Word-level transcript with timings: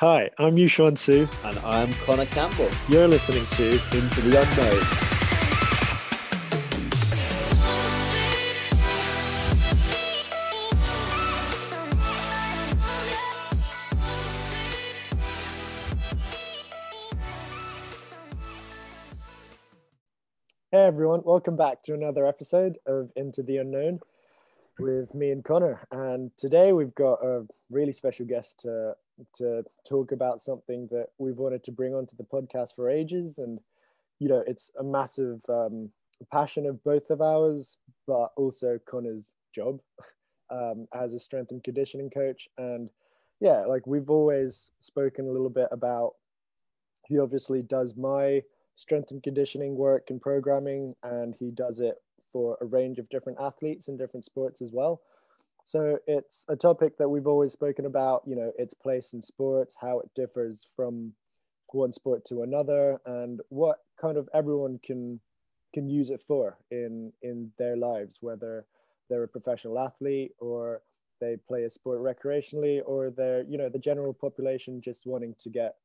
Hi, 0.00 0.30
I'm 0.38 0.56
Yuxuan 0.56 0.96
Su. 0.96 1.28
And 1.44 1.58
I'm 1.58 1.92
Connor 2.06 2.24
Campbell. 2.24 2.70
You're 2.88 3.06
listening 3.06 3.44
to 3.50 3.72
Into 3.92 4.22
the 4.22 4.40
Unknown. 4.40 4.82
Hey 20.70 20.86
everyone, 20.86 21.20
welcome 21.26 21.58
back 21.58 21.82
to 21.82 21.92
another 21.92 22.24
episode 22.24 22.78
of 22.86 23.10
Into 23.16 23.42
the 23.42 23.58
Unknown 23.58 24.00
with 24.78 25.14
me 25.14 25.30
and 25.30 25.44
Connor. 25.44 25.86
And 25.92 26.30
today 26.38 26.72
we've 26.72 26.94
got 26.94 27.22
a 27.22 27.46
really 27.68 27.92
special 27.92 28.24
guest 28.24 28.60
to 28.60 28.94
to 29.34 29.64
talk 29.88 30.12
about 30.12 30.42
something 30.42 30.88
that 30.90 31.08
we've 31.18 31.38
wanted 31.38 31.64
to 31.64 31.72
bring 31.72 31.94
onto 31.94 32.16
the 32.16 32.24
podcast 32.24 32.74
for 32.74 32.90
ages. 32.90 33.38
And 33.38 33.60
you 34.18 34.28
know, 34.28 34.42
it's 34.46 34.70
a 34.78 34.84
massive 34.84 35.42
um, 35.48 35.90
passion 36.30 36.66
of 36.66 36.82
both 36.84 37.10
of 37.10 37.20
ours, 37.20 37.78
but 38.06 38.30
also 38.36 38.78
Connor's 38.88 39.34
job 39.54 39.80
um, 40.50 40.86
as 40.94 41.14
a 41.14 41.18
strength 41.18 41.50
and 41.50 41.64
conditioning 41.64 42.10
coach. 42.10 42.48
And 42.58 42.90
yeah, 43.40 43.64
like 43.66 43.86
we've 43.86 44.10
always 44.10 44.70
spoken 44.80 45.26
a 45.26 45.32
little 45.32 45.50
bit 45.50 45.68
about. 45.70 46.14
He 47.06 47.18
obviously 47.18 47.62
does 47.62 47.96
my 47.96 48.42
strength 48.74 49.10
and 49.10 49.22
conditioning 49.22 49.74
work 49.74 50.10
and 50.10 50.20
programming, 50.20 50.94
and 51.02 51.34
he 51.38 51.50
does 51.50 51.80
it 51.80 51.96
for 52.32 52.56
a 52.60 52.66
range 52.66 52.98
of 52.98 53.08
different 53.08 53.38
athletes 53.40 53.88
in 53.88 53.96
different 53.96 54.24
sports 54.24 54.62
as 54.62 54.70
well. 54.72 55.00
So 55.64 55.98
it's 56.06 56.44
a 56.48 56.56
topic 56.56 56.98
that 56.98 57.08
we've 57.08 57.26
always 57.26 57.52
spoken 57.52 57.86
about, 57.86 58.22
you 58.26 58.36
know, 58.36 58.52
its 58.58 58.74
place 58.74 59.12
in 59.12 59.22
sports, 59.22 59.76
how 59.80 60.00
it 60.00 60.10
differs 60.14 60.66
from 60.74 61.12
one 61.72 61.92
sport 61.92 62.24
to 62.26 62.42
another, 62.42 62.98
and 63.06 63.40
what 63.48 63.78
kind 64.00 64.16
of 64.16 64.28
everyone 64.34 64.80
can 64.82 65.20
can 65.72 65.88
use 65.88 66.10
it 66.10 66.20
for 66.20 66.58
in 66.70 67.12
in 67.22 67.52
their 67.58 67.76
lives, 67.76 68.18
whether 68.20 68.66
they're 69.08 69.22
a 69.22 69.28
professional 69.28 69.78
athlete 69.78 70.32
or 70.38 70.82
they 71.20 71.36
play 71.48 71.64
a 71.64 71.70
sport 71.70 72.00
recreationally 72.00 72.80
or 72.86 73.10
they're, 73.10 73.42
you 73.42 73.58
know, 73.58 73.68
the 73.68 73.78
general 73.78 74.14
population 74.14 74.80
just 74.80 75.06
wanting 75.06 75.34
to 75.38 75.50
get 75.50 75.76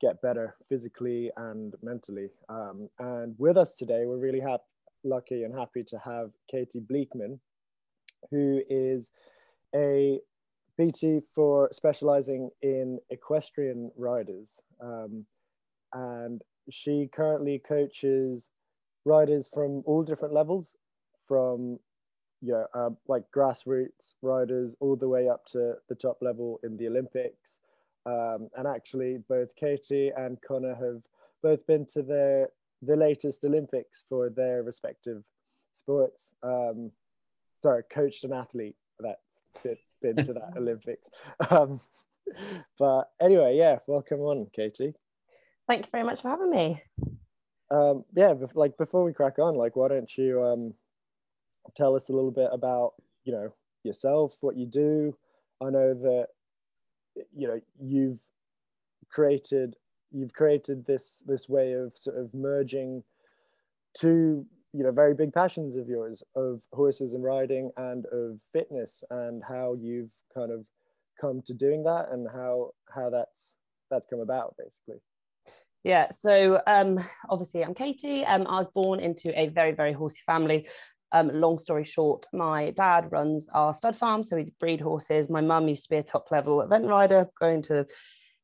get 0.00 0.20
better 0.22 0.56
physically 0.68 1.30
and 1.36 1.74
mentally. 1.82 2.30
Um, 2.48 2.88
and 2.98 3.36
with 3.38 3.56
us 3.56 3.76
today, 3.76 4.04
we're 4.06 4.18
really 4.18 4.40
happy 4.40 4.64
lucky 5.04 5.42
and 5.44 5.54
happy 5.54 5.82
to 5.84 5.98
have 5.98 6.30
Katie 6.50 6.80
Bleekman, 6.80 7.38
who 8.30 8.62
is 8.68 9.10
a 9.74 10.20
PT 10.80 11.22
for 11.34 11.68
specializing 11.72 12.50
in 12.62 12.98
equestrian 13.10 13.90
riders. 13.96 14.60
Um, 14.80 15.26
and 15.92 16.42
she 16.70 17.08
currently 17.14 17.58
coaches 17.58 18.50
riders 19.04 19.48
from 19.52 19.82
all 19.84 20.02
different 20.02 20.34
levels, 20.34 20.74
from 21.26 21.78
yeah, 22.40 22.64
uh, 22.74 22.90
like 23.06 23.24
grassroots 23.34 24.14
riders 24.20 24.76
all 24.80 24.96
the 24.96 25.08
way 25.08 25.28
up 25.28 25.44
to 25.46 25.74
the 25.88 25.94
top 25.94 26.18
level 26.20 26.58
in 26.64 26.76
the 26.76 26.88
Olympics. 26.88 27.60
Um, 28.04 28.48
and 28.56 28.66
actually, 28.66 29.18
both 29.28 29.54
Katie 29.54 30.10
and 30.16 30.38
Connor 30.42 30.74
have 30.74 31.02
both 31.42 31.64
been 31.66 31.86
to 31.86 32.02
the 32.02 32.48
the 32.84 32.96
latest 32.96 33.44
Olympics 33.44 34.04
for 34.08 34.28
their 34.28 34.64
respective 34.64 35.22
sports. 35.70 36.34
Um, 36.42 36.90
sorry, 37.62 37.84
coached 37.90 38.24
an 38.24 38.32
athlete 38.32 38.74
that's 38.98 39.44
been, 39.62 39.76
been 40.02 40.16
to 40.24 40.32
that 40.34 40.52
Olympics. 40.56 41.08
Um, 41.48 41.80
but 42.78 43.04
anyway, 43.20 43.56
yeah, 43.56 43.78
welcome 43.86 44.20
on, 44.20 44.48
Katie. 44.52 44.94
Thank 45.68 45.86
you 45.86 45.90
very 45.92 46.04
much 46.04 46.20
for 46.20 46.28
having 46.28 46.50
me. 46.50 46.82
Um, 47.70 48.04
yeah, 48.14 48.34
like 48.54 48.76
before 48.76 49.04
we 49.04 49.12
crack 49.12 49.38
on, 49.38 49.54
like 49.54 49.76
why 49.76 49.88
don't 49.88 50.18
you 50.18 50.42
um, 50.42 50.74
tell 51.74 51.94
us 51.94 52.10
a 52.10 52.12
little 52.12 52.32
bit 52.32 52.50
about 52.52 52.94
you 53.24 53.32
know 53.32 53.54
yourself, 53.84 54.36
what 54.40 54.56
you 54.56 54.66
do? 54.66 55.16
I 55.62 55.70
know 55.70 55.94
that 55.94 56.26
you 57.34 57.48
know 57.48 57.60
you've 57.80 58.20
created 59.10 59.76
you've 60.10 60.34
created 60.34 60.84
this 60.84 61.22
this 61.26 61.48
way 61.48 61.72
of 61.72 61.96
sort 61.96 62.18
of 62.18 62.34
merging 62.34 63.04
two 63.94 64.44
you 64.72 64.82
know 64.82 64.90
very 64.90 65.14
big 65.14 65.32
passions 65.32 65.76
of 65.76 65.88
yours 65.88 66.22
of 66.34 66.62
horses 66.72 67.14
and 67.14 67.22
riding 67.22 67.70
and 67.76 68.06
of 68.06 68.40
fitness 68.52 69.04
and 69.10 69.42
how 69.46 69.76
you've 69.80 70.12
kind 70.34 70.50
of 70.50 70.64
come 71.20 71.42
to 71.42 71.54
doing 71.54 71.82
that 71.84 72.06
and 72.10 72.26
how 72.32 72.70
how 72.94 73.10
that's 73.10 73.56
that's 73.90 74.06
come 74.06 74.20
about 74.20 74.54
basically. 74.58 75.00
Yeah 75.84 76.10
so 76.12 76.60
um 76.66 77.04
obviously 77.28 77.64
i'm 77.64 77.74
katie. 77.74 78.24
Um 78.24 78.46
i 78.46 78.60
was 78.60 78.68
born 78.74 79.00
into 79.00 79.38
a 79.38 79.48
very 79.48 79.72
very 79.72 79.92
horsey 79.92 80.22
family. 80.26 80.66
Um, 81.14 81.28
long 81.28 81.58
story 81.58 81.84
short, 81.84 82.24
my 82.32 82.70
dad 82.70 83.12
runs 83.12 83.46
our 83.52 83.74
stud 83.74 83.94
farm, 83.96 84.24
so 84.24 84.36
we 84.36 84.50
breed 84.58 84.80
horses. 84.80 85.28
My 85.28 85.42
mum 85.42 85.68
used 85.68 85.82
to 85.82 85.90
be 85.90 85.96
a 85.96 86.02
top 86.02 86.30
level 86.30 86.62
event 86.62 86.86
rider, 86.86 87.28
going 87.38 87.60
to 87.64 87.86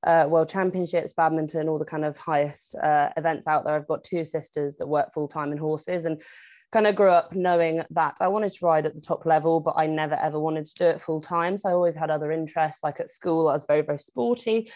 uh, 0.05 0.27
world 0.29 0.49
championships, 0.49 1.13
badminton, 1.13 1.69
all 1.69 1.79
the 1.79 1.85
kind 1.85 2.05
of 2.05 2.17
highest 2.17 2.75
uh, 2.77 3.11
events 3.17 3.47
out 3.47 3.65
there. 3.65 3.75
I've 3.75 3.89
got 3.89 4.05
two 4.05 4.25
sisters 4.25 4.77
that 4.79 4.87
work 4.87 5.13
full 5.13 5.29
time 5.29 5.53
in 5.53 5.59
horses 5.59 6.05
and 6.05 6.23
kind 6.71 6.87
of 6.87 6.95
grew 6.95 7.11
up 7.11 7.35
knowing 7.35 7.83
that 7.91 8.17
I 8.21 8.29
wanted 8.29 8.53
to 8.53 8.65
ride 8.65 8.87
at 8.87 8.95
the 8.95 9.01
top 9.01 9.25
level, 9.25 9.61
but 9.61 9.75
I 9.77 9.87
never 9.87 10.15
ever 10.15 10.39
wanted 10.39 10.67
to 10.67 10.75
do 10.75 10.85
it 10.85 11.01
full 11.01 11.21
time. 11.21 11.59
So 11.59 11.69
I 11.69 11.73
always 11.73 11.97
had 11.97 12.11
other 12.11 12.31
interests. 12.31 12.81
Like 12.83 13.01
at 13.01 13.11
school, 13.11 13.49
I 13.49 13.55
was 13.55 13.65
very, 13.67 13.83
very 13.83 13.99
sporty. 13.99 14.71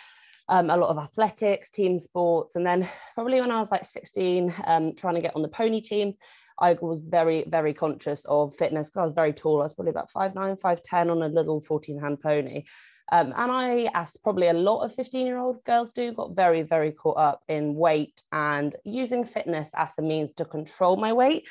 Um, 0.49 0.71
a 0.71 0.77
lot 0.77 0.91
of 0.91 0.99
athletics, 0.99 1.71
team 1.71 1.99
sports. 1.99 2.57
And 2.57 2.67
then 2.67 2.89
probably 3.15 3.41
when 3.41 3.51
I 3.51 3.61
was 3.61 3.71
like 3.71 3.87
16, 3.87 4.55
um, 4.67 4.95
trying 4.95 5.15
to 5.15 5.21
get 5.21 5.37
on 5.37 5.43
the 5.43 5.49
pony 5.49 5.81
teams, 5.81 6.17
I 6.59 6.75
was 6.75 7.01
very, 7.01 7.45
very 7.47 7.75
conscious 7.75 8.25
of 8.27 8.55
fitness 8.57 8.89
because 8.89 9.01
I 9.03 9.07
was 9.07 9.15
very 9.15 9.33
tall. 9.33 9.61
I 9.61 9.65
was 9.65 9.75
probably 9.75 9.91
about 9.91 10.11
5'9, 10.13 10.61
5'10 10.61 11.11
on 11.11 11.23
a 11.23 11.29
little 11.29 11.61
14 11.61 11.99
hand 11.99 12.21
pony. 12.21 12.65
Um, 13.13 13.35
and 13.37 13.53
I, 13.53 13.91
as 13.95 14.17
probably 14.17 14.49
a 14.49 14.55
lot 14.55 14.85
of 14.85 14.95
15 14.95 15.27
year 15.27 15.37
old 15.37 15.63
girls 15.65 15.93
do, 15.93 16.13
got 16.13 16.35
very, 16.35 16.63
very 16.63 16.93
caught 16.93 17.19
up 17.19 17.43
in 17.47 17.75
weight 17.75 18.23
and 18.33 18.75
using 18.85 19.27
fitness 19.27 19.71
as 19.77 19.91
a 19.99 20.03
means 20.03 20.33
to 20.35 20.47
control 20.47 20.97
my 20.97 21.13
weight. 21.13 21.45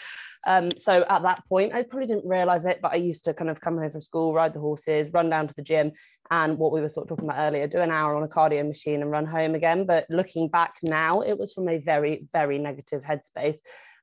Um, 0.48 0.70
so 0.76 1.06
at 1.08 1.22
that 1.22 1.44
point, 1.48 1.76
I 1.76 1.84
probably 1.84 2.08
didn't 2.08 2.28
realize 2.28 2.66
it, 2.66 2.80
but 2.82 2.94
I 2.94 2.96
used 2.96 3.26
to 3.26 3.36
kind 3.36 3.52
of 3.52 3.62
come 3.62 3.78
home 3.78 3.92
from 3.92 4.02
school, 4.02 4.34
ride 4.34 4.56
the 4.56 4.60
horses, 4.60 5.14
run 5.14 5.30
down 5.30 5.48
to 5.50 5.54
the 5.54 5.62
gym, 5.62 5.92
and 6.32 6.58
what 6.58 6.72
we 6.72 6.82
were 6.82 6.90
sort 6.90 7.04
of 7.04 7.10
talking 7.10 7.30
about 7.30 7.40
earlier, 7.40 7.68
do 7.68 7.78
an 7.78 7.92
hour 7.92 8.16
on 8.16 8.24
a 8.24 8.28
cardio 8.28 8.68
machine 8.68 9.04
and 9.04 9.12
run 9.12 9.28
home 9.28 9.54
again. 9.54 9.86
But 9.86 10.08
looking 10.10 10.48
back 10.48 10.74
now, 10.82 11.22
it 11.22 11.38
was 11.38 11.54
from 11.54 11.70
a 11.70 11.78
very, 11.78 12.28
very 12.34 12.58
negative 12.58 13.04
headspace 13.04 13.58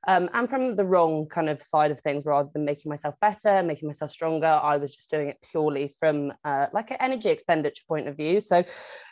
um, 0.07 0.29
and 0.33 0.49
from 0.49 0.75
the 0.75 0.85
wrong 0.85 1.27
kind 1.27 1.49
of 1.49 1.61
side 1.61 1.91
of 1.91 1.99
things 2.01 2.25
rather 2.25 2.49
than 2.53 2.65
making 2.65 2.89
myself 2.89 3.15
better 3.21 3.61
making 3.63 3.87
myself 3.87 4.11
stronger 4.11 4.59
i 4.63 4.77
was 4.77 4.95
just 4.95 5.09
doing 5.09 5.29
it 5.29 5.37
purely 5.51 5.95
from 5.99 6.31
uh, 6.45 6.67
like 6.73 6.91
an 6.91 6.97
energy 6.99 7.29
expenditure 7.29 7.83
point 7.87 8.07
of 8.07 8.15
view. 8.15 8.41
So 8.41 8.63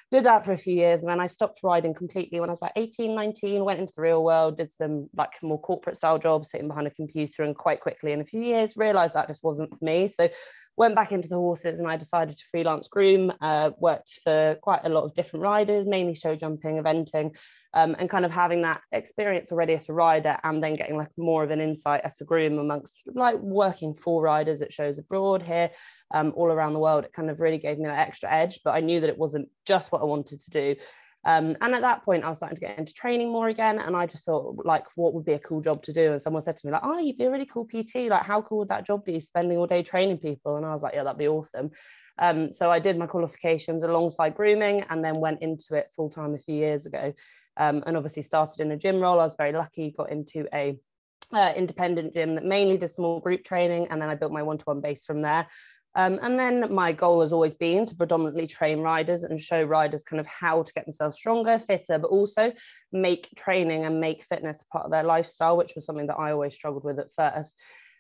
did 0.09 0.23
that 0.23 0.45
for 0.45 0.53
a 0.53 0.57
few 0.57 0.73
years 0.73 1.01
and 1.01 1.09
then 1.09 1.19
i 1.19 1.27
stopped 1.27 1.59
riding 1.63 1.93
completely 1.93 2.39
when 2.39 2.49
i 2.49 2.53
was 2.53 2.59
about 2.59 2.71
18 2.75 3.13
19 3.13 3.65
went 3.65 3.79
into 3.79 3.91
the 3.95 4.01
real 4.01 4.23
world 4.23 4.57
did 4.57 4.71
some 4.71 5.09
like 5.17 5.31
more 5.41 5.59
corporate 5.59 5.97
style 5.97 6.17
jobs 6.17 6.49
sitting 6.49 6.69
behind 6.69 6.87
a 6.87 6.91
computer 6.91 7.43
and 7.43 7.57
quite 7.57 7.81
quickly 7.81 8.13
in 8.13 8.21
a 8.21 8.25
few 8.25 8.41
years 8.41 8.77
realized 8.77 9.13
that 9.13 9.27
just 9.27 9.43
wasn't 9.43 9.69
for 9.69 9.83
me. 9.83 10.07
So 10.07 10.29
went 10.77 10.93
back 10.95 11.11
into 11.11 11.27
the 11.27 11.35
horses 11.35 11.79
and 11.79 11.87
I 11.87 11.97
decided 11.97 12.37
to 12.37 12.43
freelance 12.51 12.87
groom, 12.87 13.33
uh, 13.41 13.71
worked 13.79 14.19
for 14.23 14.55
quite 14.61 14.81
a 14.83 14.89
lot 14.89 15.05
of 15.05 15.15
different 15.15 15.43
riders, 15.43 15.87
mainly 15.87 16.13
show 16.13 16.35
jumping, 16.35 16.77
eventing, 16.77 17.35
um, 17.73 17.95
and 17.97 18.09
kind 18.09 18.25
of 18.25 18.31
having 18.31 18.61
that 18.61 18.81
experience 18.91 19.51
already 19.51 19.73
as 19.73 19.89
a 19.89 19.93
rider 19.93 20.37
and 20.43 20.63
then 20.63 20.75
getting 20.75 20.95
like 20.95 21.09
more 21.17 21.43
of 21.43 21.49
an 21.49 21.59
insight 21.59 22.01
as 22.03 22.21
a 22.21 22.23
groom 22.23 22.59
amongst 22.59 22.97
like 23.13 23.39
working 23.39 23.95
for 23.95 24.21
riders 24.21 24.61
at 24.61 24.71
shows 24.71 24.99
abroad 24.99 25.41
here, 25.41 25.71
um, 26.13 26.31
all 26.35 26.51
around 26.51 26.73
the 26.73 26.79
world. 26.79 27.05
It 27.05 27.13
kind 27.13 27.31
of 27.31 27.39
really 27.39 27.57
gave 27.57 27.79
me 27.79 27.85
that 27.85 28.07
extra 28.07 28.31
edge, 28.31 28.59
but 28.63 28.71
I 28.71 28.81
knew 28.81 29.01
that 29.01 29.09
it 29.09 29.17
wasn't 29.17 29.49
just 29.65 29.91
what 29.91 30.01
I 30.01 30.05
wanted 30.05 30.41
to 30.41 30.51
do. 30.51 30.75
Um, 31.25 31.57
and 31.59 31.75
at 31.75 31.81
that 31.81 32.03
point, 32.05 32.23
I 32.23 32.29
was 32.29 32.37
starting 32.37 32.55
to 32.55 32.61
get 32.61 32.77
into 32.77 32.93
training 32.93 33.29
more 33.29 33.49
again. 33.49 33.79
And 33.79 33.95
I 33.95 34.05
just 34.05 34.25
thought, 34.25 34.65
like, 34.65 34.85
what 34.95 35.13
would 35.13 35.25
be 35.25 35.33
a 35.33 35.39
cool 35.39 35.61
job 35.61 35.83
to 35.83 35.93
do? 35.93 36.13
And 36.13 36.21
someone 36.21 36.43
said 36.43 36.57
to 36.57 36.65
me, 36.65 36.71
like, 36.71 36.83
oh, 36.83 36.99
you'd 36.99 37.17
be 37.17 37.25
a 37.25 37.31
really 37.31 37.45
cool 37.45 37.65
PT. 37.65 38.07
Like, 38.09 38.23
how 38.23 38.41
cool 38.41 38.59
would 38.59 38.69
that 38.69 38.87
job 38.87 39.03
be? 39.03 39.19
Spending 39.19 39.57
all 39.57 39.67
day 39.67 39.83
training 39.83 40.19
people. 40.19 40.55
And 40.55 40.65
I 40.65 40.73
was 40.73 40.83
like, 40.83 40.93
yeah, 40.93 41.03
that'd 41.03 41.17
be 41.17 41.27
awesome. 41.27 41.71
Um, 42.19 42.51
so 42.53 42.71
I 42.71 42.79
did 42.79 42.97
my 42.97 43.07
qualifications 43.07 43.83
alongside 43.83 44.35
grooming 44.35 44.85
and 44.89 45.03
then 45.03 45.19
went 45.19 45.41
into 45.41 45.75
it 45.75 45.91
full 45.95 46.09
time 46.09 46.33
a 46.33 46.39
few 46.39 46.55
years 46.55 46.85
ago. 46.85 47.13
Um, 47.57 47.83
and 47.85 47.97
obviously 47.97 48.23
started 48.23 48.59
in 48.59 48.71
a 48.71 48.77
gym 48.77 48.99
role. 48.99 49.19
I 49.19 49.25
was 49.25 49.35
very 49.37 49.51
lucky, 49.51 49.93
got 49.95 50.11
into 50.11 50.47
a 50.53 50.77
uh, 51.33 51.53
independent 51.55 52.13
gym 52.13 52.35
that 52.35 52.45
mainly 52.45 52.77
did 52.77 52.91
small 52.91 53.19
group 53.19 53.43
training. 53.43 53.87
And 53.89 54.01
then 54.01 54.09
I 54.09 54.15
built 54.15 54.31
my 54.31 54.43
one 54.43 54.57
to 54.57 54.63
one 54.65 54.81
base 54.81 55.03
from 55.03 55.21
there. 55.21 55.47
Um, 55.95 56.19
and 56.21 56.37
then 56.39 56.73
my 56.73 56.91
goal 56.91 57.21
has 57.21 57.33
always 57.33 57.55
been 57.55 57.85
to 57.87 57.95
predominantly 57.95 58.45
train 58.45 58.81
riders 58.81 59.23
and 59.23 59.41
show 59.41 59.63
riders 59.63 60.03
kind 60.03 60.19
of 60.19 60.27
how 60.27 60.63
to 60.63 60.73
get 60.73 60.85
themselves 60.85 61.17
stronger, 61.17 61.59
fitter, 61.59 61.97
but 61.97 62.09
also 62.09 62.53
make 62.91 63.29
training 63.35 63.85
and 63.85 63.99
make 63.99 64.25
fitness 64.29 64.61
a 64.61 64.65
part 64.71 64.85
of 64.85 64.91
their 64.91 65.03
lifestyle, 65.03 65.57
which 65.57 65.73
was 65.75 65.85
something 65.85 66.07
that 66.07 66.19
I 66.19 66.31
always 66.31 66.53
struggled 66.53 66.83
with 66.83 66.99
at 66.99 67.13
first. 67.15 67.53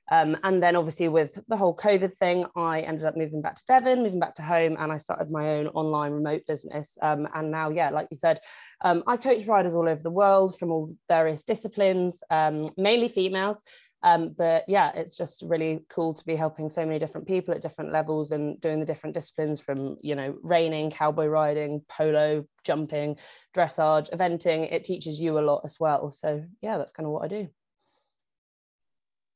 Um, 0.09 0.37
and 0.43 0.63
then 0.63 0.75
obviously 0.75 1.09
with 1.09 1.37
the 1.47 1.57
whole 1.57 1.75
COVID 1.75 2.17
thing, 2.17 2.45
I 2.55 2.81
ended 2.81 3.05
up 3.05 3.17
moving 3.17 3.41
back 3.41 3.57
to 3.57 3.63
Devon, 3.67 4.03
moving 4.03 4.19
back 4.19 4.35
to 4.35 4.41
home, 4.41 4.77
and 4.79 4.91
I 4.91 4.97
started 4.99 5.29
my 5.29 5.55
own 5.55 5.67
online 5.67 6.13
remote 6.13 6.43
business. 6.47 6.97
Um, 7.01 7.27
and 7.33 7.51
now, 7.51 7.69
yeah, 7.69 7.89
like 7.89 8.07
you 8.09 8.17
said, 8.17 8.39
um, 8.81 9.03
I 9.05 9.17
coach 9.17 9.45
riders 9.45 9.73
all 9.73 9.89
over 9.89 10.01
the 10.01 10.09
world 10.09 10.57
from 10.57 10.71
all 10.71 10.95
various 11.09 11.43
disciplines, 11.43 12.19
um, 12.29 12.69
mainly 12.77 13.09
females. 13.09 13.61
Um, 14.03 14.35
but 14.37 14.63
yeah, 14.67 14.91
it's 14.93 15.17
just 15.17 15.43
really 15.45 15.83
cool 15.89 16.13
to 16.13 16.25
be 16.25 16.35
helping 16.35 16.69
so 16.69 16.85
many 16.85 16.99
different 16.99 17.27
people 17.27 17.53
at 17.53 17.61
different 17.61 17.91
levels 17.91 18.31
and 18.31 18.61
doing 18.61 18.79
the 18.79 18.85
different 18.85 19.15
disciplines 19.15 19.59
from, 19.59 19.97
you 20.01 20.15
know, 20.15 20.37
reining, 20.43 20.91
cowboy 20.91 21.25
riding, 21.25 21.81
polo, 21.89 22.45
jumping, 22.63 23.15
dressage, 23.55 24.11
eventing. 24.13 24.71
It 24.71 24.83
teaches 24.83 25.19
you 25.19 25.39
a 25.39 25.41
lot 25.41 25.61
as 25.65 25.79
well. 25.79 26.11
So 26.11 26.43
yeah, 26.61 26.77
that's 26.77 26.91
kind 26.91 27.07
of 27.07 27.11
what 27.11 27.23
I 27.23 27.27
do. 27.27 27.47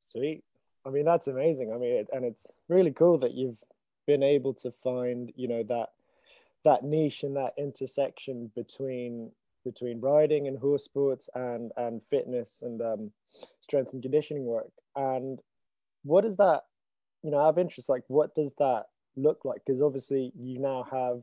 Sweet. 0.06 0.44
I 0.86 0.90
mean, 0.90 1.06
that's 1.06 1.28
amazing. 1.28 1.72
I 1.74 1.78
mean, 1.78 1.94
it, 1.94 2.10
and 2.12 2.26
it's 2.26 2.52
really 2.68 2.92
cool 2.92 3.18
that 3.20 3.34
you've 3.34 3.64
been 4.08 4.24
able 4.24 4.54
to 4.56 4.72
find, 4.72 5.32
you 5.36 5.48
know, 5.48 5.64
that 5.64 5.90
that 6.64 6.84
niche 6.84 7.24
and 7.24 7.36
that 7.36 7.54
intersection 7.58 8.52
between 8.56 9.32
between 9.64 10.02
riding 10.02 10.48
and 10.48 10.58
horse 10.58 10.84
sports 10.84 11.30
and 11.36 11.72
and 11.78 12.04
fitness 12.04 12.62
and 12.64 12.82
um, 12.82 13.12
strength 13.60 13.94
and 13.94 14.02
conditioning 14.02 14.46
work. 14.46 14.72
And 14.96 15.40
what 16.04 16.22
does 16.22 16.38
that, 16.38 16.64
you 17.24 17.32
know, 17.32 17.38
I 17.38 17.46
have 17.48 17.58
interest. 17.58 17.90
Like, 17.90 18.04
what 18.08 18.34
does 18.36 18.54
that 18.56 18.86
look 19.16 19.46
like? 19.46 19.62
Because 19.66 19.82
obviously, 19.82 20.32
you 20.38 20.60
now 20.60 20.86
have 20.92 21.22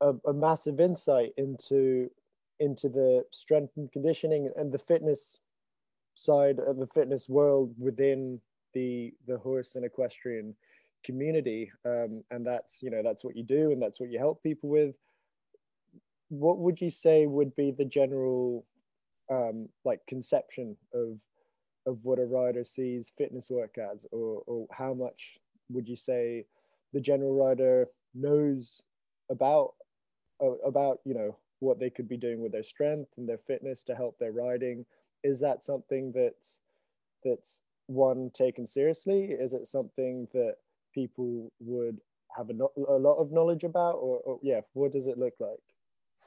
a, 0.00 0.14
a 0.28 0.32
massive 0.32 0.80
insight 0.80 1.32
into 1.36 2.10
into 2.58 2.88
the 2.88 3.24
strength 3.30 3.72
and 3.76 3.90
conditioning 3.90 4.50
and 4.56 4.70
the 4.70 4.78
fitness 4.78 5.38
side 6.14 6.58
of 6.58 6.76
the 6.76 6.86
fitness 6.86 7.28
world 7.28 7.74
within 7.78 8.40
the 8.74 9.12
the 9.26 9.38
horse 9.38 9.74
and 9.76 9.84
equestrian 9.84 10.54
community 11.04 11.70
um, 11.86 12.22
and 12.30 12.46
that's 12.46 12.82
you 12.82 12.90
know 12.90 13.02
that's 13.02 13.24
what 13.24 13.34
you 13.34 13.42
do 13.42 13.72
and 13.72 13.82
that's 13.82 13.98
what 13.98 14.10
you 14.10 14.18
help 14.18 14.42
people 14.42 14.68
with 14.68 14.94
what 16.30 16.58
would 16.58 16.80
you 16.80 16.90
say 16.90 17.26
would 17.26 17.54
be 17.56 17.72
the 17.72 17.84
general 17.84 18.64
um, 19.30 19.68
like 19.84 20.00
conception 20.06 20.76
of 20.94 21.18
of 21.86 21.98
what 22.02 22.18
a 22.18 22.24
rider 22.24 22.64
sees 22.64 23.12
fitness 23.18 23.50
work 23.50 23.76
as? 23.78 24.06
Or, 24.12 24.42
or 24.46 24.66
how 24.70 24.94
much 24.94 25.38
would 25.68 25.88
you 25.88 25.96
say 25.96 26.46
the 26.92 27.00
general 27.00 27.34
rider 27.34 27.88
knows 28.14 28.82
about 29.30 29.74
uh, 30.42 30.52
about 30.64 31.00
you 31.04 31.14
know 31.14 31.36
what 31.58 31.78
they 31.78 31.90
could 31.90 32.08
be 32.08 32.16
doing 32.16 32.40
with 32.40 32.52
their 32.52 32.62
strength 32.62 33.10
and 33.18 33.28
their 33.28 33.38
fitness 33.38 33.82
to 33.84 33.94
help 33.94 34.16
their 34.18 34.32
riding? 34.32 34.86
Is 35.24 35.40
that 35.40 35.64
something 35.64 36.12
that's 36.14 36.60
that's 37.24 37.60
one 37.86 38.30
taken 38.32 38.66
seriously? 38.66 39.32
Is 39.32 39.52
it 39.52 39.66
something 39.66 40.28
that 40.32 40.56
people 40.94 41.52
would 41.58 41.98
have 42.36 42.50
a, 42.50 42.54
a 42.88 42.98
lot 42.98 43.16
of 43.16 43.32
knowledge 43.32 43.64
about? 43.64 43.94
Or, 43.96 44.18
or 44.18 44.38
yeah 44.42 44.60
what 44.74 44.92
does 44.92 45.08
it 45.08 45.18
look 45.18 45.34
like 45.40 45.58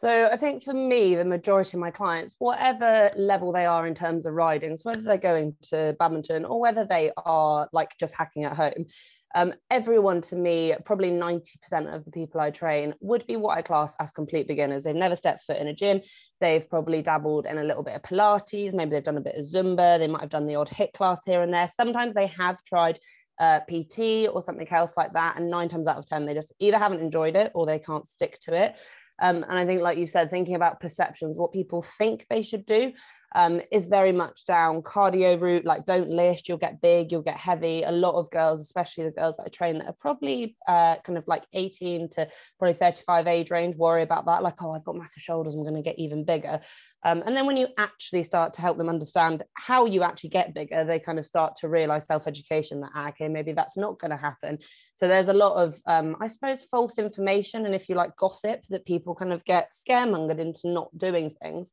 so 0.03 0.29
I 0.31 0.35
think 0.35 0.63
for 0.63 0.73
me, 0.73 1.15
the 1.15 1.23
majority 1.23 1.77
of 1.77 1.79
my 1.79 1.91
clients, 1.91 2.35
whatever 2.39 3.09
level 3.15 3.53
they 3.53 3.65
are 3.65 3.87
in 3.87 3.95
terms 3.95 4.25
of 4.25 4.33
riding, 4.33 4.75
so 4.75 4.89
whether 4.89 5.01
they're 5.01 5.17
going 5.17 5.55
to 5.69 5.95
badminton 5.97 6.43
or 6.43 6.59
whether 6.59 6.83
they 6.83 7.11
are 7.15 7.69
like 7.71 7.91
just 7.97 8.13
hacking 8.13 8.43
at 8.43 8.57
home, 8.57 8.85
um, 9.33 9.53
everyone 9.71 10.21
to 10.23 10.35
me, 10.35 10.75
probably 10.85 11.09
90% 11.09 11.47
of 11.95 12.03
the 12.05 12.11
people 12.11 12.41
I 12.41 12.51
train 12.51 12.93
would 12.99 13.25
be 13.25 13.35
what 13.35 13.57
I 13.57 13.61
class 13.61 13.95
as 13.99 14.11
complete 14.11 14.47
beginners. 14.47 14.83
They've 14.83 14.93
never 14.93 15.15
stepped 15.15 15.45
foot 15.45 15.57
in 15.57 15.67
a 15.67 15.73
gym. 15.73 16.01
They've 16.41 16.69
probably 16.69 17.01
dabbled 17.01 17.45
in 17.45 17.57
a 17.57 17.63
little 17.63 17.81
bit 17.81 17.95
of 17.95 18.01
Pilates. 18.03 18.73
Maybe 18.73 18.91
they've 18.91 19.03
done 19.03 19.17
a 19.17 19.21
bit 19.21 19.35
of 19.35 19.45
Zumba. 19.45 19.97
They 19.97 20.07
might 20.07 20.21
have 20.21 20.29
done 20.29 20.45
the 20.45 20.55
odd 20.55 20.69
HIIT 20.69 20.93
class 20.93 21.21
here 21.25 21.41
and 21.41 21.53
there. 21.53 21.69
Sometimes 21.69 22.13
they 22.13 22.27
have 22.27 22.61
tried 22.63 22.99
uh, 23.39 23.61
PT 23.61 24.27
or 24.31 24.43
something 24.43 24.67
else 24.69 24.93
like 24.97 25.13
that. 25.13 25.37
And 25.37 25.49
nine 25.49 25.69
times 25.69 25.87
out 25.87 25.97
of 25.97 26.07
10, 26.07 26.25
they 26.25 26.33
just 26.33 26.53
either 26.59 26.77
haven't 26.77 26.99
enjoyed 26.99 27.35
it 27.35 27.51
or 27.55 27.65
they 27.65 27.79
can't 27.79 28.07
stick 28.07 28.39
to 28.41 28.53
it. 28.53 28.75
Um, 29.21 29.43
and 29.43 29.57
I 29.57 29.65
think, 29.65 29.81
like 29.81 29.97
you 29.97 30.07
said, 30.07 30.29
thinking 30.29 30.55
about 30.55 30.79
perceptions, 30.79 31.37
what 31.37 31.53
people 31.53 31.85
think 31.97 32.25
they 32.29 32.41
should 32.41 32.65
do 32.65 32.93
um, 33.35 33.61
is 33.71 33.87
very 33.87 34.11
much 34.11 34.45
down 34.45 34.81
cardio 34.81 35.39
route. 35.39 35.65
Like, 35.65 35.85
don't 35.85 36.09
lift, 36.09 36.47
you'll 36.47 36.57
get 36.57 36.81
big, 36.81 37.11
you'll 37.11 37.21
get 37.21 37.37
heavy. 37.37 37.83
A 37.83 37.91
lot 37.91 38.15
of 38.15 38.29
girls, 38.29 38.61
especially 38.61 39.05
the 39.05 39.11
girls 39.11 39.37
that 39.37 39.45
I 39.45 39.49
train 39.49 39.79
that 39.79 39.87
are 39.87 39.95
probably 39.99 40.55
uh, 40.67 40.97
kind 41.03 41.17
of 41.17 41.27
like 41.27 41.43
18 41.53 42.09
to 42.11 42.27
probably 42.59 42.75
35 42.75 43.27
age 43.27 43.49
range, 43.49 43.75
worry 43.75 44.03
about 44.03 44.25
that. 44.27 44.43
Like, 44.43 44.61
oh, 44.61 44.71
I've 44.71 44.83
got 44.83 44.95
massive 44.95 45.23
shoulders, 45.23 45.55
I'm 45.55 45.63
going 45.63 45.75
to 45.75 45.81
get 45.81 45.99
even 45.99 46.23
bigger. 46.23 46.61
Um, 47.05 47.21
and 47.25 47.35
then 47.35 47.45
when 47.45 47.57
you 47.57 47.67
actually 47.77 48.23
start 48.23 48.53
to 48.53 48.61
help 48.61 48.77
them 48.77 48.87
understand 48.87 49.43
how 49.55 49.85
you 49.85 50.03
actually 50.03 50.29
get 50.29 50.53
bigger, 50.53 50.85
they 50.85 50.99
kind 50.99 51.19
of 51.19 51.25
start 51.25 51.57
to 51.57 51.67
realize 51.67 52.07
self 52.07 52.27
education 52.27 52.79
that, 52.81 52.91
ah, 52.95 53.09
okay, 53.09 53.27
maybe 53.27 53.51
that's 53.51 53.75
not 53.75 53.99
going 53.99 54.11
to 54.11 54.17
happen. 54.17 54.59
So 54.95 55.07
there's 55.07 55.27
a 55.27 55.33
lot 55.33 55.61
of, 55.61 55.77
um, 55.85 56.15
I 56.21 56.27
suppose, 56.27 56.63
false 56.63 56.97
information 56.97 57.65
and 57.65 57.75
if 57.75 57.89
you 57.89 57.95
like 57.95 58.15
gossip 58.15 58.61
that 58.69 58.85
people 58.85 59.15
kind 59.15 59.33
of 59.33 59.43
get 59.43 59.73
scaremongered 59.73 60.39
into 60.39 60.69
not 60.69 60.97
doing 60.97 61.35
things. 61.41 61.71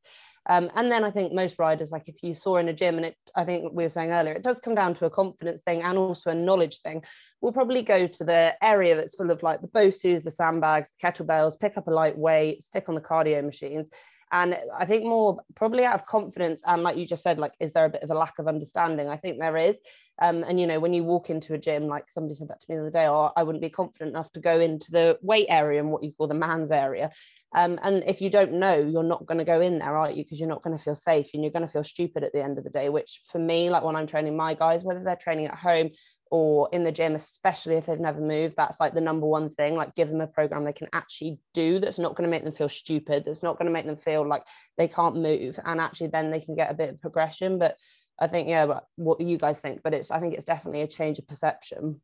Um, 0.49 0.69
and 0.75 0.91
then 0.91 1.03
I 1.03 1.11
think 1.11 1.33
most 1.33 1.59
riders, 1.59 1.91
like 1.91 2.07
if 2.07 2.23
you 2.23 2.33
saw 2.33 2.57
in 2.57 2.67
a 2.67 2.73
gym, 2.73 2.97
and 2.97 3.05
it, 3.05 3.15
I 3.35 3.45
think 3.45 3.71
we 3.73 3.83
were 3.83 3.89
saying 3.89 4.11
earlier, 4.11 4.33
it 4.33 4.43
does 4.43 4.59
come 4.59 4.75
down 4.75 4.95
to 4.95 5.05
a 5.05 5.09
confidence 5.09 5.61
thing 5.61 5.83
and 5.83 5.97
also 5.97 6.31
a 6.31 6.35
knowledge 6.35 6.81
thing. 6.81 7.03
We'll 7.41 7.51
probably 7.51 7.83
go 7.83 8.07
to 8.07 8.23
the 8.23 8.53
area 8.61 8.95
that's 8.95 9.15
full 9.15 9.31
of 9.31 9.43
like 9.43 9.61
the 9.61 9.67
Bosus, 9.67 10.23
the 10.23 10.31
sandbags, 10.31 10.89
the 10.89 11.07
kettlebells, 11.07 11.59
pick 11.59 11.77
up 11.77 11.87
a 11.87 11.91
light 11.91 12.17
weight, 12.17 12.65
stick 12.65 12.85
on 12.89 12.95
the 12.95 13.01
cardio 13.01 13.43
machines, 13.43 13.87
and 14.31 14.57
I 14.77 14.85
think 14.85 15.03
more 15.03 15.39
probably 15.55 15.83
out 15.83 15.95
of 15.95 16.05
confidence 16.05 16.61
and 16.65 16.83
like 16.83 16.97
you 16.97 17.05
just 17.05 17.23
said, 17.23 17.37
like, 17.37 17.53
is 17.59 17.73
there 17.73 17.85
a 17.85 17.89
bit 17.89 18.03
of 18.03 18.11
a 18.11 18.15
lack 18.15 18.39
of 18.39 18.47
understanding? 18.47 19.09
I 19.09 19.17
think 19.17 19.39
there 19.39 19.57
is. 19.57 19.75
Um, 20.21 20.43
and 20.43 20.59
you 20.59 20.67
know, 20.67 20.79
when 20.79 20.93
you 20.93 21.03
walk 21.03 21.29
into 21.29 21.53
a 21.53 21.57
gym, 21.57 21.87
like 21.87 22.05
somebody 22.09 22.35
said 22.35 22.47
that 22.47 22.61
to 22.61 22.65
me 22.69 22.75
the 22.75 22.81
other 22.83 22.91
day, 22.91 23.07
oh, 23.07 23.31
I 23.35 23.43
wouldn't 23.43 23.61
be 23.61 23.69
confident 23.69 24.11
enough 24.11 24.31
to 24.33 24.39
go 24.39 24.59
into 24.59 24.91
the 24.91 25.17
weight 25.21 25.47
area 25.49 25.81
and 25.81 25.91
what 25.91 26.03
you 26.03 26.13
call 26.13 26.27
the 26.27 26.33
man's 26.33 26.71
area. 26.71 27.11
Um, 27.53 27.79
and 27.83 28.03
if 28.05 28.21
you 28.21 28.29
don't 28.29 28.53
know, 28.53 28.77
you're 28.77 29.03
not 29.03 29.25
going 29.25 29.39
to 29.39 29.45
go 29.45 29.59
in 29.59 29.79
there, 29.79 29.97
are 29.97 30.09
you? 30.09 30.23
Because 30.23 30.39
you're 30.39 30.49
not 30.49 30.63
going 30.63 30.77
to 30.77 30.83
feel 30.83 30.95
safe 30.95 31.27
and 31.33 31.43
you're 31.43 31.51
going 31.51 31.65
to 31.65 31.71
feel 31.71 31.83
stupid 31.83 32.23
at 32.23 32.31
the 32.31 32.43
end 32.43 32.57
of 32.57 32.63
the 32.63 32.69
day. 32.69 32.89
Which 32.89 33.21
for 33.31 33.39
me, 33.39 33.69
like 33.69 33.83
when 33.83 33.95
I'm 33.95 34.07
training 34.07 34.37
my 34.37 34.53
guys, 34.53 34.83
whether 34.83 35.03
they're 35.03 35.15
training 35.17 35.47
at 35.47 35.57
home 35.57 35.89
or 36.29 36.69
in 36.71 36.85
the 36.85 36.93
gym, 36.93 37.13
especially 37.13 37.75
if 37.75 37.87
they've 37.87 37.99
never 37.99 38.21
moved, 38.21 38.55
that's 38.55 38.79
like 38.79 38.93
the 38.93 39.01
number 39.01 39.27
one 39.27 39.53
thing. 39.55 39.75
Like, 39.75 39.95
give 39.95 40.07
them 40.07 40.21
a 40.21 40.27
program 40.27 40.63
they 40.63 40.71
can 40.71 40.87
actually 40.93 41.39
do 41.53 41.79
that's 41.79 41.99
not 41.99 42.15
going 42.15 42.25
to 42.27 42.31
make 42.31 42.45
them 42.45 42.53
feel 42.53 42.69
stupid, 42.69 43.23
that's 43.25 43.43
not 43.43 43.57
going 43.57 43.65
to 43.65 43.73
make 43.73 43.85
them 43.85 43.97
feel 43.97 44.25
like 44.25 44.43
they 44.77 44.87
can't 44.87 45.17
move. 45.17 45.59
And 45.65 45.81
actually, 45.81 46.07
then 46.07 46.31
they 46.31 46.39
can 46.39 46.55
get 46.55 46.71
a 46.71 46.75
bit 46.75 46.89
of 46.89 47.01
progression. 47.01 47.59
But 47.59 47.75
I 48.17 48.27
think, 48.27 48.47
yeah, 48.47 48.79
what 48.95 49.19
you 49.19 49.37
guys 49.37 49.59
think, 49.59 49.81
but 49.83 49.93
it's, 49.93 50.09
I 50.09 50.21
think 50.21 50.35
it's 50.35 50.45
definitely 50.45 50.81
a 50.81 50.87
change 50.87 51.19
of 51.19 51.27
perception. 51.27 51.99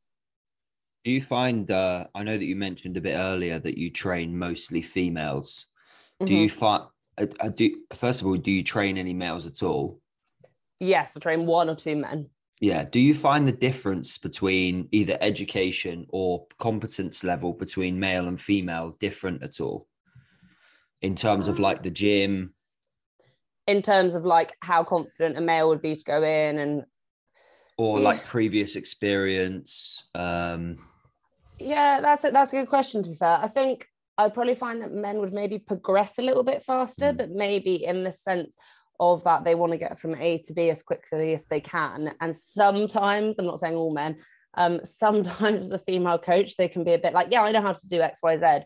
Do 1.04 1.12
you 1.12 1.22
find, 1.22 1.70
uh, 1.72 2.06
I 2.14 2.24
know 2.24 2.38
that 2.38 2.46
you 2.46 2.56
mentioned 2.56 2.98
a 2.98 3.02
bit 3.02 3.16
earlier 3.16 3.60
that 3.60 3.78
you 3.78 3.90
train 3.90 4.38
mostly 4.38 4.82
females. 4.82 5.68
Do 6.20 6.26
mm-hmm. 6.26 6.36
you 6.36 6.50
find, 6.50 6.84
uh, 7.18 7.28
uh, 7.40 7.50
do, 7.50 7.78
first 7.96 8.22
of 8.22 8.28
all, 8.28 8.36
do 8.36 8.52
you 8.52 8.64
train 8.64 8.98
any 8.98 9.14
males 9.14 9.48
at 9.48 9.64
all? 9.64 10.02
Yes, 10.80 11.14
I 11.16 11.20
train 11.20 11.46
one 11.46 11.70
or 11.70 11.76
two 11.76 11.96
men. 11.96 12.30
Yeah. 12.60 12.84
Do 12.84 13.00
you 13.00 13.14
find 13.14 13.48
the 13.48 13.52
difference 13.52 14.18
between 14.18 14.90
either 14.92 15.18
education 15.22 16.08
or 16.10 16.48
competence 16.58 17.24
level 17.24 17.54
between 17.54 18.00
male 18.00 18.28
and 18.28 18.42
female 18.42 18.98
different 19.00 19.44
at 19.44 19.60
all 19.62 19.88
in 21.02 21.16
terms 21.16 21.48
of 21.48 21.60
like 21.60 21.84
the 21.84 21.92
gym? 21.92 22.54
In 23.68 23.82
terms 23.82 24.16
of 24.16 24.26
like 24.26 24.54
how 24.62 24.84
confident 24.84 25.38
a 25.38 25.42
male 25.42 25.70
would 25.70 25.82
be 25.82 25.96
to 25.96 26.04
go 26.04 26.24
in 26.24 26.60
and 26.60 26.86
or 27.78 28.00
like 28.00 28.26
previous 28.26 28.76
experience 28.76 30.04
um 30.16 30.78
yeah 31.60 32.02
that's 32.02 32.24
a, 32.24 32.32
that's 32.32 32.54
a 32.54 32.56
good 32.58 32.70
question 32.70 33.04
to 33.04 33.10
be 33.10 33.16
fair 33.16 33.40
i 33.42 33.48
think 33.48 33.86
i 34.18 34.30
probably 34.30 34.56
find 34.56 34.82
that 34.82 34.92
men 34.92 35.20
would 35.20 35.34
maybe 35.34 35.60
progress 35.60 36.18
a 36.18 36.22
little 36.22 36.44
bit 36.44 36.64
faster 36.66 37.12
mm. 37.14 37.18
but 37.18 37.30
maybe 37.30 37.84
in 37.86 38.04
the 38.04 38.12
sense 38.12 38.56
of 39.00 39.24
that 39.24 39.44
they 39.44 39.56
want 39.56 39.72
to 39.72 39.78
get 39.78 40.00
from 40.00 40.16
A 40.16 40.40
to 40.40 40.54
B 40.54 40.70
as 40.70 40.82
quickly 40.82 41.34
as 41.34 41.46
they 41.46 41.62
can. 41.62 42.14
And 42.20 42.36
sometimes, 42.36 43.38
I'm 43.38 43.46
not 43.46 43.60
saying 43.60 43.76
all 43.76 43.94
men, 43.94 44.18
um, 44.56 44.82
sometimes 44.84 45.70
the 45.70 45.80
female 45.80 46.18
coach, 46.18 46.56
they 46.58 46.68
can 46.68 46.84
be 46.84 46.94
a 46.94 47.00
bit 47.00 47.14
like, 47.14 47.28
yeah, 47.30 47.42
I 47.42 47.52
know 47.52 47.62
how 47.62 47.74
to 47.74 47.88
do 47.88 48.02
X, 48.02 48.20
Y, 48.24 48.38
Z. 48.38 48.66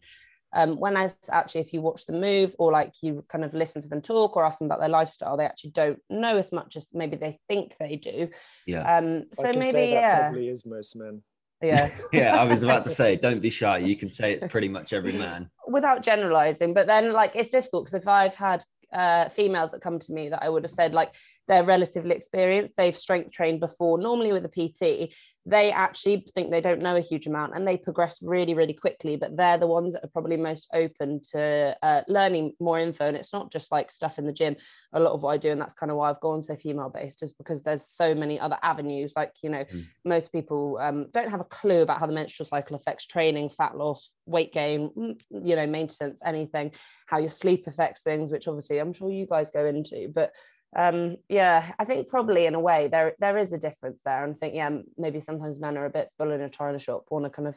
Um, 0.53 0.77
when 0.77 0.98
I 0.98 1.10
actually, 1.31 1.62
if 1.62 1.71
you 1.71 1.79
watch 1.79 2.05
them 2.05 2.19
move 2.19 2.53
or 2.60 2.74
like 2.74 2.91
you 3.01 3.24
kind 3.29 3.45
of 3.45 3.53
listen 3.53 3.81
to 3.83 3.88
them 3.88 4.01
talk 4.01 4.36
or 4.36 4.45
ask 4.45 4.60
them 4.60 4.65
about 4.65 4.79
their 4.79 4.89
lifestyle, 4.89 5.38
they 5.38 5.45
actually 5.45 5.71
don't 5.71 6.00
know 6.10 6.38
as 6.38 6.51
much 6.51 6.75
as 6.75 6.88
maybe 6.91 7.15
they 7.15 7.39
think 7.48 7.74
they 7.79 7.95
do. 7.95 8.27
Yeah. 8.67 8.98
Um, 8.98 9.27
so 9.33 9.53
maybe, 9.53 9.91
yeah. 9.91 10.24
Probably 10.24 10.50
is 10.50 10.65
most 10.65 10.98
men. 10.98 11.21
Yeah. 11.62 11.91
yeah, 12.12 12.36
I 12.36 12.44
was 12.46 12.63
about 12.63 12.86
to 12.86 12.96
say, 13.01 13.15
don't 13.15 13.41
be 13.41 13.50
shy. 13.50 13.80
You 13.80 13.96
can 13.96 14.12
say 14.12 14.34
it's 14.34 14.46
pretty 14.50 14.68
much 14.68 14.94
every 14.94 15.13
man. 15.13 15.50
Without 15.68 16.03
generalizing, 16.03 16.74
but 16.74 16.88
then 16.88 17.13
like 17.13 17.36
it's 17.36 17.50
difficult 17.50 17.86
because 17.86 18.01
if 18.01 18.08
I've 18.08 18.36
had 18.36 18.63
uh, 18.94 19.30
females 19.30 19.72
that 19.72 19.82
come 19.82 20.00
to 20.00 20.12
me 20.12 20.30
that 20.30 20.44
I 20.44 20.50
would 20.50 20.63
have 20.63 20.72
said 20.72 20.94
like 20.94 21.13
they're 21.48 21.63
relatively 21.63 22.15
experienced. 22.15 22.74
They've 22.77 22.98
strength 22.98 23.31
trained 23.31 23.60
before. 23.60 23.98
Normally 23.98 24.31
with 24.33 24.45
a 24.45 24.50
pt 24.50 25.12
they 25.45 25.71
actually 25.71 26.27
think 26.36 26.51
they 26.51 26.62
don't 26.62 26.81
know 26.81 26.95
a 26.95 27.01
huge 27.01 27.25
amount 27.25 27.55
and 27.55 27.67
they 27.67 27.75
progress 27.75 28.19
really 28.21 28.53
really 28.53 28.74
quickly 28.74 29.15
but 29.15 29.36
they're 29.36 29.57
the 29.57 29.65
ones 29.65 29.93
that 29.93 30.03
are 30.03 30.10
probably 30.10 30.38
most 30.38 30.67
open 30.74 31.19
to 31.31 31.75
uh, 31.81 32.01
learning 32.07 32.53
more 32.60 32.79
info. 32.79 33.07
And 33.07 33.17
it's 33.17 33.33
not 33.33 33.51
just 33.51 33.71
like 33.71 33.91
stuff 33.91 34.19
in 34.19 34.25
the 34.25 34.33
gym. 34.33 34.55
A 34.93 35.00
lot 35.00 35.13
of 35.13 35.21
what 35.21 35.31
i 35.31 35.38
do 35.38 35.50
and 35.50 35.60
that's 35.60 35.74
kind 35.74 35.91
of 35.91 35.98
why 35.98 36.10
i've 36.10 36.19
gone 36.19 36.41
so 36.41 36.55
female 36.55 36.89
based 36.93 37.24
is 37.24 37.31
because 37.31 37.63
there's 37.63 37.88
so 37.88 38.13
many 38.13 38.39
other 38.39 38.57
avenues. 38.62 39.13
Like 39.15 39.33
you 39.41 39.50
know 39.50 39.63
mm. 39.63 39.86
most 40.05 40.31
people 40.31 40.77
um, 40.79 41.07
don't 41.12 41.29
have 41.29 41.39
a 41.39 41.45
clue 41.45 41.81
about 41.81 42.00
how 42.00 42.05
the 42.05 42.13
menstrual 42.13 42.45
cycle 42.45 42.75
affects 42.75 43.05
training 43.05 43.50
fat 43.50 43.75
loss 43.75 44.12
weight 44.25 44.53
gain 44.53 44.91
mm, 44.95 45.19
you 45.43 45.55
know 45.55 45.65
maintenance 45.65 46.19
anything 46.24 46.71
how 47.07 47.17
your 47.17 47.31
sleep 47.31 47.65
affects 47.67 48.01
things 48.01 48.31
which 48.31 48.48
obviously 48.48 48.77
i'm 48.77 48.93
sure 48.93 49.10
you 49.12 49.25
guys 49.25 49.50
go 49.51 49.65
into. 49.65 50.07
But 50.13 50.31
um 50.75 51.18
yeah 51.28 51.74
i 51.80 51.86
think 51.86 52.08
probably 52.08 52.46
in 52.46 52.56
a 52.56 52.60
way 52.60 52.88
there 52.88 53.13
there 53.20 53.38
is 53.38 53.51
a 53.51 53.58
difference 53.58 54.00
there 54.06 54.24
and 54.24 54.36
i 54.36 54.38
think 54.38 54.56
yeah 54.56 54.70
maybe 54.98 55.20
sometimes 55.20 55.60
men 55.60 55.78
are 55.78 55.86
a 55.86 55.90
bit 55.90 56.10
bull 56.18 56.32
in 56.32 56.42
a 56.42 56.50
china 56.50 56.80
shop 56.80 57.04
want 57.10 57.25
to 57.25 57.30
kind 57.30 57.48
of 57.48 57.56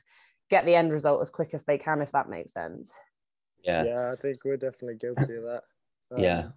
get 0.51 0.65
the 0.65 0.75
end 0.75 0.93
result 0.93 1.23
as 1.23 1.31
quick 1.31 1.55
as 1.55 1.65
they 1.65 1.79
can 1.79 2.03
if 2.03 2.13
that 2.13 2.29
makes 2.29 2.53
sense. 2.53 2.91
Yeah. 3.63 3.85
Yeah 3.85 4.13
i 4.13 4.17
think 4.17 4.45
we're 4.45 4.57
definitely 4.57 4.97
guilty 4.97 5.37
of 5.37 5.45
that. 5.45 5.63
Um, 6.15 6.23
yeah 6.23 6.49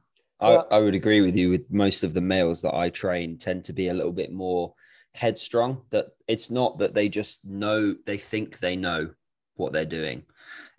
I, 0.42 0.56
I 0.56 0.80
would 0.80 0.94
agree 0.94 1.22
with 1.22 1.38
you 1.38 1.50
with 1.50 1.72
most 1.72 2.04
of 2.04 2.14
the 2.14 2.20
males 2.20 2.62
that 2.64 2.76
i 2.76 2.90
train 2.90 3.38
tend 3.38 3.64
to 3.64 3.74
be 3.74 3.88
a 3.88 3.94
little 3.94 4.12
bit 4.12 4.30
more 4.30 4.74
headstrong 5.14 5.84
that 5.92 6.08
it's 6.28 6.52
not 6.52 6.80
that 6.80 6.94
they 6.94 7.08
just 7.08 7.44
know 7.46 7.96
they 8.06 8.18
think 8.18 8.60
they 8.60 8.76
know 8.76 9.12
what 9.58 9.74
they're 9.74 9.86
doing. 9.86 10.24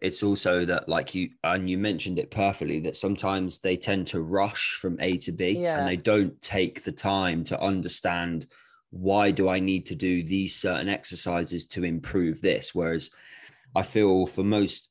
It's 0.01 0.23
also 0.23 0.65
that 0.65 0.89
like 0.89 1.15
you 1.15 1.31
and 1.43 1.69
you 1.69 1.77
mentioned 1.77 2.19
it 2.19 2.31
perfectly 2.31 2.79
that 2.81 2.97
sometimes 2.97 3.59
they 3.59 3.77
tend 3.77 4.07
to 4.09 4.21
rush 4.21 4.79
from 4.81 4.97
a 5.01 5.17
to 5.19 5.33
b 5.33 5.61
yeah. 5.61 5.79
and 5.79 5.89
they 5.89 5.97
don't 5.97 6.41
take 6.41 6.85
the 6.85 6.93
time 6.93 7.43
to 7.45 7.61
understand 7.61 8.47
why 8.91 9.31
do 9.31 9.49
i 9.49 9.59
need 9.59 9.85
to 9.87 9.95
do 9.95 10.23
these 10.23 10.55
certain 10.55 10.89
exercises 10.89 11.65
to 11.67 11.85
improve 11.85 12.41
this? 12.41 12.75
Whereas 12.75 13.11
i 13.75 13.83
feel 13.83 14.27
for 14.27 14.45
most 14.45 14.89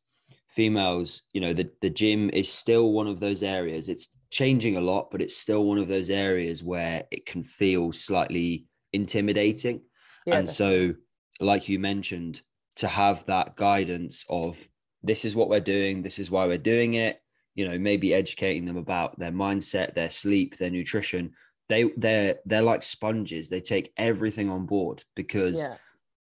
females 0.50 1.24
you 1.34 1.41
know 1.41 1.53
the, 1.53 1.70
the 1.82 1.89
gym 1.89 2.29
is 2.32 2.51
still 2.51 2.91
one 2.91 3.08
of 3.08 3.22
those 3.22 3.44
areas. 3.44 3.88
It's 3.88 4.10
changing 4.29 4.75
a 4.75 4.82
lot 4.82 5.10
but 5.10 5.22
it's 5.22 5.38
still 5.38 5.63
one 5.63 5.77
of 5.77 5.88
those 5.88 6.10
areas 6.10 6.63
where 6.63 7.06
it 7.12 7.25
can 7.25 7.44
feel 7.44 7.94
slightly 7.94 8.65
intimidating. 8.91 9.84
Yeah, 10.25 10.39
and 10.39 10.50
so 10.50 10.96
like 11.39 11.70
you 11.70 11.79
mentioned 11.79 12.41
to 12.77 12.88
have 12.88 13.25
that 13.25 13.55
guidance 13.55 14.25
of 14.29 14.67
this 15.03 15.25
is 15.25 15.36
what 15.36 15.50
we're 15.50 15.60
doing, 15.60 16.01
this 16.01 16.19
is 16.19 16.31
why 16.31 16.46
we're 16.46 16.57
doing 16.57 16.93
it, 16.96 17.22
you 17.55 17.67
know, 17.67 17.77
maybe 17.77 18.13
educating 18.13 18.65
them 18.65 18.77
about 18.77 19.17
their 19.19 19.31
mindset, 19.31 19.96
their 19.96 20.10
sleep, 20.10 20.57
their 20.57 20.69
nutrition. 20.69 21.34
They 21.69 21.91
they're 21.98 22.36
they're 22.46 22.62
like 22.62 22.84
sponges. 22.84 23.50
They 23.50 23.62
take 23.62 23.91
everything 23.98 24.50
on 24.50 24.65
board 24.65 25.03
because 25.15 25.57
yeah. 25.57 25.75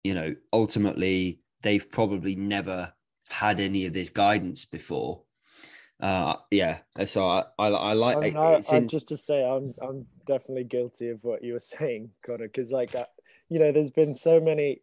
you 0.03 0.13
know, 0.13 0.35
ultimately 0.51 1.39
they've 1.61 1.89
probably 1.89 2.35
never 2.35 2.93
had 3.29 3.59
any 3.59 3.85
of 3.85 3.93
this 3.93 4.09
guidance 4.09 4.65
before. 4.65 5.21
Uh, 6.01 6.35
yeah, 6.49 6.79
so 7.05 7.27
I, 7.27 7.43
I, 7.59 7.67
I 7.67 7.93
like. 7.93 8.17
I, 8.17 8.19
mean, 8.21 8.37
I, 8.37 8.61
in... 8.71 8.87
just 8.87 9.09
to 9.09 9.17
say, 9.17 9.43
I'm 9.43 9.73
I'm 9.81 10.05
definitely 10.25 10.63
guilty 10.63 11.09
of 11.09 11.23
what 11.23 11.43
you 11.43 11.53
were 11.53 11.59
saying, 11.77 12.11
Connor, 12.25 12.47
because 12.47 12.71
like, 12.71 12.95
uh, 12.95 13.05
you 13.49 13.59
know, 13.59 13.71
there's 13.71 13.91
been 13.91 14.15
so 14.15 14.39
many 14.39 14.81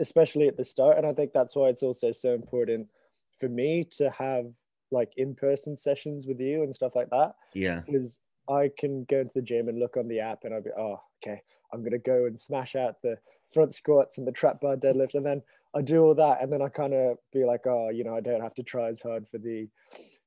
especially 0.00 0.48
at 0.48 0.56
the 0.56 0.64
start. 0.64 0.98
And 0.98 1.06
I 1.06 1.12
think 1.12 1.32
that's 1.32 1.56
why 1.56 1.68
it's 1.68 1.82
also 1.82 2.10
so 2.12 2.34
important 2.34 2.88
for 3.38 3.48
me 3.48 3.86
to 3.92 4.10
have 4.10 4.46
like 4.90 5.12
in-person 5.16 5.76
sessions 5.76 6.26
with 6.26 6.40
you 6.40 6.62
and 6.62 6.74
stuff 6.74 6.92
like 6.94 7.10
that. 7.10 7.34
Yeah. 7.54 7.82
Because 7.86 8.18
I 8.48 8.70
can 8.78 9.04
go 9.04 9.20
into 9.20 9.34
the 9.34 9.42
gym 9.42 9.68
and 9.68 9.78
look 9.78 9.96
on 9.96 10.08
the 10.08 10.20
app 10.20 10.44
and 10.44 10.54
I'll 10.54 10.62
be, 10.62 10.70
oh, 10.78 11.00
okay, 11.22 11.42
I'm 11.72 11.82
gonna 11.82 11.98
go 11.98 12.26
and 12.26 12.38
smash 12.38 12.76
out 12.76 13.02
the 13.02 13.18
front 13.52 13.74
squats 13.74 14.18
and 14.18 14.26
the 14.26 14.32
trap 14.32 14.60
bar 14.60 14.76
deadlift. 14.76 15.14
And 15.14 15.26
then 15.26 15.42
I 15.74 15.82
do 15.82 16.02
all 16.02 16.14
that 16.14 16.42
and 16.42 16.52
then 16.52 16.62
I 16.62 16.68
kind 16.68 16.94
of 16.94 17.18
be 17.32 17.44
like, 17.44 17.66
oh, 17.66 17.90
you 17.90 18.04
know, 18.04 18.16
I 18.16 18.20
don't 18.20 18.40
have 18.40 18.54
to 18.54 18.62
try 18.62 18.88
as 18.88 19.02
hard 19.02 19.28
for 19.28 19.38
the 19.38 19.68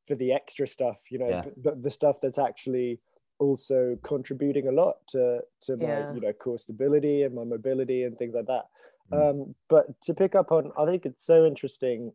for 0.07 0.15
the 0.15 0.33
extra 0.33 0.67
stuff, 0.67 1.03
you 1.11 1.19
know, 1.19 1.29
yeah. 1.29 1.43
the, 1.61 1.75
the 1.75 1.91
stuff 1.91 2.17
that's 2.19 2.39
actually 2.39 2.99
also 3.39 3.97
contributing 4.03 4.67
a 4.67 4.71
lot 4.71 4.95
to 5.07 5.39
to 5.61 5.77
my 5.77 5.85
yeah. 5.85 6.13
you 6.13 6.19
know 6.19 6.33
core 6.33 6.57
stability 6.57 7.23
and 7.23 7.33
my 7.33 7.43
mobility 7.43 8.03
and 8.03 8.17
things 8.17 8.35
like 8.35 8.45
that 8.45 8.65
Mm. 9.11 9.29
Um, 9.29 9.55
but 9.67 9.99
to 10.01 10.13
pick 10.13 10.35
up 10.35 10.51
on, 10.51 10.71
I 10.77 10.85
think 10.85 11.05
it's 11.05 11.25
so 11.25 11.45
interesting 11.45 12.13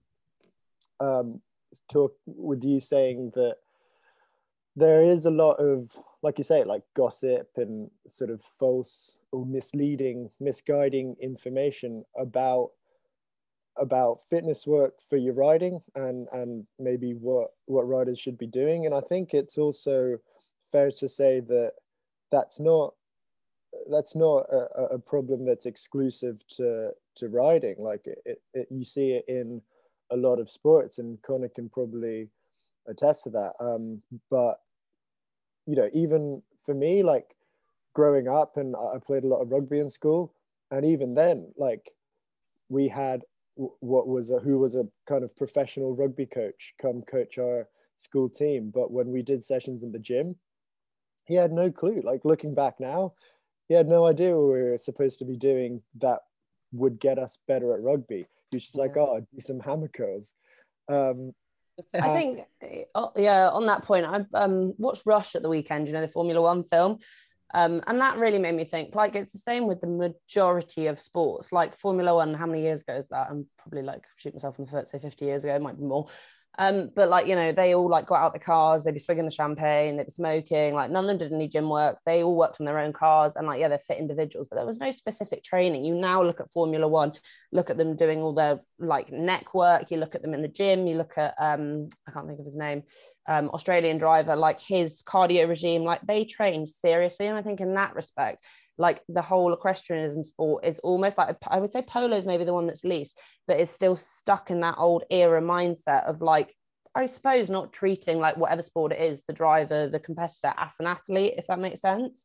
um, 1.01 1.41
talk 1.91 2.17
with 2.27 2.65
you 2.65 2.81
saying 2.81 3.33
that 3.35 3.57
there 4.77 5.03
is 5.03 5.25
a 5.25 5.31
lot 5.31 5.55
of, 5.55 5.91
like 6.23 6.39
you 6.39 6.45
say, 6.45 6.65
like 6.65 6.83
gossip 6.97 7.49
and 7.57 7.91
sort 8.09 8.31
of 8.31 8.43
false 8.59 9.19
or 9.33 9.47
misleading, 9.47 10.31
misguiding 10.41 11.17
information 11.21 12.05
about 12.19 12.71
about 13.77 14.21
fitness 14.31 14.69
work 14.69 15.01
for 15.01 15.17
your 15.17 15.35
riding 15.35 15.81
and 15.97 16.29
and 16.33 16.65
maybe 16.79 17.13
what 17.13 17.49
what 17.67 17.89
riders 17.89 18.21
should 18.21 18.39
be 18.39 18.47
doing 18.47 18.87
and 18.87 18.95
i 18.95 19.01
think 19.01 19.35
it's 19.35 19.59
also 19.59 20.17
fair 20.71 20.93
to 20.93 21.09
say 21.09 21.41
that 21.41 21.73
that's 22.31 22.61
not 22.61 22.95
that's 23.91 24.17
not 24.17 24.47
a, 24.51 24.95
a, 24.95 24.99
problem 24.99 25.45
that's 25.45 25.67
exclusive 25.67 26.47
to 26.57 26.91
to 27.17 27.29
riding. 27.29 27.77
Like 27.79 28.07
it, 28.07 28.43
it, 28.53 28.69
you 28.71 28.85
see 28.85 29.13
it 29.13 29.25
in 29.29 29.61
a 30.11 30.17
lot 30.17 30.39
of 30.39 30.51
sports, 30.51 30.99
and 30.99 31.21
Connor 31.23 31.49
can 31.49 31.69
probably 31.69 32.29
attest 32.87 33.25
to 33.25 33.31
that. 33.31 33.53
Um, 33.61 34.03
but 34.31 34.61
you 35.67 35.77
know, 35.77 35.89
even 35.93 36.43
for 36.63 36.75
me, 36.75 37.03
like 37.03 37.37
growing 37.95 38.29
up, 38.29 38.57
and 38.57 38.75
I 38.77 38.99
played 39.05 39.25
a 39.25 39.29
lot 39.29 39.43
of 39.43 39.51
rugby 39.51 39.81
in 39.81 39.89
school, 39.89 40.35
and 40.71 40.85
even 40.85 41.15
then, 41.15 41.53
like 41.57 41.91
we 42.69 42.89
had 42.89 43.23
what 43.57 44.09
was 44.09 44.31
a 44.31 44.39
who 44.39 44.59
was 44.59 44.75
a 44.75 44.87
kind 45.07 45.23
of 45.23 45.37
professional 45.37 45.95
rugby 45.95 46.27
coach 46.27 46.75
come 46.81 47.03
coach 47.03 47.39
our 47.39 47.69
school 47.97 48.29
team. 48.29 48.71
But 48.75 48.91
when 48.91 49.09
we 49.09 49.23
did 49.23 49.45
sessions 49.45 49.83
in 49.83 49.93
the 49.93 49.99
gym, 49.99 50.37
he 51.25 51.35
had 51.35 51.53
no 51.53 51.71
clue. 51.71 52.03
Like 52.05 52.25
looking 52.25 52.55
back 52.55 52.81
now, 52.81 53.15
he 53.69 53.75
had 53.75 53.89
no 53.89 54.07
idea 54.07 54.37
what 54.37 54.53
we 54.53 54.63
were 54.63 54.79
supposed 54.79 55.19
to 55.19 55.25
be 55.25 55.37
doing 55.37 55.83
that 56.01 56.21
would 56.73 56.99
get 57.01 57.19
us 57.19 57.39
better 57.47 57.75
at 57.75 57.83
rugby. 57.83 58.27
He 58.51 58.57
was 58.57 58.65
just 58.65 58.79
like, 58.79 58.97
oh, 58.97 59.21
do 59.33 59.41
some 59.41 59.61
hammer 59.61 59.89
curls. 59.89 60.35
Um, 60.89 61.33
I 61.93 62.15
think, 62.15 62.41
oh, 62.95 63.13
yeah, 63.17 63.49
on 63.49 63.67
that 63.67 63.85
point, 63.85 64.07
I 64.07 64.25
um, 64.35 64.75
watched 64.79 65.03
Rush 65.07 65.35
at 65.35 65.43
the 65.43 65.49
weekend, 65.49 65.87
you 65.87 65.93
know, 65.93 66.03
the 66.03 66.09
Formula 66.09 66.41
One 66.41 66.65
film. 66.65 66.99
Um, 67.55 67.83
and 67.87 68.01
that 68.01 68.19
really 68.19 68.39
made 68.39 68.57
me 68.57 68.65
think 68.65 68.97
like 68.97 69.15
it's 69.15 69.31
the 69.31 69.39
same 69.39 69.69
with 69.69 69.81
the 69.81 69.87
majority 69.87 70.89
of 70.89 70.99
sports 70.99 71.53
like 71.53 71.79
formula 71.79 72.13
one 72.13 72.35
how 72.35 72.47
many 72.47 72.63
years 72.63 72.81
ago 72.81 72.97
is 72.97 73.07
that 73.09 73.29
i'm 73.31 73.47
probably 73.59 73.83
like 73.83 74.03
shoot 74.17 74.35
myself 74.35 74.59
in 74.59 74.65
the 74.65 74.71
foot 74.73 74.91
say 74.91 74.99
50 74.99 75.25
years 75.25 75.45
ago 75.45 75.55
it 75.55 75.63
might 75.63 75.79
be 75.79 75.85
more 75.85 76.09
um, 76.59 76.91
but 76.95 77.09
like, 77.09 77.27
you 77.27 77.35
know, 77.35 77.53
they 77.53 77.75
all 77.75 77.89
like 77.89 78.07
got 78.07 78.23
out 78.23 78.33
the 78.33 78.39
cars, 78.39 78.85
they'd 78.85 78.95
be 78.95 79.01
swigging 79.01 79.25
the 79.25 79.31
champagne, 79.31 79.97
they'd 79.97 80.07
be 80.07 80.13
smoking, 80.13 80.75
like 80.75 80.91
none 80.91 81.05
of 81.05 81.09
them 81.09 81.19
did 81.19 81.33
any 81.33 81.49
gym 81.49 81.69
work. 81.69 81.99
They 82.07 82.23
all 82.23 82.37
worked 82.37 82.61
on 82.61 82.67
their 82.67 82.79
own 82.79 82.93
cars 82.93 83.33
and 83.37 83.47
like, 83.47 83.61
yeah, 83.61 83.69
they're 83.69 83.81
fit 83.89 83.99
individuals, 83.99 84.47
but 84.49 84.57
there 84.57 84.67
was 84.67 84.79
no 84.79 84.91
specific 84.91 85.43
training. 85.43 85.85
You 85.85 85.95
now 85.95 86.23
look 86.23 86.41
at 86.41 86.51
Formula 86.53 86.87
One, 86.87 87.13
look 87.51 87.71
at 87.71 87.77
them 87.77 87.97
doing 87.97 88.21
all 88.21 88.35
their 88.35 88.61
like 88.79 89.11
neck 89.11 89.55
work, 89.55 89.91
you 89.91 89.97
look 89.97 90.15
at 90.15 90.23
them 90.23 90.35
in 90.35 90.43
the 90.43 90.49
gym, 90.49 90.87
you 90.87 90.97
look 90.97 91.19
at 91.19 91.35
um, 91.39 91.89
I 92.07 92.13
can't 92.13 92.27
think 92.27 92.39
of 92.39 92.47
his 92.47 92.55
name, 92.55 92.85
um, 93.27 93.51
Australian 93.51 93.99
driver, 93.99 94.37
like 94.37 94.61
his 94.61 95.03
cardio 95.03 95.49
regime, 95.49 95.83
like 95.83 96.03
they 96.07 96.25
train 96.25 96.67
seriously. 96.67 97.27
And 97.27 97.37
I 97.37 97.43
think 97.43 97.61
in 97.61 97.75
that 97.75 97.95
respect, 97.95 98.41
like 98.79 99.03
the 99.09 99.23
whole 99.23 99.53
equestrianism 99.53 100.25
sport 100.25 100.65
is 100.65 100.79
almost 100.81 101.17
like 101.17 101.37
I 101.49 101.61
would 101.61 101.73
say 101.73 101.83
polo 101.83 102.17
is 102.17 102.27
maybe 102.27 102.45
the 102.45 102.55
one 102.55 102.67
that's 102.67 102.85
least, 102.85 103.19
but 103.47 103.61
is 103.61 103.71
still 103.71 103.97
stuck 103.97 104.51
in 104.51 104.61
that 104.61 104.77
old 104.79 105.05
era 105.11 105.41
mindset 105.41 106.05
of 106.09 106.23
like 106.23 106.55
I 106.95 107.07
suppose 107.07 107.51
not 107.51 107.73
treating 107.73 108.19
like 108.19 108.37
whatever 108.37 108.63
sport 108.63 108.93
it 108.93 109.01
is, 109.01 109.23
the 109.27 109.33
driver, 109.33 109.89
the 109.89 109.99
competitor 109.99 110.55
as 110.57 110.73
an 110.79 110.87
athlete, 110.87 111.35
if 111.37 111.47
that 111.49 111.59
makes 111.59 111.81
sense. 111.81 112.23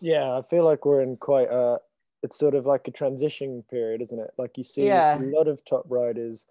Yeah, 0.00 0.36
I 0.36 0.42
feel 0.42 0.64
like 0.64 0.84
we're 0.84 1.02
in 1.02 1.16
quite 1.16 1.50
a 1.50 1.78
it's 2.22 2.38
sort 2.38 2.54
of 2.54 2.66
like 2.66 2.88
a 2.88 2.92
transition 2.92 3.64
period, 3.70 4.02
isn't 4.02 4.18
it? 4.18 4.30
Like 4.36 4.58
you 4.58 4.64
see 4.64 4.86
yeah. 4.86 5.18
a 5.18 5.22
lot 5.22 5.46
of 5.46 5.64
top 5.64 5.84
riders, 5.88 6.46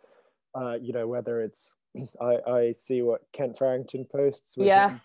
uh, 0.56 0.75
you 0.82 0.94
know, 0.94 1.08
whether 1.08 1.42
it's 1.42 1.75
I, 2.22 2.38
I 2.48 2.72
see 2.72 3.01
what 3.01 3.22
Kent 3.34 3.58
Farrington 3.58 4.06
posts 4.10 4.56
with 4.58 4.68
yeah. 4.68 5.00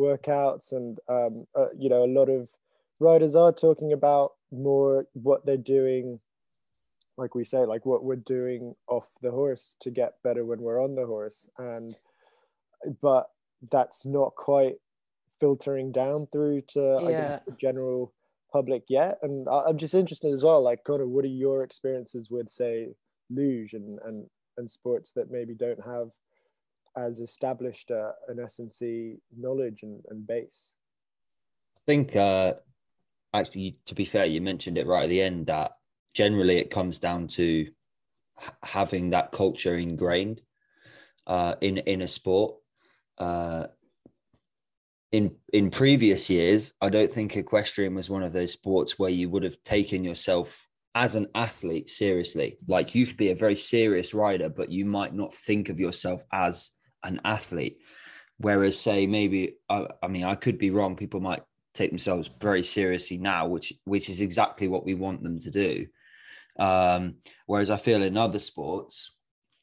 workouts 0.00 0.72
and 0.72 0.98
um, 1.08 1.46
uh, 1.54 1.68
you 1.76 1.88
know, 1.90 2.04
a 2.04 2.06
lot 2.06 2.28
of 2.28 2.48
riders 2.98 3.34
are 3.34 3.52
talking 3.52 3.92
about 3.92 4.32
more 4.50 5.06
what 5.12 5.44
they're 5.44 5.56
doing 5.56 6.20
like 7.18 7.34
we 7.34 7.44
say 7.44 7.64
like 7.64 7.86
what 7.86 8.04
we're 8.04 8.16
doing 8.16 8.74
off 8.88 9.08
the 9.22 9.30
horse 9.30 9.74
to 9.80 9.90
get 9.90 10.14
better 10.22 10.44
when 10.44 10.60
we're 10.60 10.82
on 10.82 10.94
the 10.94 11.06
horse. 11.06 11.48
And 11.58 11.96
but 13.00 13.30
that's 13.70 14.04
not 14.04 14.34
quite 14.34 14.76
filtering 15.40 15.92
down 15.92 16.26
through 16.32 16.62
to 16.62 16.98
yeah. 17.02 17.06
i 17.06 17.10
guess 17.10 17.40
the 17.46 17.52
general 17.52 18.12
public 18.52 18.84
yet. 18.88 19.18
And 19.22 19.48
i'm 19.48 19.78
just 19.78 19.94
interested 19.94 20.32
as 20.32 20.42
well 20.42 20.62
like 20.62 20.84
kind 20.84 21.00
of 21.00 21.08
what 21.08 21.24
are 21.24 21.28
your 21.28 21.62
experiences 21.62 22.30
with 22.30 22.48
say 22.48 22.88
luge 23.30 23.72
and 23.72 23.98
and 24.04 24.26
and 24.58 24.70
sports 24.70 25.10
that 25.16 25.30
maybe 25.30 25.54
don't 25.54 25.84
have 25.84 26.10
as 26.96 27.20
established 27.20 27.90
uh, 27.90 28.12
an 28.28 28.40
S&C 28.40 29.16
knowledge 29.36 29.82
and, 29.82 30.02
and 30.08 30.26
base? 30.26 30.72
I 31.76 31.80
think 31.84 32.16
uh 32.16 32.54
actually, 33.34 33.78
to 33.86 33.94
be 33.94 34.04
fair, 34.04 34.26
you 34.26 34.40
mentioned 34.40 34.78
it 34.78 34.86
right 34.86 35.04
at 35.04 35.10
the 35.10 35.22
end 35.22 35.46
that 35.46 35.72
generally 36.14 36.56
it 36.58 36.70
comes 36.70 36.98
down 36.98 37.28
to 37.28 37.66
having 38.62 39.10
that 39.10 39.32
culture 39.32 39.76
ingrained 39.76 40.40
uh, 41.26 41.54
in 41.60 41.78
in 41.78 42.02
a 42.02 42.08
sport. 42.08 42.56
Uh, 43.18 43.66
in 45.12 45.36
in 45.52 45.70
previous 45.70 46.28
years, 46.28 46.72
I 46.80 46.88
don't 46.88 47.12
think 47.12 47.36
equestrian 47.36 47.94
was 47.94 48.10
one 48.10 48.22
of 48.22 48.32
those 48.32 48.52
sports 48.52 48.98
where 48.98 49.10
you 49.10 49.30
would 49.30 49.42
have 49.44 49.62
taken 49.62 50.04
yourself 50.04 50.68
as 50.94 51.14
an 51.14 51.28
athlete 51.34 51.90
seriously. 51.90 52.58
Like 52.66 52.94
you 52.94 53.06
could 53.06 53.16
be 53.16 53.30
a 53.30 53.36
very 53.36 53.54
serious 53.54 54.14
rider, 54.14 54.48
but 54.48 54.70
you 54.70 54.84
might 54.84 55.14
not 55.14 55.32
think 55.32 55.68
of 55.68 55.78
yourself 55.78 56.24
as 56.32 56.72
an 57.02 57.20
athlete. 57.24 57.78
Whereas, 58.38 58.78
say, 58.78 59.06
maybe 59.06 59.56
I, 59.68 59.86
I 60.02 60.08
mean, 60.08 60.24
I 60.24 60.34
could 60.34 60.58
be 60.58 60.70
wrong. 60.70 60.96
People 60.96 61.20
might 61.20 61.42
take 61.76 61.90
themselves 61.90 62.30
very 62.40 62.64
seriously 62.64 63.18
now, 63.18 63.46
which 63.46 63.72
which 63.84 64.08
is 64.08 64.20
exactly 64.20 64.68
what 64.68 64.84
we 64.84 64.94
want 64.94 65.22
them 65.22 65.38
to 65.40 65.50
do. 65.50 65.86
Um, 66.58 67.16
whereas 67.46 67.70
I 67.70 67.76
feel 67.76 68.02
in 68.02 68.16
other 68.16 68.38
sports, 68.38 69.16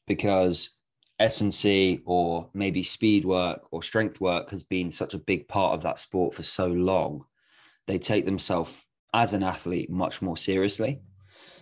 because 0.06 0.70
S&C 1.18 2.02
or 2.04 2.50
maybe 2.54 2.82
speed 2.82 3.24
work 3.24 3.62
or 3.70 3.82
strength 3.82 4.20
work 4.20 4.50
has 4.50 4.62
been 4.62 4.90
such 4.92 5.14
a 5.14 5.18
big 5.18 5.48
part 5.48 5.74
of 5.74 5.82
that 5.82 5.98
sport 5.98 6.34
for 6.34 6.42
so 6.42 6.66
long, 6.66 7.24
they 7.86 7.98
take 7.98 8.24
themselves 8.24 8.72
as 9.12 9.32
an 9.32 9.42
athlete 9.42 9.90
much 9.90 10.22
more 10.22 10.36
seriously. 10.36 11.00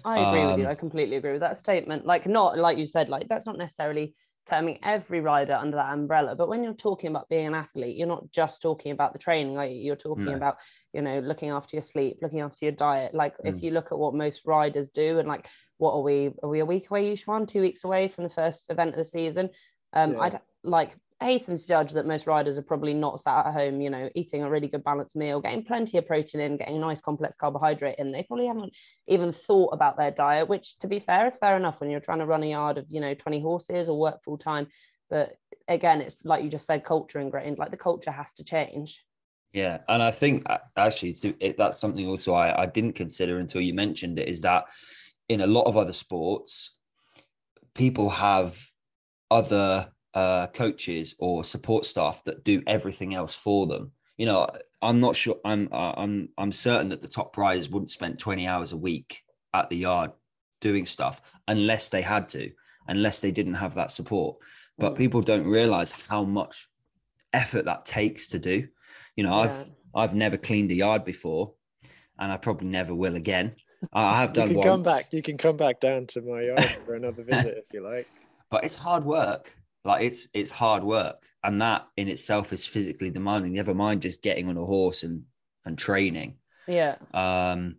I 0.04 0.18
agree 0.18 0.40
um, 0.40 0.50
with 0.50 0.58
you. 0.58 0.64
Um, 0.64 0.70
I 0.70 0.74
completely 0.74 1.16
agree 1.16 1.32
with 1.32 1.42
that 1.42 1.58
statement. 1.58 2.06
Like, 2.06 2.26
not 2.26 2.58
like 2.58 2.78
you 2.78 2.86
said, 2.86 3.08
like 3.08 3.28
that's 3.28 3.46
not 3.46 3.58
necessarily 3.58 4.14
terming 4.48 4.78
every 4.82 5.20
rider 5.20 5.54
under 5.54 5.76
that 5.76 5.92
umbrella. 5.92 6.34
But 6.34 6.48
when 6.48 6.62
you're 6.62 6.74
talking 6.74 7.10
about 7.10 7.28
being 7.28 7.46
an 7.46 7.54
athlete, 7.54 7.96
you're 7.96 8.08
not 8.08 8.30
just 8.30 8.60
talking 8.60 8.92
about 8.92 9.12
the 9.12 9.18
training. 9.18 9.54
Like 9.54 9.70
you're 9.72 9.96
talking 9.96 10.24
no. 10.24 10.34
about, 10.34 10.56
you 10.92 11.02
know, 11.02 11.20
looking 11.20 11.50
after 11.50 11.76
your 11.76 11.82
sleep, 11.82 12.18
looking 12.22 12.40
after 12.40 12.58
your 12.60 12.72
diet. 12.72 13.14
Like 13.14 13.36
mm. 13.38 13.54
if 13.54 13.62
you 13.62 13.70
look 13.70 13.92
at 13.92 13.98
what 13.98 14.14
most 14.14 14.42
riders 14.44 14.90
do, 14.90 15.18
and 15.18 15.28
like 15.28 15.46
what 15.78 15.92
are 15.92 16.02
we? 16.02 16.30
Are 16.42 16.48
we 16.48 16.60
a 16.60 16.66
week 16.66 16.90
away 16.90 17.12
each 17.12 17.26
one? 17.26 17.46
Two 17.46 17.60
weeks 17.60 17.84
away 17.84 18.08
from 18.08 18.24
the 18.24 18.30
first 18.30 18.64
event 18.68 18.90
of 18.90 18.96
the 18.96 19.04
season? 19.04 19.50
Um, 19.92 20.12
yeah. 20.14 20.20
I'd 20.20 20.40
like 20.64 20.96
hasten 21.24 21.58
to 21.58 21.66
judge 21.66 21.92
that 21.92 22.06
most 22.06 22.26
riders 22.26 22.58
are 22.58 22.62
probably 22.62 22.94
not 22.94 23.20
sat 23.20 23.46
at 23.46 23.52
home, 23.52 23.80
you 23.80 23.90
know, 23.90 24.08
eating 24.14 24.42
a 24.42 24.50
really 24.50 24.68
good 24.68 24.84
balanced 24.84 25.16
meal, 25.16 25.40
getting 25.40 25.64
plenty 25.64 25.98
of 25.98 26.06
protein 26.06 26.40
in, 26.40 26.56
getting 26.56 26.80
nice 26.80 27.00
complex 27.00 27.36
carbohydrate 27.36 27.98
in. 27.98 28.12
They 28.12 28.22
probably 28.22 28.46
haven't 28.46 28.72
even 29.08 29.32
thought 29.32 29.72
about 29.72 29.96
their 29.96 30.10
diet, 30.10 30.48
which 30.48 30.78
to 30.80 30.86
be 30.86 31.00
fair 31.00 31.26
is 31.26 31.36
fair 31.36 31.56
enough 31.56 31.80
when 31.80 31.90
you're 31.90 32.00
trying 32.00 32.20
to 32.20 32.26
run 32.26 32.42
a 32.42 32.50
yard 32.50 32.78
of, 32.78 32.86
you 32.88 33.00
know, 33.00 33.14
20 33.14 33.40
horses 33.40 33.88
or 33.88 33.98
work 33.98 34.22
full 34.24 34.38
time. 34.38 34.66
But 35.10 35.36
again, 35.68 36.00
it's 36.00 36.24
like 36.24 36.42
you 36.42 36.50
just 36.50 36.66
said, 36.66 36.84
culture 36.84 37.20
ingrained, 37.20 37.58
like 37.58 37.70
the 37.70 37.76
culture 37.76 38.10
has 38.10 38.32
to 38.34 38.44
change. 38.44 39.02
Yeah, 39.52 39.78
and 39.88 40.02
I 40.02 40.10
think 40.10 40.46
actually 40.76 41.18
it, 41.40 41.58
that's 41.58 41.80
something 41.80 42.06
also 42.06 42.32
I, 42.32 42.62
I 42.62 42.66
didn't 42.66 42.94
consider 42.94 43.38
until 43.38 43.60
you 43.60 43.74
mentioned 43.74 44.18
it 44.18 44.28
is 44.28 44.40
that 44.40 44.64
in 45.28 45.42
a 45.42 45.46
lot 45.46 45.66
of 45.66 45.76
other 45.76 45.92
sports, 45.92 46.70
people 47.74 48.08
have 48.10 48.58
other 49.30 49.90
uh, 50.14 50.46
coaches 50.48 51.14
or 51.18 51.44
support 51.44 51.86
staff 51.86 52.24
that 52.24 52.44
do 52.44 52.62
everything 52.66 53.14
else 53.14 53.34
for 53.34 53.66
them. 53.66 53.92
You 54.16 54.26
know, 54.26 54.48
I'm 54.80 55.00
not 55.00 55.16
sure. 55.16 55.36
I'm 55.44 55.68
I'm 55.72 56.28
I'm 56.36 56.52
certain 56.52 56.90
that 56.90 57.02
the 57.02 57.08
top 57.08 57.36
riders 57.36 57.68
wouldn't 57.68 57.90
spend 57.90 58.18
20 58.18 58.46
hours 58.46 58.72
a 58.72 58.76
week 58.76 59.22
at 59.54 59.70
the 59.70 59.76
yard 59.76 60.12
doing 60.60 60.86
stuff 60.86 61.22
unless 61.48 61.88
they 61.88 62.02
had 62.02 62.28
to, 62.30 62.50
unless 62.86 63.20
they 63.20 63.30
didn't 63.30 63.54
have 63.54 63.74
that 63.74 63.90
support. 63.90 64.36
But 64.78 64.94
mm. 64.94 64.98
people 64.98 65.20
don't 65.22 65.46
realize 65.46 65.92
how 65.92 66.24
much 66.24 66.68
effort 67.32 67.64
that 67.64 67.86
takes 67.86 68.28
to 68.28 68.38
do. 68.38 68.68
You 69.16 69.24
know, 69.24 69.42
yeah. 69.42 69.50
I've 69.50 69.72
I've 69.94 70.14
never 70.14 70.36
cleaned 70.36 70.70
a 70.70 70.74
yard 70.74 71.04
before, 71.04 71.54
and 72.18 72.30
I 72.30 72.36
probably 72.36 72.68
never 72.68 72.94
will 72.94 73.16
again. 73.16 73.56
I 73.92 74.20
have 74.20 74.32
done. 74.32 74.48
You 74.48 74.54
can 74.54 74.58
once. 74.58 74.68
come 74.68 74.82
back. 74.82 75.12
You 75.12 75.22
can 75.22 75.38
come 75.38 75.56
back 75.56 75.80
down 75.80 76.06
to 76.08 76.20
my 76.20 76.42
yard 76.42 76.78
for 76.84 76.94
another 76.94 77.22
visit 77.22 77.58
if 77.58 77.72
you 77.72 77.80
like. 77.82 78.06
But 78.50 78.64
it's 78.64 78.74
hard 78.74 79.06
work 79.06 79.56
like 79.84 80.04
it's 80.04 80.28
it's 80.32 80.50
hard 80.50 80.84
work 80.84 81.16
and 81.42 81.60
that 81.60 81.86
in 81.96 82.08
itself 82.08 82.52
is 82.52 82.64
physically 82.64 83.10
demanding 83.10 83.52
never 83.52 83.74
mind 83.74 84.02
just 84.02 84.22
getting 84.22 84.48
on 84.48 84.56
a 84.56 84.64
horse 84.64 85.02
and 85.02 85.24
and 85.64 85.78
training. 85.78 86.36
Yeah. 86.66 86.96
Um 87.14 87.76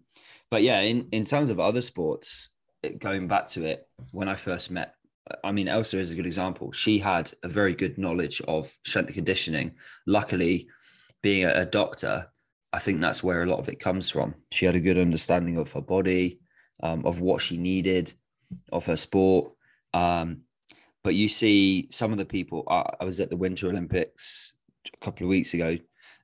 but 0.50 0.64
yeah 0.64 0.82
in 0.82 1.08
in 1.12 1.26
terms 1.26 1.50
of 1.50 1.60
other 1.60 1.82
sports 1.82 2.50
going 2.98 3.28
back 3.28 3.48
to 3.48 3.64
it 3.64 3.88
when 4.12 4.28
i 4.28 4.36
first 4.36 4.70
met 4.70 4.96
i 5.42 5.54
mean 5.54 5.70
elsa 5.70 5.98
is 5.98 6.12
a 6.12 6.16
good 6.16 6.26
example. 6.26 6.72
She 6.72 7.00
had 7.00 7.32
a 7.44 7.48
very 7.48 7.74
good 7.74 7.98
knowledge 7.98 8.42
of 8.48 8.76
strength 8.86 9.14
conditioning. 9.14 9.76
Luckily 10.06 10.68
being 11.22 11.46
a, 11.46 11.54
a 11.54 11.66
doctor 11.66 12.30
i 12.74 12.80
think 12.80 13.00
that's 13.00 13.24
where 13.24 13.44
a 13.44 13.46
lot 13.46 13.60
of 13.60 13.70
it 13.70 13.80
comes 13.80 14.10
from. 14.10 14.36
She 14.52 14.66
had 14.66 14.76
a 14.76 14.82
good 14.82 14.98
understanding 14.98 15.58
of 15.58 15.72
her 15.72 15.82
body 15.82 16.40
um, 16.82 17.06
of 17.06 17.22
what 17.22 17.42
she 17.42 17.58
needed 17.58 18.14
of 18.72 18.86
her 18.86 18.98
sport. 18.98 19.52
Um, 19.94 20.42
but 21.04 21.16
you 21.16 21.28
see 21.28 21.88
some 21.92 22.12
of 22.12 22.18
the 22.18 22.26
people. 22.26 22.64
I 22.70 23.04
was 23.04 23.20
at 23.20 23.30
the 23.30 23.38
Winter 23.38 23.68
Olympics 23.68 24.54
a 24.92 25.06
couple 25.06 25.26
of 25.26 25.30
weeks 25.30 25.54
ago, 25.54 25.78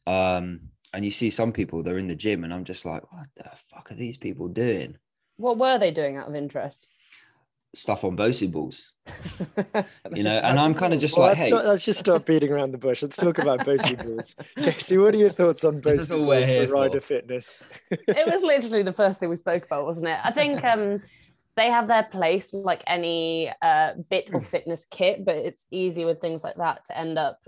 um, 0.08 0.62
and 0.94 1.06
you 1.06 1.12
see 1.12 1.30
some 1.30 1.52
people 1.52 1.84
they're 1.84 1.98
in 1.98 2.08
the 2.08 2.16
gym, 2.16 2.44
and 2.44 2.54
I'm 2.54 2.64
just 2.64 2.86
like, 2.86 3.12
what 3.12 3.28
the 3.36 3.50
fuck 3.72 3.92
are 3.92 3.96
these 3.96 4.18
people 4.18 4.48
doing? 4.48 4.98
What 5.38 5.58
were 5.58 5.78
they 5.78 5.92
doing 5.92 6.18
out 6.18 6.28
of 6.28 6.36
interest? 6.36 6.88
Stuff 7.76 8.04
on 8.04 8.18
Bosu 8.18 8.52
balls, 8.52 8.94
you 10.16 10.24
know, 10.24 10.40
and 10.40 10.60
I'm 10.60 10.74
kind 10.74 10.92
of 10.92 11.00
just 11.00 11.16
well, 11.16 11.28
like, 11.28 11.38
let's 11.38 11.50
hey, 11.50 11.56
not, 11.56 11.66
let's 11.66 11.86
just 11.86 12.00
stop 12.00 12.26
beating 12.26 12.52
around 12.52 12.72
the 12.72 12.80
bush. 12.80 13.04
Let's 13.04 13.16
talk 13.16 13.38
about 13.38 13.60
Bosu 13.66 14.04
balls. 14.04 14.36
Casey, 14.58 14.98
what 14.98 15.14
are 15.14 15.18
your 15.18 15.30
thoughts 15.30 15.64
on 15.64 15.80
Bosu 15.80 16.26
balls 16.26 16.50
for 16.50 16.74
rider 16.74 17.00
fitness? 17.00 17.62
it 17.92 18.08
was 18.08 18.42
literally 18.42 18.82
the 18.82 18.94
first 18.94 19.20
thing 19.20 19.30
we 19.30 19.36
spoke 19.36 19.66
about, 19.66 19.86
wasn't 19.86 20.08
it? 20.08 20.18
I 20.24 20.32
think 20.32 20.64
um, 20.64 21.04
they 21.60 21.70
have 21.70 21.90
their 21.90 22.04
place 22.04 22.54
like 22.54 22.82
any 22.88 23.52
uh, 23.62 23.92
bit 24.10 24.30
of 24.34 24.44
hmm. 24.44 24.48
fitness 24.48 24.86
kit, 24.90 25.26
but 25.26 25.36
it's 25.36 25.66
easy 25.72 26.06
with 26.06 26.22
things 26.22 26.42
like 26.42 26.56
that 26.56 26.86
to 26.86 26.98
end 26.98 27.20
up 27.20 27.40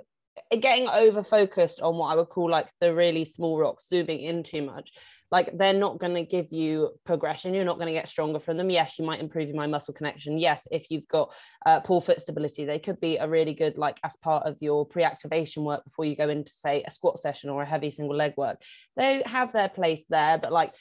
getting 0.60 0.88
over 0.89 1.24
focused 1.24 1.82
on 1.82 1.95
what 1.95 2.08
I 2.08 2.15
would 2.15 2.28
call 2.28 2.50
like 2.50 2.67
the 2.82 2.93
really 2.93 3.24
small 3.24 3.58
rocks, 3.58 3.88
zooming 3.88 4.19
in 4.19 4.43
too 4.43 4.63
much. 4.63 4.91
Like 5.32 5.58
they're 5.58 5.71
not 5.71 5.97
going 5.97 6.15
to 6.15 6.24
give 6.24 6.52
you 6.52 6.89
progression. 7.06 7.54
You're 7.54 7.63
not 7.63 7.78
going 7.78 7.88
to 7.88 7.93
get 7.93 8.10
stronger 8.10 8.41
from 8.41 8.58
them. 8.58 8.69
Yes, 8.69 8.95
you 9.00 9.06
might 9.06 9.21
improve 9.21 9.47
your 9.47 9.56
mind 9.56 9.71
muscle 9.71 9.93
connection. 9.93 10.38
Yes, 10.38 10.67
if 10.71 10.88
you've 10.89 11.08
got 11.08 11.32
uh, 11.65 11.80
poor 11.80 12.02
foot 12.02 12.19
stability, 12.19 12.65
they 12.65 12.80
could 12.80 13.00
be 13.00 13.15
a 13.15 13.30
really 13.30 13.54
good 13.54 13.78
like 13.78 13.97
as 14.04 14.17
part 14.17 14.45
of 14.45 14.58
your 14.60 14.86
pre-activation 14.86 15.63
work 15.63 15.86
before 15.86 16.04
you 16.04 16.17
go 16.17 16.28
into 16.28 16.52
say 16.54 16.84
a 16.86 16.91
squat 16.91 17.21
session 17.21 17.50
or 17.50 17.62
a 17.62 17.65
heavy 17.65 17.91
single 17.91 18.17
leg 18.17 18.34
work. 18.36 18.62
They 18.97 19.24
have 19.26 19.54
their 19.54 19.69
place 19.69 20.04
there, 20.10 20.38
but 20.38 20.52
like 20.52 20.74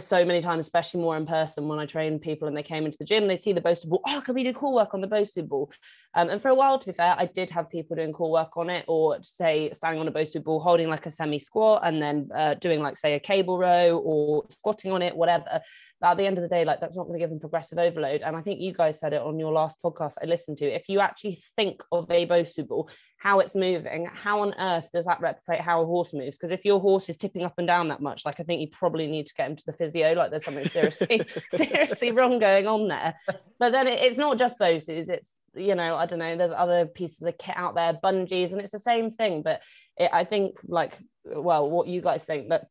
so 0.00 0.24
many 0.24 0.40
times, 0.40 0.66
especially 0.66 1.00
more 1.00 1.16
in 1.16 1.26
person 1.26 1.68
when 1.68 1.78
I 1.78 1.86
train 1.86 2.18
people 2.18 2.48
and 2.48 2.56
they 2.56 2.62
came 2.62 2.86
into 2.86 2.98
the 2.98 3.04
gym, 3.04 3.26
they 3.26 3.38
see 3.38 3.52
the 3.52 3.60
Bosu 3.60 3.86
ball. 3.86 4.02
Oh, 4.06 4.22
can 4.24 4.34
we 4.34 4.44
do 4.44 4.52
core 4.52 4.72
work 4.72 4.94
on 4.94 5.00
the 5.00 5.06
Bosu 5.06 5.46
ball? 5.46 5.70
Um, 6.14 6.30
and 6.30 6.40
for 6.40 6.48
a 6.48 6.54
while, 6.54 6.78
to 6.78 6.86
be 6.86 6.92
fair, 6.92 7.14
I 7.18 7.26
did 7.26 7.50
have 7.50 7.70
people 7.70 7.96
doing 7.96 8.12
core 8.12 8.30
work 8.30 8.56
on 8.56 8.70
it, 8.70 8.84
or 8.88 9.18
say 9.22 9.70
standing 9.72 10.00
on 10.00 10.08
a 10.08 10.12
Bosu 10.12 10.42
ball, 10.42 10.60
holding 10.60 10.88
like 10.88 11.06
a 11.06 11.10
semi 11.10 11.38
squat, 11.38 11.82
and 11.84 12.00
then 12.00 12.28
uh, 12.34 12.54
doing 12.54 12.80
like 12.80 12.96
say 12.96 13.14
a 13.14 13.20
cable 13.20 13.58
row 13.58 13.98
or 13.98 14.44
squatting 14.50 14.92
on 14.92 15.02
it, 15.02 15.16
whatever. 15.16 15.60
But 16.00 16.10
at 16.10 16.16
the 16.18 16.26
end 16.26 16.38
of 16.38 16.42
the 16.42 16.48
day, 16.48 16.64
like 16.64 16.80
that's 16.80 16.96
not 16.96 17.04
going 17.04 17.18
to 17.18 17.22
give 17.22 17.30
them 17.30 17.40
progressive 17.40 17.78
overload. 17.78 18.22
And 18.22 18.36
I 18.36 18.42
think 18.42 18.60
you 18.60 18.72
guys 18.72 18.98
said 18.98 19.12
it 19.12 19.22
on 19.22 19.38
your 19.38 19.52
last 19.52 19.76
podcast 19.84 20.14
I 20.22 20.26
listened 20.26 20.58
to. 20.58 20.66
If 20.66 20.88
you 20.88 21.00
actually 21.00 21.42
think 21.56 21.82
of 21.92 22.10
a 22.10 22.26
Bosu 22.26 22.66
ball, 22.66 22.90
how 23.18 23.40
it's 23.40 23.54
moving, 23.54 24.08
how 24.12 24.40
on 24.40 24.54
earth 24.58 24.90
does 24.92 25.06
that 25.06 25.20
replicate 25.20 25.60
how 25.60 25.82
a 25.82 25.86
horse 25.86 26.12
moves? 26.12 26.36
Because 26.36 26.52
if 26.52 26.64
your 26.64 26.80
horse 26.80 27.08
is 27.08 27.16
tipping 27.16 27.44
up 27.44 27.54
and 27.58 27.66
down 27.66 27.88
that 27.88 28.02
much, 28.02 28.24
like 28.24 28.38
I 28.40 28.42
think 28.42 28.60
you 28.60 28.68
probably 28.68 29.06
need 29.06 29.26
to 29.26 29.34
get 29.34 29.50
him 29.50 29.56
to 29.56 29.66
the 29.66 29.72
physio. 29.72 30.12
Like 30.12 30.30
there's 30.30 30.44
something 30.44 30.68
seriously, 30.68 31.22
seriously 31.50 32.12
wrong 32.12 32.38
going 32.38 32.66
on 32.66 32.88
there. 32.88 33.14
But 33.58 33.72
then 33.72 33.86
it, 33.86 34.02
it's 34.02 34.18
not 34.18 34.38
just 34.38 34.58
Bosus. 34.58 35.08
It's 35.08 35.28
you 35.54 35.74
know 35.74 35.96
I 35.96 36.06
don't 36.06 36.18
know. 36.18 36.36
There's 36.36 36.52
other 36.54 36.86
pieces 36.86 37.22
of 37.22 37.38
kit 37.38 37.56
out 37.56 37.74
there, 37.74 37.94
bungees, 37.94 38.52
and 38.52 38.60
it's 38.60 38.72
the 38.72 38.78
same 38.78 39.12
thing. 39.12 39.42
But 39.42 39.62
it, 39.96 40.10
I 40.12 40.24
think 40.24 40.56
like 40.66 40.98
well, 41.24 41.70
what 41.70 41.88
you 41.88 42.02
guys 42.02 42.22
think 42.22 42.50
that 42.50 42.66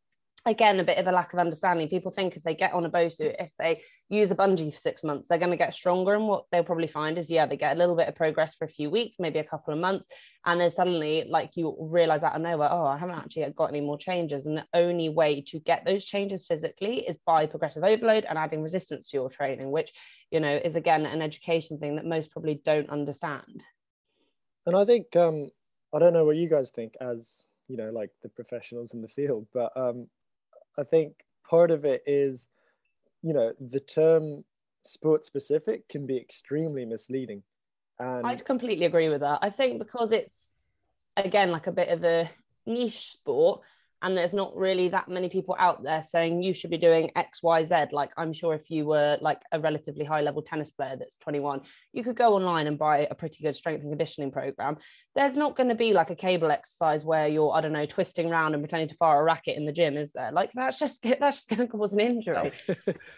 again 0.45 0.79
a 0.79 0.83
bit 0.83 0.97
of 0.97 1.07
a 1.07 1.11
lack 1.11 1.33
of 1.33 1.39
understanding. 1.39 1.89
People 1.89 2.11
think 2.11 2.35
if 2.35 2.43
they 2.43 2.53
get 2.53 2.73
on 2.73 2.85
a 2.85 2.89
bosu 2.89 3.35
if 3.39 3.49
they 3.57 3.81
use 4.09 4.29
a 4.29 4.35
bungee 4.35 4.71
for 4.71 4.79
six 4.79 5.03
months 5.03 5.27
they're 5.27 5.39
going 5.39 5.51
to 5.51 5.57
get 5.57 5.73
stronger. 5.73 6.13
And 6.13 6.27
what 6.27 6.45
they'll 6.51 6.63
probably 6.63 6.87
find 6.87 7.17
is 7.17 7.29
yeah 7.29 7.45
they 7.45 7.57
get 7.57 7.75
a 7.75 7.79
little 7.79 7.95
bit 7.95 8.07
of 8.07 8.15
progress 8.15 8.55
for 8.55 8.65
a 8.65 8.69
few 8.69 8.89
weeks 8.89 9.15
maybe 9.17 9.39
a 9.39 9.43
couple 9.43 9.73
of 9.73 9.79
months 9.79 10.07
and 10.45 10.61
then 10.61 10.69
suddenly 10.69 11.25
like 11.27 11.51
you 11.55 11.75
realize 11.79 12.21
out 12.21 12.35
of 12.35 12.41
nowhere 12.41 12.69
oh 12.71 12.85
i 12.85 12.97
haven't 12.97 13.15
actually 13.15 13.49
got 13.55 13.69
any 13.69 13.81
more 13.81 13.97
changes. 13.97 14.45
And 14.45 14.57
the 14.57 14.65
only 14.73 15.09
way 15.09 15.41
to 15.47 15.59
get 15.59 15.85
those 15.85 16.05
changes 16.05 16.45
physically 16.45 16.99
is 17.07 17.17
by 17.25 17.47
progressive 17.47 17.83
overload 17.83 18.25
and 18.25 18.37
adding 18.37 18.61
resistance 18.61 19.09
to 19.09 19.17
your 19.17 19.29
training 19.29 19.71
which 19.71 19.91
you 20.31 20.39
know 20.39 20.59
is 20.63 20.75
again 20.75 21.05
an 21.05 21.21
education 21.21 21.79
thing 21.79 21.95
that 21.95 22.05
most 22.05 22.31
probably 22.31 22.61
don't 22.65 22.89
understand. 22.89 23.63
And 24.67 24.75
i 24.75 24.85
think 24.85 25.15
um 25.15 25.49
i 25.93 25.99
don't 25.99 26.13
know 26.13 26.25
what 26.25 26.37
you 26.37 26.49
guys 26.49 26.71
think 26.71 26.93
as 27.01 27.47
you 27.67 27.77
know 27.77 27.89
like 27.89 28.11
the 28.21 28.29
professionals 28.29 28.93
in 28.93 29.01
the 29.01 29.07
field 29.07 29.47
but 29.53 29.71
um 29.75 30.07
I 30.77 30.83
think 30.83 31.13
part 31.47 31.71
of 31.71 31.85
it 31.85 32.03
is, 32.05 32.47
you 33.21 33.33
know, 33.33 33.53
the 33.59 33.79
term 33.79 34.43
sport 34.83 35.25
specific 35.25 35.87
can 35.89 36.05
be 36.05 36.17
extremely 36.17 36.85
misleading. 36.85 37.43
And 37.99 38.25
I'd 38.27 38.45
completely 38.45 38.85
agree 38.85 39.09
with 39.09 39.21
that. 39.21 39.39
I 39.41 39.49
think 39.49 39.79
because 39.79 40.11
it's 40.11 40.51
again 41.17 41.51
like 41.51 41.67
a 41.67 41.71
bit 41.71 41.89
of 41.89 42.03
a 42.03 42.29
niche 42.65 43.13
sport 43.13 43.61
and 44.05 44.15
there's 44.15 44.33
not 44.33 44.55
really 44.55 44.87
that 44.87 45.09
many 45.09 45.27
people 45.27 45.55
out 45.59 45.81
there 45.81 46.03
saying 46.03 46.43
you 46.43 46.53
should 46.53 46.69
be 46.69 46.77
doing 46.77 47.09
x 47.15 47.41
y 47.41 47.65
z. 47.65 47.75
Like 47.91 48.11
i'm 48.17 48.33
sure 48.33 48.53
if 48.53 48.69
you 48.69 48.85
were 48.85 49.17
like 49.19 49.41
a 49.51 49.59
relatively 49.59 50.05
high 50.05 50.21
level 50.21 50.43
tennis 50.43 50.69
player 50.69 50.95
that's 50.97 51.17
21 51.17 51.61
you 51.91 52.03
could 52.03 52.15
go 52.15 52.35
online 52.35 52.67
and 52.67 52.77
buy 52.77 53.07
a 53.09 53.15
pretty 53.15 53.43
good 53.43 53.55
strength 53.55 53.81
and 53.81 53.91
conditioning 53.91 54.31
program. 54.31 54.77
There's 55.15 55.35
not 55.35 55.55
going 55.55 55.69
to 55.69 55.75
be 55.75 55.93
like 55.93 56.11
a 56.11 56.15
cable 56.15 56.51
exercise 56.51 57.03
where 57.03 57.27
you're 57.27 57.51
i 57.51 57.61
don't 57.61 57.73
know 57.73 57.87
twisting 57.87 58.29
around 58.29 58.53
and 58.53 58.63
pretending 58.63 58.89
to 58.89 58.95
fire 58.95 59.21
a 59.21 59.23
racket 59.23 59.57
in 59.57 59.65
the 59.65 59.73
gym 59.73 59.97
is 59.97 60.13
there? 60.13 60.31
Like 60.31 60.51
that's 60.53 60.77
just 60.77 61.01
that's 61.01 61.37
just 61.37 61.49
going 61.49 61.59
to 61.59 61.67
cause 61.67 61.93
an 61.93 61.99
injury. 61.99 62.51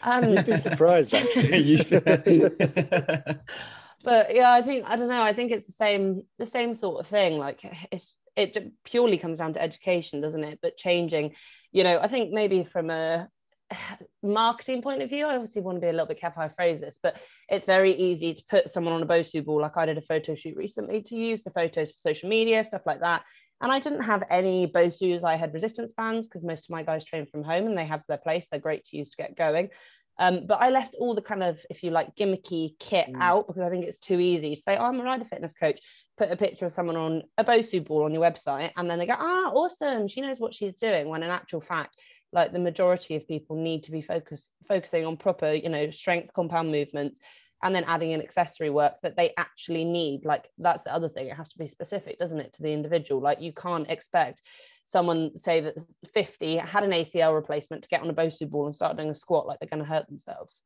Um, 0.02 0.30
you'd 0.30 0.46
be 0.46 0.54
surprised 0.54 1.14
but 4.04 4.34
yeah 4.36 4.52
i 4.52 4.62
think 4.62 4.86
i 4.88 4.96
don't 4.96 5.08
know 5.08 5.22
i 5.22 5.34
think 5.34 5.52
it's 5.52 5.68
the 5.68 5.74
same 5.74 6.24
the 6.40 6.46
same 6.46 6.76
sort 6.76 7.00
of 7.00 7.08
thing 7.08 7.38
like 7.38 7.60
it's 7.92 8.16
it 8.36 8.72
purely 8.84 9.18
comes 9.18 9.40
down 9.40 9.54
to 9.54 9.62
education 9.62 10.22
doesn't 10.22 10.44
it 10.44 10.60
but 10.62 10.78
changing 10.78 11.34
you 11.72 11.84
know 11.84 12.00
i 12.00 12.08
think 12.08 12.32
maybe 12.32 12.64
from 12.64 12.90
a 12.90 13.28
marketing 14.24 14.82
point 14.82 15.02
of 15.02 15.10
view 15.10 15.26
i 15.26 15.36
obviously 15.36 15.62
want 15.62 15.76
to 15.76 15.82
be 15.82 15.88
a 15.88 15.92
little 15.92 16.06
bit 16.06 16.20
careful 16.20 16.42
how 16.42 16.48
i 16.48 16.50
phrase 16.50 16.80
this 16.80 17.00
but 17.02 17.18
it's 17.50 17.66
very 17.66 17.96
easy 17.96 18.34
to 18.34 18.44
put 18.50 18.70
someone 18.70 18.94
on 18.94 19.02
a 19.02 19.08
bosu 19.08 19.44
ball 19.44 19.62
like 19.62 19.78
i 19.78 19.86
did 19.86 19.98
a 19.98 20.02
photo 20.02 20.36
shoot 20.36 20.56
recently 20.56 21.02
to 21.02 21.16
use 21.16 21.44
the 21.44 21.52
photos 21.52 21.92
for 21.92 21.98
social 21.98 22.30
media 22.30 22.64
stuff 22.64 22.86
like 22.86 23.00
that 23.00 23.24
and 23.62 23.72
I 23.72 23.80
didn't 23.80 24.04
have 24.04 24.24
any 24.30 24.68
Bosus. 24.68 25.24
I 25.24 25.36
had 25.36 25.54
resistance 25.54 25.92
bands 25.92 26.28
because 26.28 26.44
most 26.44 26.66
of 26.66 26.70
my 26.70 26.84
guys 26.84 27.04
train 27.04 27.26
from 27.26 27.44
home 27.44 27.66
and 27.66 27.78
they 27.78 27.86
have 27.86 28.04
their 28.08 28.18
place. 28.18 28.48
They're 28.50 28.60
great 28.60 28.86
to 28.86 28.98
use 28.98 29.10
to 29.10 29.18
get 29.18 29.36
going. 29.36 29.70
Um, 30.20 30.46
but 30.48 30.62
I 30.62 30.70
left 30.70 30.96
all 31.00 31.14
the 31.14 31.22
kind 31.22 31.44
of, 31.44 31.60
if 31.70 31.84
you 31.84 31.92
like, 31.92 32.16
gimmicky 32.16 32.78
kit 32.80 33.08
mm. 33.08 33.22
out 33.22 33.48
because 33.48 33.62
I 33.62 33.70
think 33.70 33.86
it's 33.86 34.00
too 34.00 34.20
easy 34.20 34.56
to 34.56 34.62
say, 34.62 34.78
oh, 34.78 34.86
I'm 34.86 35.00
a 35.00 35.04
rider 35.04 35.26
fitness 35.26 35.54
coach, 35.54 35.80
put 36.18 36.32
a 36.32 36.36
picture 36.36 36.66
of 36.66 36.74
someone 36.74 36.96
on 36.96 37.24
a 37.38 37.44
Bosu 37.44 37.86
ball 37.86 38.04
on 38.04 38.14
your 38.14 38.24
website, 38.24 38.72
and 38.76 38.90
then 38.90 39.00
they 39.00 39.06
go, 39.06 39.16
ah, 39.18 39.52
awesome, 39.52 40.08
she 40.08 40.22
knows 40.22 40.40
what 40.40 40.56
she's 40.56 40.76
doing. 40.76 41.08
When 41.08 41.24
in 41.24 41.30
actual 41.30 41.62
fact, 41.62 41.96
like 42.34 42.52
the 42.52 42.60
majority 42.60 43.16
of 43.16 43.28
people 43.28 43.56
need 43.56 43.84
to 43.84 43.92
be 43.92 44.02
focus, 44.02 44.50
focusing 44.68 45.06
on 45.06 45.18
proper, 45.18 45.54
you 45.54 45.70
know, 45.70 45.92
strength 45.92 46.34
compound 46.34 46.72
movements 46.72 47.18
and 47.64 47.74
then 47.74 47.86
adding 47.86 48.12
in 48.12 48.22
accessory 48.22 48.70
work 48.70 48.94
that 49.02 49.16
they 49.16 49.34
actually 49.38 49.84
need. 49.84 50.26
Like 50.26 50.46
that's 50.58 50.84
the 50.84 50.94
other 50.94 51.10
thing. 51.10 51.28
It 51.28 51.38
has 51.38 51.50
to 51.50 51.58
be 51.58 51.68
specific, 51.68 52.20
doesn't 52.20 52.40
it, 52.40 52.54
to 52.54 52.62
the 52.62 52.74
individual? 52.74 53.22
Like 53.22 53.42
you 53.42 53.54
can't 53.54 53.90
expect 53.90 54.42
someone 54.88 55.38
say 55.38 55.60
that 55.60 55.76
50 56.14 56.58
had 56.58 56.84
an 56.84 56.92
ACL 56.92 57.36
replacement 57.36 57.84
to 57.84 57.90
get 57.90 58.02
on 58.02 58.10
a 58.10 58.14
Bosu 58.14 58.50
ball 58.50 58.66
and 58.66 58.74
start 58.76 58.96
doing 58.96 59.10
a 59.10 59.16
squat 59.16 59.46
like 59.46 59.60
they're 59.60 59.70
going 59.70 59.84
to 59.84 59.90
hurt 59.90 60.08
themselves. 60.08 60.62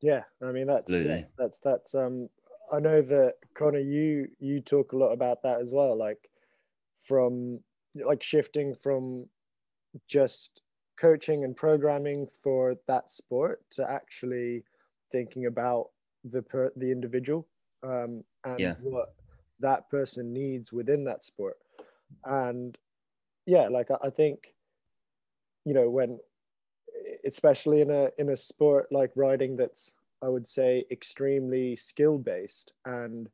Yeah, 0.00 0.22
I 0.42 0.50
mean 0.50 0.66
that's 0.66 0.90
yeah, 0.90 1.22
that's 1.38 1.60
that's 1.62 1.94
um 1.94 2.28
I 2.72 2.80
know 2.80 3.02
that 3.02 3.34
Connor 3.54 3.78
you 3.78 4.28
you 4.40 4.60
talk 4.60 4.92
a 4.92 4.96
lot 4.96 5.12
about 5.12 5.42
that 5.44 5.60
as 5.60 5.72
well 5.72 5.96
like 5.96 6.28
from 7.06 7.60
like 7.94 8.22
shifting 8.22 8.74
from 8.74 9.26
just 10.08 10.62
coaching 10.98 11.44
and 11.44 11.54
programming 11.54 12.26
for 12.42 12.74
that 12.88 13.10
sport 13.10 13.60
to 13.70 13.88
actually 13.88 14.64
thinking 15.12 15.46
about 15.46 15.90
the 16.24 16.42
per, 16.42 16.72
the 16.76 16.90
individual 16.90 17.46
um, 17.84 18.24
and 18.44 18.58
yeah. 18.58 18.74
what 18.80 19.14
that 19.60 19.88
person 19.90 20.32
needs 20.32 20.72
within 20.72 21.04
that 21.04 21.22
sport 21.22 21.58
and 22.24 22.78
yeah, 23.46 23.68
like 23.68 23.90
I, 23.90 24.06
I 24.06 24.10
think, 24.10 24.54
you 25.64 25.74
know, 25.74 25.88
when 25.88 26.18
especially 27.26 27.80
in 27.80 27.90
a 27.90 28.10
in 28.18 28.28
a 28.28 28.36
sport 28.36 28.86
like 28.90 29.10
riding 29.16 29.56
that's 29.56 29.94
I 30.22 30.28
would 30.28 30.46
say 30.46 30.84
extremely 30.90 31.76
skill 31.76 32.18
based 32.18 32.72
and 32.84 33.28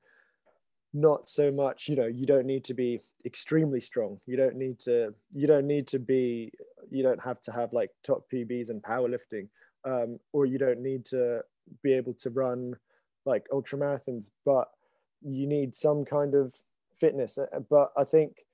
not 0.94 1.28
so 1.28 1.50
much 1.50 1.88
you 1.88 1.96
know 1.96 2.06
you 2.06 2.26
don't 2.26 2.46
need 2.46 2.64
to 2.64 2.74
be 2.74 3.00
extremely 3.24 3.80
strong. 3.80 4.20
You 4.26 4.36
don't 4.36 4.56
need 4.56 4.78
to 4.80 5.14
you 5.34 5.46
don't 5.46 5.66
need 5.66 5.86
to 5.88 5.98
be 5.98 6.52
you 6.90 7.02
don't 7.02 7.22
have 7.22 7.40
to 7.42 7.52
have 7.52 7.72
like 7.72 7.90
top 8.02 8.24
pbs 8.32 8.70
and 8.70 8.82
powerlifting 8.82 9.48
um, 9.84 10.18
or 10.32 10.46
you 10.46 10.58
don't 10.58 10.80
need 10.80 11.04
to 11.06 11.40
be 11.82 11.92
able 11.92 12.14
to 12.14 12.30
run 12.30 12.74
like 13.26 13.46
ultra 13.52 13.78
marathons 13.78 14.30
but 14.46 14.68
you 15.22 15.46
need 15.46 15.74
some 15.74 16.04
kind 16.04 16.34
of 16.34 16.54
fitness. 16.98 17.36
Uh, 17.36 17.46
but 17.68 17.92
i 17.96 18.04
think 18.04 18.46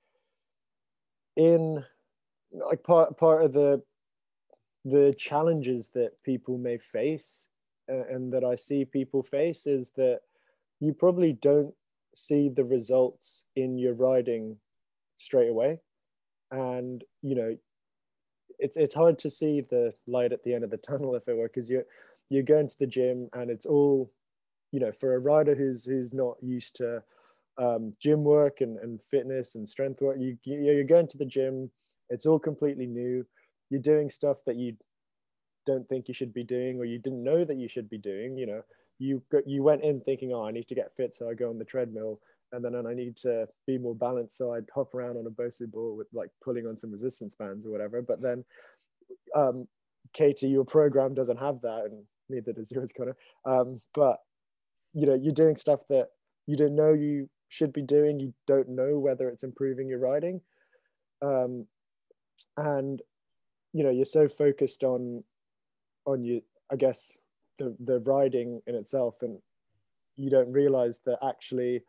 in 1.35 1.83
like 2.51 2.83
part 2.83 3.17
part 3.17 3.43
of 3.43 3.53
the 3.53 3.81
the 4.85 5.13
challenges 5.17 5.89
that 5.89 6.11
people 6.23 6.57
may 6.57 6.77
face 6.77 7.49
uh, 7.91 8.05
and 8.09 8.31
that 8.33 8.43
I 8.43 8.55
see 8.55 8.85
people 8.85 9.23
face 9.23 9.65
is 9.65 9.91
that 9.91 10.21
you 10.79 10.93
probably 10.93 11.33
don't 11.33 11.73
see 12.13 12.49
the 12.49 12.63
results 12.63 13.43
in 13.55 13.77
your 13.77 13.93
riding 13.93 14.57
straight 15.15 15.49
away. 15.49 15.79
And 16.51 17.03
you 17.21 17.35
know 17.35 17.57
it's 18.59 18.77
it's 18.77 18.93
hard 18.93 19.19
to 19.19 19.29
see 19.29 19.61
the 19.61 19.93
light 20.07 20.31
at 20.31 20.43
the 20.43 20.53
end 20.53 20.63
of 20.63 20.69
the 20.69 20.77
tunnel 20.89 21.15
if 21.15 21.27
it 21.27 21.35
were 21.35 21.47
because 21.47 21.69
you're 21.69 21.85
you're 22.29 22.43
going 22.43 22.67
to 22.67 22.79
the 22.79 22.87
gym 22.87 23.29
and 23.33 23.49
it's 23.49 23.65
all 23.65 24.11
you 24.71 24.79
know 24.79 24.91
for 24.91 25.15
a 25.15 25.19
rider 25.19 25.55
who's 25.55 25.83
who's 25.83 26.13
not 26.13 26.37
used 26.41 26.75
to 26.75 27.03
um, 27.57 27.93
gym 28.01 28.23
work 28.23 28.61
and, 28.61 28.77
and 28.79 29.01
fitness 29.01 29.55
and 29.55 29.67
strength 29.67 30.01
work. 30.01 30.17
You, 30.19 30.37
you 30.43 30.61
you're 30.61 30.83
going 30.83 31.07
to 31.07 31.17
the 31.17 31.25
gym. 31.25 31.71
It's 32.09 32.25
all 32.25 32.39
completely 32.39 32.85
new. 32.85 33.25
You're 33.69 33.81
doing 33.81 34.09
stuff 34.09 34.37
that 34.45 34.55
you 34.55 34.75
don't 35.65 35.87
think 35.89 36.07
you 36.07 36.13
should 36.13 36.33
be 36.33 36.43
doing 36.43 36.77
or 36.77 36.85
you 36.85 36.99
didn't 36.99 37.23
know 37.23 37.43
that 37.43 37.57
you 37.57 37.67
should 37.67 37.89
be 37.89 37.97
doing. 37.97 38.37
You 38.37 38.45
know, 38.47 38.61
you 38.99 39.21
got, 39.31 39.47
you 39.47 39.63
went 39.63 39.83
in 39.83 40.01
thinking, 40.01 40.31
oh, 40.33 40.45
I 40.45 40.51
need 40.51 40.67
to 40.67 40.75
get 40.75 40.95
fit, 40.95 41.15
so 41.15 41.29
I 41.29 41.33
go 41.33 41.49
on 41.49 41.57
the 41.57 41.65
treadmill, 41.65 42.19
and 42.51 42.63
then 42.63 42.75
and 42.75 42.87
I 42.87 42.93
need 42.93 43.17
to 43.17 43.47
be 43.67 43.77
more 43.77 43.95
balanced, 43.95 44.37
so 44.37 44.53
I'd 44.53 44.69
hop 44.73 44.93
around 44.93 45.17
on 45.17 45.25
a 45.25 45.29
Bosu 45.29 45.69
ball 45.69 45.95
with 45.97 46.07
like 46.13 46.29
pulling 46.43 46.67
on 46.67 46.77
some 46.77 46.91
resistance 46.91 47.35
bands 47.35 47.65
or 47.65 47.71
whatever. 47.71 48.01
But 48.01 48.21
then, 48.21 48.45
um, 49.35 49.67
Katie, 50.13 50.47
your 50.47 50.65
program 50.65 51.13
doesn't 51.13 51.39
have 51.39 51.59
that, 51.61 51.85
and 51.85 52.03
neither 52.29 52.53
does 52.53 52.71
yours, 52.71 52.93
Connor. 52.95 53.17
Um, 53.45 53.75
but 53.93 54.19
you 54.93 55.05
know, 55.05 55.15
you're 55.15 55.33
doing 55.33 55.55
stuff 55.55 55.81
that 55.89 56.07
you 56.47 56.55
didn't 56.55 56.77
know 56.77 56.93
you 56.93 57.29
should 57.49 57.73
be 57.73 57.81
doing. 57.81 58.19
You 58.19 58.33
don't 58.47 58.69
know 58.69 58.99
whether 58.99 59.29
it's 59.29 59.43
improving 59.43 59.87
your 59.87 59.99
riding. 59.99 60.41
Um, 61.21 61.67
and, 62.57 63.01
you 63.73 63.83
know, 63.83 63.91
you're 63.91 64.05
so 64.05 64.27
focused 64.27 64.83
on, 64.83 65.23
on 66.05 66.23
you, 66.23 66.41
I 66.71 66.75
guess, 66.75 67.17
the, 67.57 67.75
the 67.79 67.99
riding 67.99 68.61
in 68.67 68.75
itself. 68.75 69.15
And 69.21 69.39
you 70.15 70.29
don't 70.29 70.51
realize 70.51 70.99
that 71.05 71.19
actually 71.25 71.83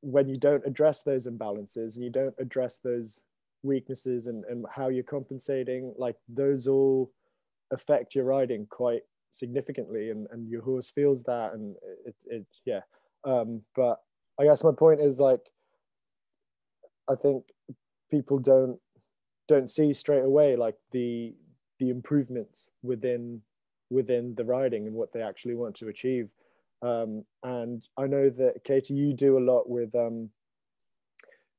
when 0.00 0.28
you 0.28 0.36
don't 0.36 0.64
address 0.66 1.02
those 1.02 1.26
imbalances 1.26 1.96
and 1.96 2.04
you 2.04 2.10
don't 2.10 2.34
address 2.38 2.78
those 2.78 3.20
weaknesses 3.62 4.26
and, 4.26 4.44
and 4.44 4.64
how 4.70 4.88
you're 4.88 5.02
compensating, 5.02 5.92
like 5.96 6.16
those 6.28 6.66
all 6.66 7.10
affect 7.72 8.14
your 8.14 8.24
riding 8.24 8.66
quite 8.70 9.02
significantly 9.30 10.10
and, 10.10 10.26
and 10.30 10.48
your 10.48 10.62
horse 10.62 10.90
feels 10.90 11.22
that 11.24 11.52
and 11.52 11.76
it, 12.06 12.14
it 12.26 12.46
yeah 12.64 12.80
um, 13.24 13.60
but 13.74 14.00
I 14.40 14.44
guess 14.44 14.64
my 14.64 14.72
point 14.72 15.00
is 15.00 15.18
like, 15.18 15.40
I 17.10 17.14
think 17.14 17.44
people 18.10 18.38
don't 18.38 18.78
don't 19.48 19.68
see 19.70 19.94
straight 19.94 20.24
away 20.24 20.56
like 20.56 20.76
the 20.92 21.34
the 21.78 21.88
improvements 21.90 22.68
within 22.82 23.40
within 23.90 24.34
the 24.34 24.44
riding 24.44 24.86
and 24.86 24.94
what 24.94 25.12
they 25.12 25.22
actually 25.22 25.54
want 25.54 25.74
to 25.76 25.88
achieve. 25.88 26.28
Um, 26.82 27.24
and 27.42 27.82
I 27.96 28.06
know 28.06 28.28
that 28.30 28.62
Katie, 28.64 28.94
you 28.94 29.14
do 29.14 29.38
a 29.38 29.40
lot 29.40 29.68
with 29.68 29.94
um, 29.94 30.30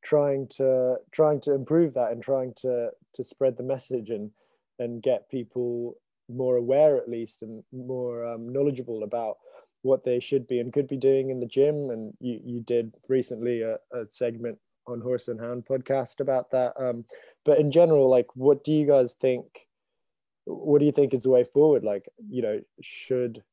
trying 0.03 0.47
to 0.57 0.97
trying 1.11 1.41
to 1.41 1.53
improve 1.53 1.93
that 1.95 2.11
and 2.11 2.23
trying 2.23 2.53
to 2.57 2.89
to 3.15 3.23
spread 3.23 3.57
the 3.57 3.63
message 3.63 4.09
and 4.09 4.31
and 4.77 5.03
get 5.03 5.29
people 5.29 5.95
more 6.29 6.57
aware 6.57 6.95
at 6.95 7.09
least 7.09 7.41
and 7.41 7.63
more 7.73 8.25
um, 8.25 8.47
knowledgeable 8.53 9.03
about 9.03 9.37
what 9.81 10.03
they 10.03 10.19
should 10.19 10.47
be 10.47 10.59
and 10.59 10.73
could 10.73 10.87
be 10.87 10.97
doing 10.97 11.29
in 11.29 11.39
the 11.39 11.45
gym. 11.45 11.89
And 11.89 12.13
you, 12.19 12.39
you 12.43 12.59
did 12.61 12.93
recently 13.07 13.61
a, 13.61 13.75
a 13.93 14.05
segment 14.09 14.57
on 14.87 15.01
Horse 15.01 15.27
and 15.27 15.39
Hound 15.39 15.65
podcast 15.65 16.19
about 16.19 16.51
that. 16.51 16.73
Um, 16.79 17.05
but 17.45 17.59
in 17.59 17.71
general, 17.71 18.09
like, 18.09 18.27
what 18.35 18.63
do 18.63 18.71
you 18.71 18.87
guys 18.87 19.13
think? 19.13 19.45
What 20.45 20.79
do 20.79 20.85
you 20.85 20.91
think 20.91 21.13
is 21.13 21.23
the 21.23 21.29
way 21.29 21.43
forward? 21.43 21.83
Like, 21.83 22.09
you 22.29 22.41
know, 22.41 22.59
should 22.81 23.43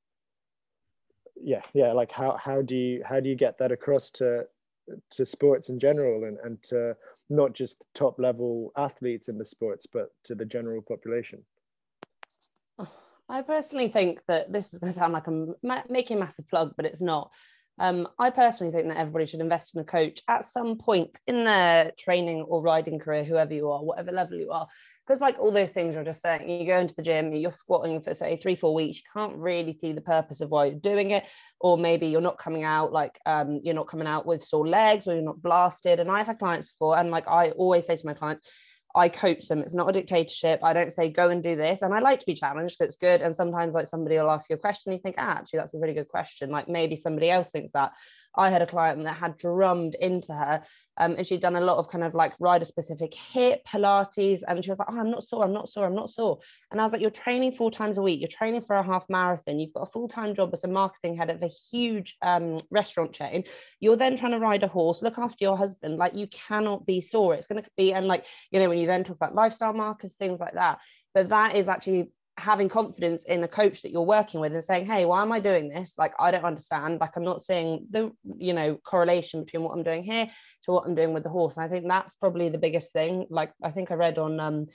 yeah, 1.42 1.62
yeah, 1.74 1.92
like 1.92 2.10
how 2.10 2.36
how 2.36 2.62
do 2.62 2.76
you 2.76 3.02
how 3.04 3.20
do 3.20 3.28
you 3.28 3.36
get 3.36 3.58
that 3.58 3.72
across 3.72 4.10
to 4.12 4.46
to 5.10 5.26
sports 5.26 5.68
in 5.68 5.78
general 5.78 6.24
and, 6.24 6.38
and 6.44 6.62
to 6.62 6.96
not 7.28 7.52
just 7.52 7.86
top 7.94 8.18
level 8.18 8.72
athletes 8.76 9.28
in 9.28 9.36
the 9.36 9.44
sports, 9.44 9.86
but 9.86 10.10
to 10.24 10.34
the 10.34 10.44
general 10.44 10.80
population? 10.80 11.42
I 13.28 13.42
personally 13.42 13.88
think 13.88 14.20
that 14.28 14.52
this 14.52 14.72
is 14.72 14.78
going 14.78 14.92
to 14.92 14.98
sound 14.98 15.12
like 15.12 15.26
I'm 15.26 15.54
making 15.88 16.16
a 16.16 16.20
massive 16.20 16.48
plug, 16.48 16.74
but 16.76 16.86
it's 16.86 17.02
not. 17.02 17.30
Um, 17.78 18.08
I 18.18 18.30
personally 18.30 18.72
think 18.72 18.88
that 18.88 18.96
everybody 18.96 19.26
should 19.26 19.40
invest 19.40 19.74
in 19.74 19.82
a 19.82 19.84
coach 19.84 20.22
at 20.28 20.46
some 20.46 20.78
point 20.78 21.18
in 21.26 21.44
their 21.44 21.92
training 21.98 22.42
or 22.42 22.62
riding 22.62 22.98
career, 22.98 23.24
whoever 23.24 23.52
you 23.52 23.70
are, 23.70 23.84
whatever 23.84 24.12
level 24.12 24.38
you 24.38 24.50
are. 24.50 24.66
Because, 25.06 25.20
like 25.20 25.38
all 25.38 25.52
those 25.52 25.70
things 25.70 25.94
you're 25.94 26.02
just 26.02 26.22
saying, 26.22 26.48
you 26.48 26.66
go 26.66 26.78
into 26.78 26.94
the 26.96 27.02
gym, 27.02 27.32
you're 27.32 27.52
squatting 27.52 28.00
for 28.00 28.14
say 28.14 28.38
three, 28.38 28.56
four 28.56 28.74
weeks, 28.74 28.98
you 28.98 29.02
can't 29.12 29.36
really 29.36 29.76
see 29.80 29.92
the 29.92 30.00
purpose 30.00 30.40
of 30.40 30.50
why 30.50 30.66
you're 30.66 30.78
doing 30.78 31.10
it. 31.10 31.24
Or 31.60 31.76
maybe 31.76 32.06
you're 32.06 32.20
not 32.20 32.38
coming 32.38 32.64
out 32.64 32.92
like 32.92 33.18
um, 33.26 33.60
you're 33.62 33.74
not 33.74 33.88
coming 33.88 34.06
out 34.06 34.26
with 34.26 34.42
sore 34.42 34.66
legs 34.66 35.06
or 35.06 35.14
you're 35.14 35.22
not 35.22 35.42
blasted. 35.42 36.00
And 36.00 36.10
I've 36.10 36.26
had 36.26 36.38
clients 36.38 36.70
before, 36.72 36.98
and 36.98 37.10
like 37.10 37.28
I 37.28 37.50
always 37.50 37.86
say 37.86 37.96
to 37.96 38.06
my 38.06 38.14
clients, 38.14 38.46
I 38.96 39.09
coach 39.11 39.46
them. 39.46 39.61
It's 39.61 39.74
not 39.74 39.88
a 39.88 39.92
dictatorship. 39.92 40.61
I 40.62 40.72
don't 40.72 40.92
say 40.92 41.11
go 41.11 41.28
and 41.28 41.42
do 41.42 41.54
this. 41.54 41.82
And 41.82 41.92
I 41.92 42.00
like 42.00 42.20
to 42.20 42.26
be 42.26 42.35
challenged. 42.35 42.78
It's 42.80 42.96
good. 42.96 43.20
And 43.20 43.37
sometimes 43.37 43.74
like 43.74 43.87
somebody 43.87 44.16
will 44.16 44.30
ask 44.30 44.48
you 44.48 44.56
a 44.56 44.59
question, 44.59 44.90
and 44.90 44.98
you 44.98 45.02
think, 45.02 45.16
ah, 45.18 45.37
actually, 45.38 45.59
that's 45.59 45.74
a 45.74 45.78
really 45.78 45.94
good 45.94 46.09
question. 46.09 46.50
Like 46.50 46.68
maybe 46.68 46.96
somebody 46.96 47.30
else 47.30 47.50
thinks 47.50 47.72
that. 47.72 47.92
I 48.37 48.51
had 48.51 48.62
a 48.62 48.66
client 48.66 49.03
that 49.05 49.16
had 49.16 49.38
drummed 49.38 49.96
into 50.01 50.33
her 50.33 50.62
um, 50.99 51.14
and 51.16 51.27
she'd 51.27 51.42
done 51.42 51.57
a 51.57 51.61
lot 51.61 51.77
of 51.77 51.88
kind 51.88 52.03
of 52.03 52.14
like 52.14 52.33
rider 52.40 52.64
specific 52.64 53.14
hip 53.14 53.62
Pilates. 53.66 54.40
And 54.46 54.64
she 54.64 54.70
was 54.70 54.79
like, 54.79 54.88
oh, 54.90 54.99
I'm 54.99 55.11
not 55.11 55.25
sore, 55.25 55.44
I'm 55.44 55.53
not 55.53 55.68
sore, 55.68 55.85
I'm 55.87 55.94
not 55.94 56.11
sore. 56.11 56.38
And 56.70 56.81
I 56.81 56.85
was 56.85 56.92
like, 56.92 57.03
you're 57.03 57.11
training 57.11 57.53
four 57.53 57.70
times 57.70 57.99
a 57.99 58.03
week, 58.03 58.20
you're 58.20 58.29
training 58.29 58.62
for 58.62 58.77
a 58.77 58.83
half 58.83 59.05
marathon, 59.09 59.61
you've 59.61 59.75
got 59.75 59.83
a 59.88 59.92
full 59.92 60.09
time 60.09 60.35
job 60.35 60.51
as 60.53 60.64
a 60.64 60.68
marketing 60.68 61.16
head 61.16 61.31
of 61.31 61.42
a 61.42 61.51
huge 61.70 62.16
um, 62.22 62.61
restaurant 62.70 63.12
chain. 63.12 63.44
You're 63.81 63.96
then 63.96 64.16
trying 64.16 64.33
to 64.33 64.38
ride 64.38 64.62
a 64.62 64.68
horse, 64.68 65.03
look 65.03 65.18
after 65.18 65.44
your 65.44 65.57
husband. 65.57 65.99
Like 65.99 66.14
you 66.14 66.27
cannot 66.29 66.87
be 66.87 67.01
sore. 67.01 67.35
It's 67.35 67.46
going 67.46 67.62
to 67.62 67.70
be, 67.77 67.92
and 67.92 68.07
like, 68.07 68.25
you 68.51 68.61
know, 68.61 68.68
when 68.68 68.79
you 68.79 68.87
then 68.87 69.05
talk 69.05 69.16
about 69.16 69.35
lifestyle 69.35 69.75
markers, 69.75 70.14
things 70.14 70.40
like 70.40 70.55
that. 70.55 70.79
But 71.14 71.29
that 71.31 71.57
is 71.57 71.68
actually 71.68 72.11
having 72.38 72.68
confidence 72.68 73.22
in 73.25 73.42
a 73.42 73.49
coach 73.49 73.83
that 73.83 73.90
you're 73.90 74.03
working 74.03 74.40
with 74.40 74.53
and 74.53 74.64
saying 74.64 74.85
hey 74.85 75.07
why 75.07 75.22
am 75.22 75.33
i 75.33 75.40
doing 75.40 75.68
this 75.68 75.94
like 75.96 76.12
i 76.20 76.31
don't 76.31 76.44
understand 76.44 77.01
like 77.01 77.16
i'm 77.16 77.25
not 77.25 77.42
seeing 77.42 77.87
the 77.90 78.12
you 78.37 78.53
know 78.53 78.77
correlation 78.85 79.42
between 79.42 79.62
what 79.62 79.72
i'm 79.72 79.83
doing 79.83 80.05
here 80.05 80.27
to 80.62 80.70
what 80.70 80.87
i'm 80.87 80.94
doing 80.94 81.14
with 81.14 81.22
the 81.22 81.31
horse 81.31 81.55
and 81.57 81.64
i 81.64 81.68
think 81.68 81.87
that's 81.88 82.14
probably 82.14 82.49
the 82.49 82.59
biggest 82.59 82.92
thing 82.92 83.27
like 83.31 83.53
i 83.62 83.70
think 83.70 83.90
i 83.90 83.94
read 83.94 84.18
on 84.18 84.38
um 84.38 84.66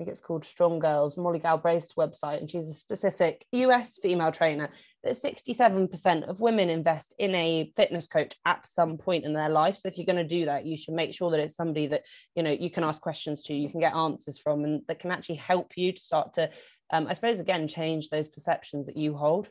I 0.00 0.02
think 0.02 0.16
it's 0.16 0.24
called 0.24 0.46
Strong 0.46 0.78
Girls, 0.78 1.18
Molly 1.18 1.38
Galbraith's 1.40 1.92
website, 1.92 2.38
and 2.38 2.50
she's 2.50 2.68
a 2.68 2.72
specific 2.74 3.44
US 3.52 3.98
female 4.00 4.32
trainer. 4.32 4.70
That 5.04 5.14
67% 5.14 6.26
of 6.26 6.40
women 6.40 6.70
invest 6.70 7.12
in 7.18 7.34
a 7.34 7.70
fitness 7.76 8.06
coach 8.06 8.34
at 8.46 8.64
some 8.64 8.96
point 8.96 9.26
in 9.26 9.34
their 9.34 9.50
life. 9.50 9.76
So 9.76 9.88
if 9.88 9.98
you're 9.98 10.06
going 10.06 10.16
to 10.16 10.24
do 10.24 10.46
that, 10.46 10.64
you 10.64 10.78
should 10.78 10.94
make 10.94 11.12
sure 11.12 11.30
that 11.30 11.40
it's 11.40 11.54
somebody 11.54 11.86
that 11.88 12.04
you 12.34 12.42
know 12.42 12.50
you 12.50 12.70
can 12.70 12.84
ask 12.84 13.00
questions 13.02 13.42
to, 13.42 13.54
you 13.54 13.68
can 13.68 13.80
get 13.80 13.94
answers 13.94 14.38
from, 14.38 14.64
and 14.64 14.80
that 14.88 15.00
can 15.00 15.10
actually 15.10 15.36
help 15.36 15.72
you 15.76 15.92
to 15.92 16.00
start 16.00 16.34
to 16.34 16.48
um, 16.92 17.06
I 17.06 17.14
suppose 17.14 17.38
again 17.38 17.68
change 17.68 18.10
those 18.10 18.28
perceptions 18.28 18.86
that 18.86 18.96
you 18.96 19.14
hold. 19.14 19.48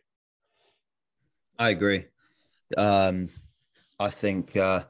I 1.57 1.69
agree. 1.69 2.05
Um, 2.77 3.29
I 3.99 4.09
think 4.09 4.55
uh, 4.55 4.83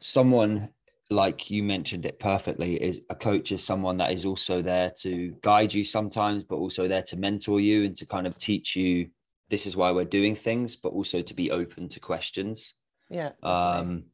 someone 0.00 0.70
like 1.10 1.50
you 1.50 1.62
mentioned 1.62 2.06
it 2.06 2.18
perfectly 2.18 2.76
is 2.76 3.00
a 3.10 3.14
coach 3.14 3.52
is 3.52 3.62
someone 3.62 3.98
that 3.98 4.12
is 4.12 4.24
also 4.24 4.62
there 4.62 4.92
to 5.00 5.34
guide 5.42 5.74
you 5.74 5.84
sometimes, 5.84 6.42
but 6.42 6.56
also 6.56 6.88
there 6.88 7.02
to 7.02 7.16
mentor 7.16 7.60
you 7.60 7.84
and 7.84 7.96
to 7.96 8.06
kind 8.06 8.26
of 8.26 8.38
teach 8.38 8.74
you 8.76 9.10
this 9.50 9.66
is 9.66 9.76
why 9.76 9.90
we're 9.90 10.04
doing 10.04 10.34
things, 10.34 10.76
but 10.76 10.88
also 10.88 11.20
to 11.20 11.34
be 11.34 11.50
open 11.50 11.88
to 11.90 12.00
questions. 12.00 12.74
Yeah. 13.10 13.32
Um, 13.42 14.04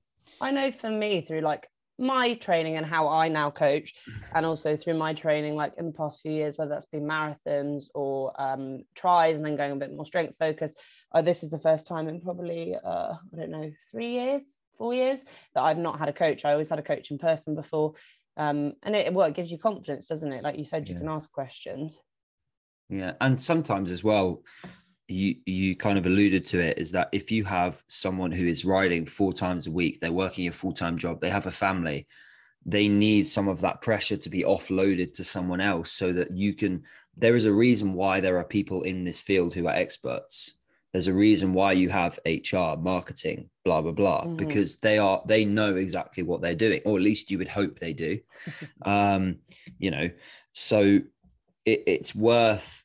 I 0.40 0.50
know 0.50 0.72
for 0.72 0.90
me 0.90 1.20
through 1.22 1.42
like 1.42 1.68
my 1.98 2.34
training 2.34 2.76
and 2.76 2.86
how 2.86 3.08
I 3.08 3.28
now 3.28 3.50
coach, 3.50 3.94
and 4.34 4.46
also 4.46 4.76
through 4.76 4.94
my 4.94 5.14
training, 5.14 5.56
like 5.56 5.72
in 5.78 5.86
the 5.86 5.92
past 5.92 6.20
few 6.20 6.32
years, 6.32 6.56
whether 6.56 6.70
that's 6.70 6.86
been 6.86 7.02
marathons 7.02 7.84
or 7.94 8.40
um, 8.40 8.84
tries, 8.94 9.36
and 9.36 9.44
then 9.44 9.56
going 9.56 9.72
a 9.72 9.76
bit 9.76 9.92
more 9.92 10.06
strength 10.06 10.34
focused. 10.38 10.78
Uh, 11.12 11.22
this 11.22 11.42
is 11.42 11.50
the 11.50 11.58
first 11.58 11.86
time 11.86 12.08
in 12.08 12.20
probably 12.20 12.76
uh, 12.76 13.14
I 13.14 13.36
don't 13.36 13.50
know 13.50 13.70
three 13.90 14.12
years, 14.12 14.42
four 14.76 14.94
years 14.94 15.20
that 15.54 15.62
I've 15.62 15.78
not 15.78 15.98
had 15.98 16.08
a 16.08 16.12
coach. 16.12 16.44
I 16.44 16.52
always 16.52 16.68
had 16.68 16.78
a 16.78 16.82
coach 16.82 17.10
in 17.10 17.18
person 17.18 17.54
before, 17.54 17.94
um, 18.36 18.74
and 18.82 18.94
it 18.94 19.12
well, 19.12 19.26
it 19.26 19.34
gives 19.34 19.50
you 19.50 19.58
confidence, 19.58 20.06
doesn't 20.06 20.32
it? 20.32 20.44
Like 20.44 20.58
you 20.58 20.64
said, 20.64 20.88
you 20.88 20.94
yeah. 20.94 21.00
can 21.00 21.08
ask 21.08 21.30
questions. 21.32 21.98
Yeah, 22.90 23.14
and 23.20 23.40
sometimes 23.40 23.90
as 23.90 24.02
well, 24.02 24.42
you 25.08 25.36
you 25.46 25.74
kind 25.74 25.98
of 25.98 26.06
alluded 26.06 26.46
to 26.46 26.60
it 26.60 26.78
is 26.78 26.92
that 26.92 27.08
if 27.12 27.30
you 27.30 27.42
have 27.44 27.82
someone 27.88 28.30
who 28.30 28.46
is 28.46 28.64
riding 28.64 29.06
four 29.06 29.32
times 29.32 29.66
a 29.66 29.70
week 29.70 30.00
they're 30.00 30.12
working 30.12 30.46
a 30.46 30.52
full-time 30.52 30.98
job 30.98 31.20
they 31.20 31.30
have 31.30 31.46
a 31.46 31.50
family 31.50 32.06
they 32.66 32.88
need 32.88 33.26
some 33.26 33.48
of 33.48 33.62
that 33.62 33.80
pressure 33.80 34.18
to 34.18 34.28
be 34.28 34.42
offloaded 34.42 35.12
to 35.14 35.24
someone 35.24 35.60
else 35.60 35.90
so 35.90 36.12
that 36.12 36.36
you 36.36 36.52
can 36.52 36.82
there 37.16 37.34
is 37.34 37.46
a 37.46 37.52
reason 37.52 37.94
why 37.94 38.20
there 38.20 38.36
are 38.36 38.44
people 38.44 38.82
in 38.82 39.04
this 39.04 39.18
field 39.18 39.54
who 39.54 39.66
are 39.66 39.74
experts 39.74 40.54
there's 40.92 41.06
a 41.06 41.14
reason 41.14 41.54
why 41.54 41.72
you 41.72 41.88
have 41.88 42.18
hr 42.26 42.76
marketing 42.78 43.48
blah 43.64 43.80
blah 43.80 43.92
blah 43.92 44.22
mm-hmm. 44.22 44.36
because 44.36 44.76
they 44.76 44.98
are 44.98 45.22
they 45.26 45.44
know 45.44 45.76
exactly 45.76 46.22
what 46.22 46.42
they're 46.42 46.54
doing 46.54 46.82
or 46.84 46.98
at 46.98 47.02
least 47.02 47.30
you 47.30 47.38
would 47.38 47.48
hope 47.48 47.78
they 47.78 47.94
do 47.94 48.18
um 48.82 49.36
you 49.78 49.90
know 49.90 50.10
so 50.52 51.00
it, 51.64 51.82
it's 51.86 52.14
worth 52.14 52.84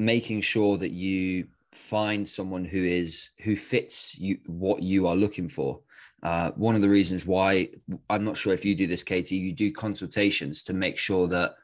making 0.00 0.40
sure 0.40 0.76
that 0.78 0.90
you 0.90 1.46
find 1.72 2.28
someone 2.28 2.64
who 2.64 2.84
is 2.84 3.30
who 3.42 3.56
fits 3.56 4.16
you 4.18 4.38
what 4.46 4.82
you 4.82 5.06
are 5.06 5.16
looking 5.16 5.48
for. 5.48 5.80
Uh, 6.22 6.50
one 6.50 6.74
of 6.74 6.82
the 6.82 6.88
reasons 6.88 7.24
why 7.24 7.66
i'm 8.10 8.24
not 8.26 8.36
sure 8.36 8.52
if 8.52 8.62
you 8.62 8.74
do 8.74 8.86
this 8.86 9.02
katie 9.02 9.36
you 9.36 9.54
do 9.54 9.72
consultations 9.72 10.62
to 10.62 10.74
make 10.74 10.98
sure 10.98 11.26
that 11.26 11.54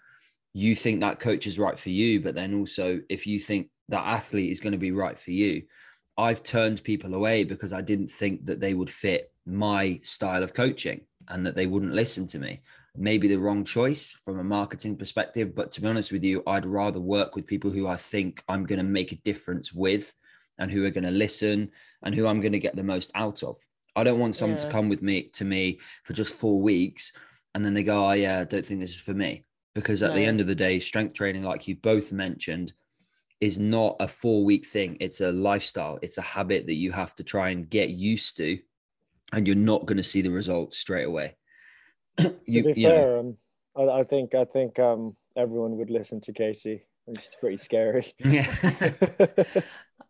you 0.55 0.75
think 0.75 0.99
that 0.99 1.21
coach 1.21 1.47
is 1.47 1.59
right 1.59 1.79
for 1.79 1.91
you 1.91 2.23
but 2.23 2.35
then 2.35 2.55
also 2.55 2.99
if 3.11 3.27
you 3.27 3.39
think 3.39 3.69
that 3.89 4.07
athlete 4.07 4.51
is 4.51 4.61
going 4.61 4.73
to 4.73 4.79
be 4.79 4.93
right 4.93 5.19
for 5.19 5.31
you. 5.31 5.63
I've 6.19 6.43
turned 6.43 6.83
people 6.83 7.15
away 7.15 7.45
because 7.45 7.73
i 7.73 7.83
didn't 7.83 8.11
think 8.11 8.47
that 8.47 8.61
they 8.61 8.75
would 8.75 8.91
fit 8.91 9.33
my 9.45 10.01
style 10.03 10.43
of 10.43 10.55
coaching 10.55 11.03
and 11.29 11.45
that 11.45 11.55
they 11.55 11.67
wouldn't 11.67 11.93
listen 11.93 12.27
to 12.29 12.39
me 12.39 12.63
maybe 12.99 13.29
the 13.29 13.37
wrong 13.37 13.65
choice 13.65 14.17
from 14.25 14.39
a 14.39 14.45
marketing 14.45 14.97
perspective. 14.97 15.55
But 15.55 15.73
to 15.73 15.81
be 15.81 15.89
honest 15.89 16.13
with 16.13 16.25
you, 16.25 16.43
I'd 16.47 16.67
rather 16.67 17.01
work 17.01 17.35
with 17.35 17.47
people 17.47 17.71
who 17.71 17.87
I 17.87 17.97
think 17.97 18.43
I'm 18.49 18.65
going 18.65 18.79
to 18.79 18.85
make 18.85 19.13
a 19.13 19.17
difference 19.17 19.73
with 19.73 20.15
and 20.59 20.71
who 20.71 20.85
are 20.85 20.91
going 20.91 21.05
to 21.05 21.11
listen 21.11 21.71
and 22.03 22.15
who 22.15 22.27
I'm 22.27 22.41
going 22.41 22.53
to 22.53 22.59
get 22.59 22.77
the 22.77 22.83
most 22.83 23.11
out 23.15 23.43
of. 23.43 23.59
I 23.95 24.05
don't 24.05 24.19
want 24.19 24.37
someone 24.37 24.59
yeah. 24.59 24.67
to 24.67 24.71
come 24.71 24.89
with 24.89 25.03
me 25.03 25.31
to 25.35 25.45
me 25.45 25.81
for 26.05 26.13
just 26.13 26.37
four 26.37 26.61
weeks 26.61 27.13
and 27.55 27.65
then 27.65 27.75
they 27.75 27.83
go, 27.83 28.09
Oh, 28.09 28.13
yeah, 28.13 28.41
I 28.41 28.45
don't 28.45 28.65
think 28.65 28.81
this 28.81 28.95
is 28.95 29.01
for 29.01 29.15
me. 29.15 29.45
Because 29.75 30.03
at 30.03 30.11
no. 30.11 30.17
the 30.17 30.25
end 30.25 30.41
of 30.41 30.47
the 30.47 30.55
day, 30.55 30.81
strength 30.81 31.15
training, 31.15 31.43
like 31.43 31.69
you 31.69 31.77
both 31.77 32.13
mentioned, 32.13 32.73
is 33.41 33.59
not 33.59 33.97
a 34.01 34.09
four 34.09 34.45
week 34.45 34.67
thing. 34.67 34.97
It's 35.01 35.21
a 35.21 35.33
lifestyle, 35.33 35.99
it's 36.03 36.19
a 36.19 36.23
habit 36.23 36.67
that 36.67 36.75
you 36.75 36.93
have 36.93 37.15
to 37.17 37.25
try 37.25 37.51
and 37.51 37.69
get 37.69 37.91
used 37.91 38.37
to. 38.39 38.59
And 39.33 39.47
you're 39.47 39.57
not 39.57 39.87
going 39.87 39.97
to 39.97 40.03
see 40.03 40.23
the 40.23 40.31
results 40.31 40.79
straight 40.79 41.05
away. 41.05 41.37
you, 42.47 42.63
to 42.63 42.75
be 42.75 42.83
fair, 42.83 43.19
um, 43.19 43.37
I, 43.77 43.83
I, 43.83 44.03
think 44.05 44.35
I 44.35 44.45
think 44.45 44.79
um, 44.79 45.17
everyone 45.37 45.77
would 45.77 45.91
listen 45.91 46.21
to 46.23 46.33
Katie. 46.33 46.87
She's 47.21 47.37
pretty 47.39 47.57
scary. 47.57 48.13
Yeah. 48.25 48.53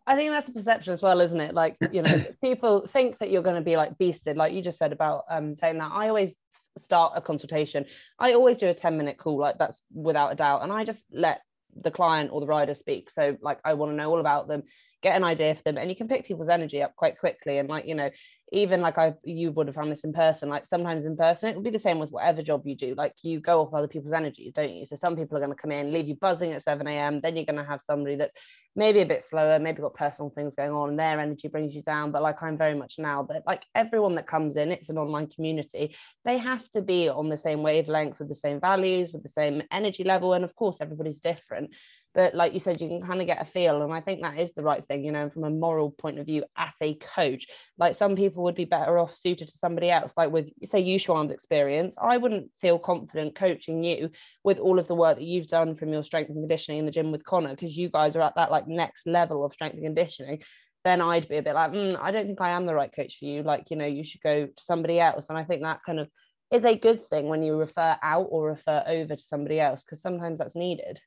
I 0.09 0.15
think 0.15 0.31
that's 0.31 0.47
a 0.47 0.53
perception 0.53 0.93
as 0.93 1.01
well, 1.01 1.19
isn't 1.19 1.39
it? 1.39 1.53
Like, 1.53 1.75
you 1.91 2.01
know, 2.01 2.25
people 2.41 2.87
think 2.87 3.19
that 3.19 3.29
you're 3.29 3.43
going 3.43 3.57
to 3.57 3.61
be 3.61 3.75
like 3.75 3.97
beasted, 3.97 4.37
like 4.37 4.53
you 4.53 4.61
just 4.61 4.77
said 4.77 4.93
about 4.93 5.25
um, 5.29 5.53
saying 5.53 5.79
that. 5.79 5.91
I 5.93 6.07
always 6.07 6.33
start 6.77 7.13
a 7.15 7.21
consultation. 7.21 7.85
I 8.17 8.33
always 8.33 8.57
do 8.57 8.69
a 8.69 8.73
10 8.73 8.97
minute 8.97 9.17
call, 9.17 9.37
like 9.37 9.57
that's 9.57 9.81
without 9.93 10.31
a 10.31 10.35
doubt. 10.35 10.63
And 10.63 10.71
I 10.71 10.85
just 10.85 11.03
let 11.11 11.41
the 11.75 11.91
client 11.91 12.29
or 12.31 12.39
the 12.39 12.47
rider 12.47 12.73
speak. 12.73 13.09
So, 13.09 13.37
like, 13.41 13.59
I 13.65 13.73
want 13.73 13.91
to 13.91 13.95
know 13.95 14.09
all 14.09 14.21
about 14.21 14.47
them 14.47 14.63
get 15.03 15.15
an 15.15 15.23
idea 15.23 15.53
for 15.55 15.61
them 15.63 15.77
and 15.77 15.89
you 15.89 15.95
can 15.95 16.07
pick 16.07 16.25
people's 16.25 16.49
energy 16.49 16.81
up 16.81 16.95
quite 16.95 17.19
quickly. 17.19 17.59
And 17.59 17.69
like 17.69 17.85
you 17.85 17.95
know 17.95 18.09
even 18.53 18.79
like 18.79 18.97
i 18.97 19.13
you 19.25 19.51
would 19.51 19.67
have 19.67 19.75
found 19.75 19.91
this 19.91 20.05
in 20.05 20.13
person 20.13 20.47
like 20.47 20.65
sometimes 20.65 21.05
in 21.05 21.17
person 21.17 21.49
it 21.49 21.55
will 21.55 21.63
be 21.63 21.69
the 21.69 21.77
same 21.77 21.99
with 21.99 22.09
whatever 22.09 22.41
job 22.41 22.65
you 22.65 22.75
do. 22.75 22.95
Like 22.95 23.13
you 23.21 23.39
go 23.39 23.61
off 23.61 23.73
other 23.73 23.87
people's 23.87 24.13
energy 24.13 24.51
don't 24.53 24.73
you? 24.73 24.85
So 24.85 24.95
some 24.95 25.15
people 25.15 25.37
are 25.37 25.41
going 25.41 25.55
to 25.55 25.61
come 25.61 25.71
in 25.71 25.93
leave 25.93 26.07
you 26.07 26.15
buzzing 26.15 26.53
at 26.53 26.63
7 26.63 26.87
a.m 26.87 27.21
then 27.21 27.35
you're 27.35 27.45
going 27.45 27.57
to 27.57 27.63
have 27.63 27.81
somebody 27.85 28.15
that's 28.15 28.33
maybe 28.75 29.01
a 29.01 29.05
bit 29.05 29.23
slower 29.23 29.59
maybe 29.59 29.81
got 29.81 29.93
personal 29.95 30.29
things 30.29 30.55
going 30.55 30.71
on 30.71 30.89
and 30.89 30.99
their 30.99 31.19
energy 31.19 31.47
brings 31.47 31.75
you 31.75 31.83
down. 31.83 32.11
But 32.11 32.23
like 32.23 32.41
i'm 32.41 32.57
very 32.57 32.75
much 32.75 32.95
now 32.97 33.23
that 33.23 33.43
like 33.45 33.63
everyone 33.75 34.15
that 34.15 34.27
comes 34.27 34.55
in 34.55 34.71
it's 34.71 34.89
an 34.89 34.97
online 34.97 35.27
community. 35.27 35.95
They 36.25 36.37
have 36.39 36.67
to 36.71 36.81
be 36.81 37.07
on 37.07 37.29
the 37.29 37.37
same 37.37 37.61
wavelength 37.61 38.17
with 38.17 38.29
the 38.29 38.35
same 38.35 38.59
values 38.59 39.13
with 39.13 39.23
the 39.23 39.29
same 39.29 39.61
energy 39.71 40.03
level 40.03 40.33
and 40.33 40.43
of 40.43 40.55
course 40.55 40.77
everybody's 40.81 41.19
different 41.19 41.71
but 42.13 42.33
like 42.33 42.53
you 42.53 42.59
said 42.59 42.81
you 42.81 42.87
can 42.87 43.01
kind 43.01 43.21
of 43.21 43.27
get 43.27 43.41
a 43.41 43.45
feel 43.45 43.81
and 43.81 43.93
i 43.93 44.01
think 44.01 44.21
that 44.21 44.37
is 44.37 44.53
the 44.53 44.63
right 44.63 44.85
thing 44.87 45.03
you 45.03 45.11
know 45.11 45.29
from 45.29 45.43
a 45.43 45.49
moral 45.49 45.91
point 45.91 46.19
of 46.19 46.25
view 46.25 46.43
as 46.57 46.73
a 46.81 46.95
coach 47.15 47.45
like 47.77 47.95
some 47.95 48.15
people 48.15 48.43
would 48.43 48.55
be 48.55 48.65
better 48.65 48.97
off 48.97 49.15
suited 49.15 49.47
to 49.47 49.57
somebody 49.57 49.89
else 49.89 50.13
like 50.17 50.31
with 50.31 50.47
say 50.65 50.83
Yuxuan's 50.83 51.31
experience 51.31 51.95
i 52.01 52.17
wouldn't 52.17 52.49
feel 52.59 52.79
confident 52.79 53.35
coaching 53.35 53.83
you 53.83 54.09
with 54.43 54.57
all 54.59 54.79
of 54.79 54.87
the 54.87 54.95
work 54.95 55.17
that 55.17 55.23
you've 55.23 55.47
done 55.47 55.75
from 55.75 55.93
your 55.93 56.03
strength 56.03 56.29
and 56.29 56.37
conditioning 56.37 56.79
in 56.79 56.85
the 56.85 56.91
gym 56.91 57.11
with 57.11 57.25
connor 57.25 57.51
because 57.51 57.77
you 57.77 57.89
guys 57.89 58.15
are 58.15 58.21
at 58.21 58.35
that 58.35 58.51
like 58.51 58.67
next 58.67 59.07
level 59.07 59.45
of 59.45 59.53
strength 59.53 59.75
and 59.75 59.83
conditioning 59.83 60.41
then 60.83 61.01
I'd 61.01 61.27
be 61.27 61.35
a 61.35 61.41
bit 61.41 61.53
like, 61.53 61.71
mm, 61.71 61.99
I 61.99 62.11
don't 62.11 62.27
think 62.27 62.39
I 62.39 62.51
am 62.51 62.65
the 62.65 62.73
right 62.73 62.93
coach 62.95 63.17
for 63.19 63.25
you. 63.25 63.43
Like, 63.43 63.65
you 63.69 63.75
know, 63.75 63.85
you 63.85 64.05
should 64.05 64.21
go 64.21 64.45
to 64.45 64.63
somebody 64.63 65.01
else. 65.01 65.25
And 65.27 65.37
I 65.37 65.43
think 65.43 65.63
that 65.63 65.81
kind 65.85 65.99
of 65.99 66.07
is 66.51 66.65
a 66.65 66.77
good 66.77 67.05
thing 67.09 67.27
when 67.27 67.43
you 67.43 67.57
refer 67.57 67.97
out 68.01 68.27
or 68.29 68.47
refer 68.47 68.83
over 68.87 69.15
to 69.15 69.21
somebody 69.21 69.59
else 69.59 69.83
because 69.83 70.01
sometimes 70.01 70.39
that's 70.39 70.55
needed 70.55 70.99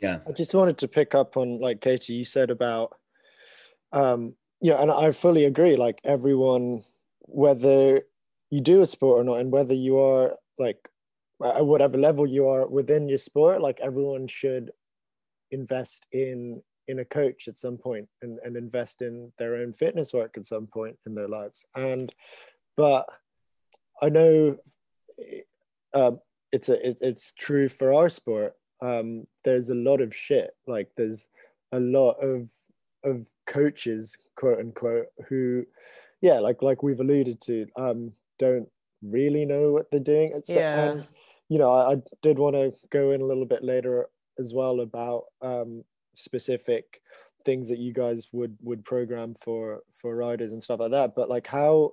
yeah. 0.00 0.18
I 0.26 0.32
just 0.32 0.54
wanted 0.54 0.78
to 0.78 0.88
pick 0.88 1.14
up 1.14 1.36
on 1.36 1.60
like 1.60 1.80
katie 1.80 2.14
you 2.14 2.24
said 2.24 2.50
about 2.50 2.96
um 3.92 4.34
yeah 4.60 4.80
and 4.80 4.90
i 4.90 5.10
fully 5.10 5.44
agree 5.44 5.76
like 5.76 6.00
everyone 6.04 6.82
whether 7.20 8.02
you 8.50 8.60
do 8.60 8.82
a 8.82 8.86
sport 8.86 9.20
or 9.20 9.24
not 9.24 9.40
and 9.40 9.52
whether 9.52 9.74
you 9.74 9.98
are 9.98 10.36
like 10.58 10.78
at 11.44 11.66
whatever 11.66 11.98
level 11.98 12.26
you 12.26 12.48
are 12.48 12.66
within 12.66 13.08
your 13.08 13.18
sport 13.18 13.60
like 13.60 13.78
everyone 13.80 14.26
should 14.26 14.70
invest 15.50 16.06
in 16.12 16.62
in 16.88 17.00
a 17.00 17.04
coach 17.04 17.48
at 17.48 17.58
some 17.58 17.76
point 17.76 18.08
and, 18.22 18.38
and 18.44 18.56
invest 18.56 19.02
in 19.02 19.32
their 19.38 19.56
own 19.56 19.72
fitness 19.72 20.12
work 20.12 20.36
at 20.36 20.46
some 20.46 20.66
point 20.66 20.96
in 21.04 21.14
their 21.14 21.28
lives. 21.28 21.64
And 21.74 22.14
but 22.76 23.06
i 24.02 24.08
know 24.08 24.56
uh, 25.94 26.12
it's 26.52 26.68
a 26.68 26.88
it, 26.88 26.98
it's 27.00 27.32
true 27.32 27.68
for 27.68 27.92
our 27.94 28.08
sport 28.08 28.52
um 28.82 29.26
there's 29.44 29.70
a 29.70 29.74
lot 29.74 30.00
of 30.00 30.14
shit. 30.14 30.50
Like 30.66 30.90
there's 30.96 31.28
a 31.72 31.80
lot 31.80 32.12
of 32.22 32.50
of 33.04 33.28
coaches 33.46 34.16
quote 34.36 34.58
unquote 34.58 35.06
who 35.28 35.64
yeah 36.20 36.38
like 36.40 36.62
like 36.62 36.82
we've 36.82 37.00
alluded 37.00 37.40
to 37.40 37.66
um 37.76 38.12
don't 38.38 38.68
really 39.02 39.44
know 39.44 39.72
what 39.72 39.90
they're 39.90 40.00
doing. 40.00 40.32
It's 40.34 40.50
Yeah. 40.50 40.90
and 40.90 41.06
you 41.48 41.58
know 41.58 41.70
I, 41.70 41.92
I 41.92 41.96
did 42.22 42.38
want 42.38 42.56
to 42.56 42.72
go 42.90 43.12
in 43.12 43.20
a 43.20 43.26
little 43.26 43.46
bit 43.46 43.62
later 43.62 44.08
as 44.38 44.52
well 44.52 44.80
about 44.80 45.24
um 45.42 45.84
specific 46.14 47.00
things 47.44 47.68
that 47.68 47.78
you 47.78 47.92
guys 47.92 48.28
would 48.32 48.56
would 48.62 48.84
program 48.84 49.34
for 49.34 49.80
for 49.92 50.16
riders 50.16 50.52
and 50.52 50.62
stuff 50.62 50.80
like 50.80 50.90
that. 50.90 51.14
But 51.14 51.28
like 51.28 51.46
how 51.46 51.92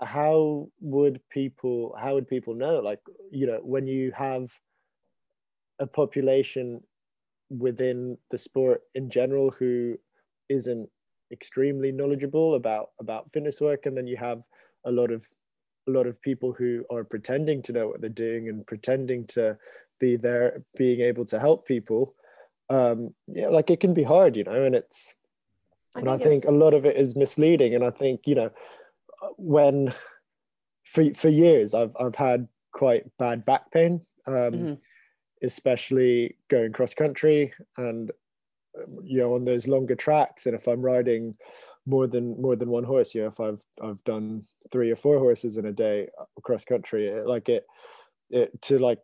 how 0.00 0.68
would 0.80 1.20
people 1.30 1.94
how 1.98 2.14
would 2.14 2.28
people 2.28 2.54
know? 2.54 2.80
Like 2.80 3.00
you 3.30 3.46
know 3.46 3.60
when 3.62 3.86
you 3.86 4.12
have 4.16 4.52
a 5.78 5.86
population 5.86 6.82
within 7.50 8.18
the 8.30 8.38
sport 8.38 8.82
in 8.94 9.10
general 9.10 9.50
who 9.50 9.96
isn't 10.48 10.88
extremely 11.32 11.92
knowledgeable 11.92 12.54
about 12.54 12.90
about 13.00 13.32
fitness 13.32 13.60
work 13.60 13.86
and 13.86 13.96
then 13.96 14.06
you 14.06 14.16
have 14.16 14.42
a 14.84 14.90
lot 14.92 15.10
of 15.10 15.26
a 15.88 15.90
lot 15.90 16.06
of 16.06 16.20
people 16.20 16.52
who 16.52 16.84
are 16.90 17.04
pretending 17.04 17.62
to 17.62 17.72
know 17.72 17.88
what 17.88 18.00
they're 18.00 18.10
doing 18.10 18.48
and 18.48 18.66
pretending 18.66 19.26
to 19.26 19.56
be 20.00 20.16
there 20.16 20.64
being 20.76 21.00
able 21.00 21.24
to 21.24 21.38
help 21.40 21.66
people 21.66 22.14
um 22.70 23.14
yeah 23.26 23.48
like 23.48 23.70
it 23.70 23.80
can 23.80 23.94
be 23.94 24.02
hard 24.02 24.36
you 24.36 24.44
know 24.44 24.64
and 24.64 24.74
it's 24.74 25.14
and 25.96 26.08
I 26.08 26.18
think 26.18 26.44
a 26.44 26.50
lot 26.52 26.74
of 26.74 26.84
it 26.84 26.96
is 26.96 27.16
misleading. 27.16 27.74
And 27.74 27.84
I 27.84 27.90
think 27.90 28.26
you 28.26 28.34
know, 28.34 28.50
when 29.36 29.94
for 30.84 31.12
for 31.14 31.28
years 31.28 31.74
I've 31.74 31.92
I've 32.00 32.14
had 32.16 32.48
quite 32.72 33.04
bad 33.18 33.44
back 33.44 33.70
pain, 33.72 34.02
um, 34.26 34.68
Mhm. 34.68 34.80
Especially 35.42 36.36
going 36.48 36.72
cross 36.72 36.94
country 36.94 37.52
and 37.76 38.10
you 39.02 39.18
know 39.18 39.34
on 39.34 39.44
those 39.44 39.66
longer 39.66 39.94
tracks. 39.96 40.46
And 40.46 40.54
if 40.54 40.66
I'm 40.68 40.82
riding 40.82 41.36
more 41.86 42.06
than 42.06 42.40
more 42.40 42.56
than 42.56 42.68
one 42.70 42.84
horse, 42.84 43.14
you 43.14 43.22
know, 43.22 43.28
if 43.28 43.40
I've 43.40 43.64
I've 43.82 44.02
done 44.04 44.44
three 44.70 44.90
or 44.90 44.96
four 44.96 45.18
horses 45.18 45.56
in 45.56 45.66
a 45.66 45.72
day 45.72 46.08
across 46.36 46.64
country, 46.64 47.08
it, 47.08 47.26
like 47.26 47.48
it 47.48 47.66
it 48.30 48.60
to 48.62 48.78
like 48.78 49.00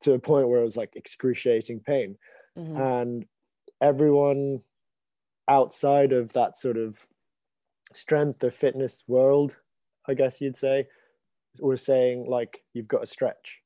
to 0.00 0.12
a 0.12 0.18
point 0.18 0.48
where 0.48 0.60
it 0.60 0.64
was 0.64 0.76
like 0.76 0.94
excruciating 0.96 1.80
pain 1.80 2.16
Mhm. 2.56 3.04
and 3.04 3.26
everyone 3.80 4.62
outside 5.48 6.12
of 6.12 6.32
that 6.32 6.56
sort 6.56 6.76
of 6.76 7.06
strength 7.92 8.42
or 8.44 8.50
fitness 8.50 9.04
world 9.06 9.56
i 10.06 10.14
guess 10.14 10.40
you'd 10.40 10.56
say 10.56 10.86
were 11.60 11.76
saying 11.76 12.26
like 12.28 12.62
you've 12.74 12.88
got 12.88 13.00
to 13.00 13.06
stretch 13.06 13.60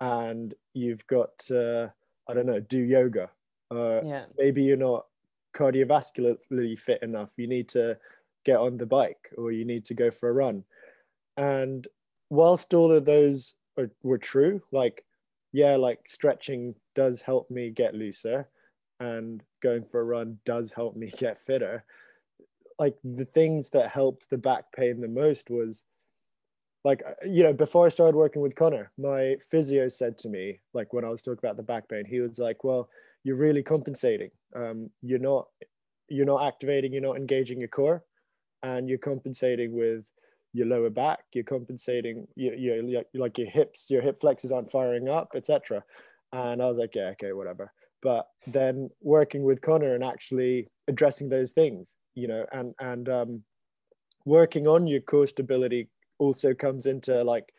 and 0.00 0.54
you've 0.74 1.06
got 1.06 1.36
to 1.38 1.92
i 2.28 2.34
don't 2.34 2.46
know 2.46 2.60
do 2.60 2.78
yoga. 2.78 3.30
Uh, 3.70 4.00
yeah. 4.02 4.24
maybe 4.38 4.62
you're 4.62 4.78
not 4.78 5.04
cardiovascularly 5.54 6.78
fit 6.78 7.02
enough. 7.02 7.30
You 7.36 7.46
need 7.46 7.68
to 7.70 7.98
get 8.44 8.56
on 8.56 8.78
the 8.78 8.86
bike 8.86 9.30
or 9.36 9.52
you 9.52 9.64
need 9.64 9.84
to 9.86 9.94
go 9.94 10.10
for 10.10 10.30
a 10.30 10.32
run. 10.32 10.64
And 11.36 11.86
whilst 12.30 12.72
all 12.72 12.92
of 12.92 13.04
those 13.04 13.54
are, 13.78 13.90
were 14.02 14.18
true 14.18 14.60
like 14.72 15.04
yeah 15.52 15.76
like 15.76 16.00
stretching 16.06 16.74
does 16.94 17.20
help 17.20 17.50
me 17.50 17.70
get 17.70 17.94
looser 17.94 18.48
and 19.00 19.42
going 19.62 19.84
for 19.84 20.00
a 20.00 20.04
run 20.04 20.38
does 20.44 20.72
help 20.72 20.96
me 20.96 21.12
get 21.18 21.38
fitter. 21.38 21.84
Like 22.78 22.96
the 23.02 23.24
things 23.24 23.70
that 23.70 23.90
helped 23.90 24.30
the 24.30 24.38
back 24.38 24.72
pain 24.72 25.00
the 25.00 25.08
most 25.08 25.50
was 25.50 25.82
like 26.88 27.02
uh, 27.06 27.26
you 27.26 27.42
know 27.42 27.52
before 27.52 27.86
i 27.86 27.88
started 27.88 28.16
working 28.16 28.42
with 28.42 28.54
connor 28.54 28.90
my 28.98 29.36
physio 29.50 29.88
said 29.88 30.16
to 30.16 30.28
me 30.28 30.44
like 30.74 30.92
when 30.92 31.04
i 31.04 31.08
was 31.08 31.22
talking 31.22 31.40
about 31.42 31.56
the 31.56 31.62
back 31.72 31.88
pain 31.88 32.04
he 32.04 32.20
was 32.20 32.38
like 32.38 32.64
well 32.64 32.88
you're 33.24 33.36
really 33.36 33.62
compensating. 33.62 34.30
Um, 34.54 34.90
you're 35.02 35.18
not 35.18 35.48
you're 36.08 36.24
not 36.24 36.46
activating 36.46 36.92
you're 36.94 37.02
not 37.02 37.18
engaging 37.18 37.58
your 37.58 37.68
core 37.68 38.02
and 38.62 38.88
you're 38.88 38.96
compensating 38.96 39.76
with 39.76 40.08
your 40.54 40.66
lower 40.66 40.88
back 40.88 41.18
you're 41.34 41.44
compensating 41.44 42.26
you, 42.34 42.54
you, 42.54 43.04
like 43.12 43.36
your 43.36 43.50
hips 43.50 43.90
your 43.90 44.00
hip 44.00 44.18
flexors 44.18 44.50
aren't 44.50 44.70
firing 44.70 45.10
up 45.10 45.32
etc 45.34 45.84
and 46.32 46.62
i 46.62 46.66
was 46.66 46.78
like 46.78 46.94
yeah 46.94 47.10
okay 47.10 47.32
whatever. 47.32 47.72
But 48.00 48.28
then 48.46 48.88
working 49.02 49.42
with 49.42 49.60
connor 49.60 49.94
and 49.94 50.02
actually 50.02 50.70
addressing 50.86 51.28
those 51.28 51.52
things 51.52 51.94
you 52.14 52.28
know 52.28 52.46
and 52.50 52.74
and 52.80 53.08
um, 53.10 53.42
working 54.24 54.66
on 54.66 54.86
your 54.86 55.02
core 55.02 55.26
stability 55.26 55.90
also 56.18 56.54
comes 56.54 56.86
into 56.86 57.22
like 57.24 57.52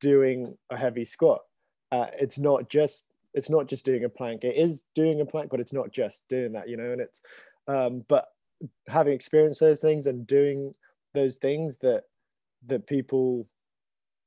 doing 0.00 0.56
a 0.70 0.76
heavy 0.76 1.04
squat. 1.04 1.40
Uh, 1.92 2.06
it's 2.18 2.38
not 2.38 2.68
just 2.68 3.04
it's 3.34 3.50
not 3.50 3.66
just 3.66 3.84
doing 3.84 4.04
a 4.04 4.08
plank. 4.08 4.44
It 4.44 4.56
is 4.56 4.82
doing 4.94 5.20
a 5.20 5.26
plank 5.26 5.50
but 5.50 5.60
it's 5.60 5.72
not 5.72 5.92
just 5.92 6.26
doing 6.28 6.52
that 6.52 6.68
you 6.68 6.76
know 6.76 6.92
and 6.92 7.00
it's 7.00 7.20
um, 7.68 8.04
but 8.08 8.26
having 8.88 9.12
experienced 9.12 9.60
those 9.60 9.80
things 9.80 10.06
and 10.06 10.26
doing 10.26 10.72
those 11.14 11.36
things 11.36 11.76
that 11.78 12.04
that 12.66 12.86
people 12.86 13.46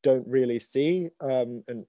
don't 0.03 0.27
really 0.27 0.59
see 0.59 1.09
um, 1.21 1.63
and 1.67 1.85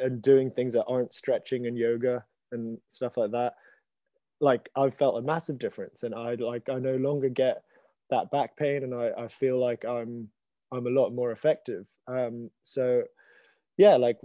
and 0.00 0.20
doing 0.20 0.50
things 0.50 0.74
that 0.74 0.84
aren't 0.84 1.14
stretching 1.14 1.66
and 1.66 1.78
yoga 1.78 2.24
and 2.52 2.78
stuff 2.88 3.16
like 3.16 3.30
that 3.30 3.54
like 4.40 4.68
i've 4.76 4.94
felt 4.94 5.16
a 5.16 5.22
massive 5.22 5.58
difference. 5.58 6.02
And 6.02 6.14
i 6.14 6.34
like 6.34 6.68
i 6.68 6.78
no 6.78 6.96
longer 6.96 7.28
get 7.28 7.62
that 8.10 8.30
back 8.30 8.56
pain. 8.56 8.82
And 8.82 8.94
i, 8.94 9.10
I 9.16 9.28
feel 9.28 9.58
like 9.58 9.84
i'm 9.84 10.28
i'm 10.72 10.86
a 10.86 10.90
lot 10.90 11.10
more 11.10 11.32
effective. 11.32 11.86
Um, 12.06 12.50
so 12.62 13.04
yeah 13.76 13.96
like 13.96 14.18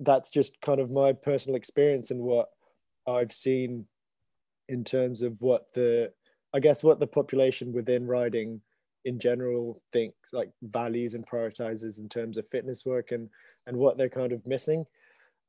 that's 0.00 0.30
just 0.30 0.60
kind 0.60 0.80
of 0.80 0.90
my 0.90 1.12
personal 1.12 1.56
experience 1.56 2.10
and 2.10 2.20
what 2.20 2.48
i've 3.06 3.32
seen 3.32 3.86
in 4.68 4.84
terms 4.84 5.22
of 5.22 5.40
what 5.40 5.72
the 5.74 6.10
i 6.54 6.60
guess 6.60 6.82
what 6.82 6.98
the 6.98 7.06
population 7.06 7.72
within 7.72 8.06
riding 8.06 8.60
in 9.04 9.20
general 9.20 9.80
thinks 9.92 10.32
like 10.32 10.50
values 10.62 11.14
and 11.14 11.26
prioritizes 11.26 12.00
in 12.00 12.08
terms 12.08 12.36
of 12.36 12.48
fitness 12.48 12.84
work 12.84 13.12
and 13.12 13.28
and 13.66 13.76
what 13.76 13.96
they're 13.96 14.08
kind 14.08 14.32
of 14.32 14.46
missing. 14.46 14.84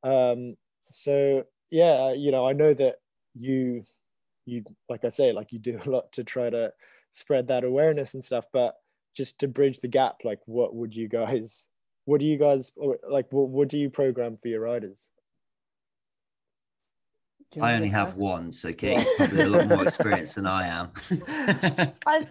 Um 0.02 0.56
so 0.90 1.44
yeah 1.70 2.12
you 2.12 2.30
know 2.30 2.48
i 2.48 2.52
know 2.52 2.72
that 2.72 2.96
you 3.34 3.82
you 4.46 4.64
like 4.88 5.04
i 5.04 5.08
say 5.10 5.32
like 5.32 5.52
you 5.52 5.58
do 5.58 5.78
a 5.84 5.90
lot 5.90 6.10
to 6.12 6.24
try 6.24 6.48
to 6.48 6.72
spread 7.10 7.48
that 7.48 7.64
awareness 7.64 8.14
and 8.14 8.24
stuff 8.24 8.46
but 8.52 8.76
just 9.14 9.38
to 9.40 9.48
bridge 9.48 9.80
the 9.80 9.88
gap 9.88 10.18
like 10.24 10.40
what 10.46 10.74
would 10.74 10.94
you 10.94 11.08
guys 11.08 11.68
what 12.04 12.20
do 12.20 12.26
you 12.26 12.36
guys 12.38 12.72
or 12.76 12.98
like 13.08 13.26
what, 13.32 13.48
what 13.48 13.68
do 13.68 13.78
you 13.78 13.90
program 13.90 14.36
for 14.36 14.48
your 14.48 14.60
riders 14.60 15.10
you 17.54 17.62
I 17.62 17.74
only 17.74 17.88
have 17.88 18.08
first? 18.08 18.18
one, 18.18 18.52
so 18.52 18.72
Kate's 18.72 19.10
probably 19.16 19.42
a 19.42 19.48
lot 19.48 19.68
more 19.68 19.82
experienced 19.84 20.34
than 20.34 20.46
I 20.46 20.66
am. 20.66 20.90
I, 22.06 22.26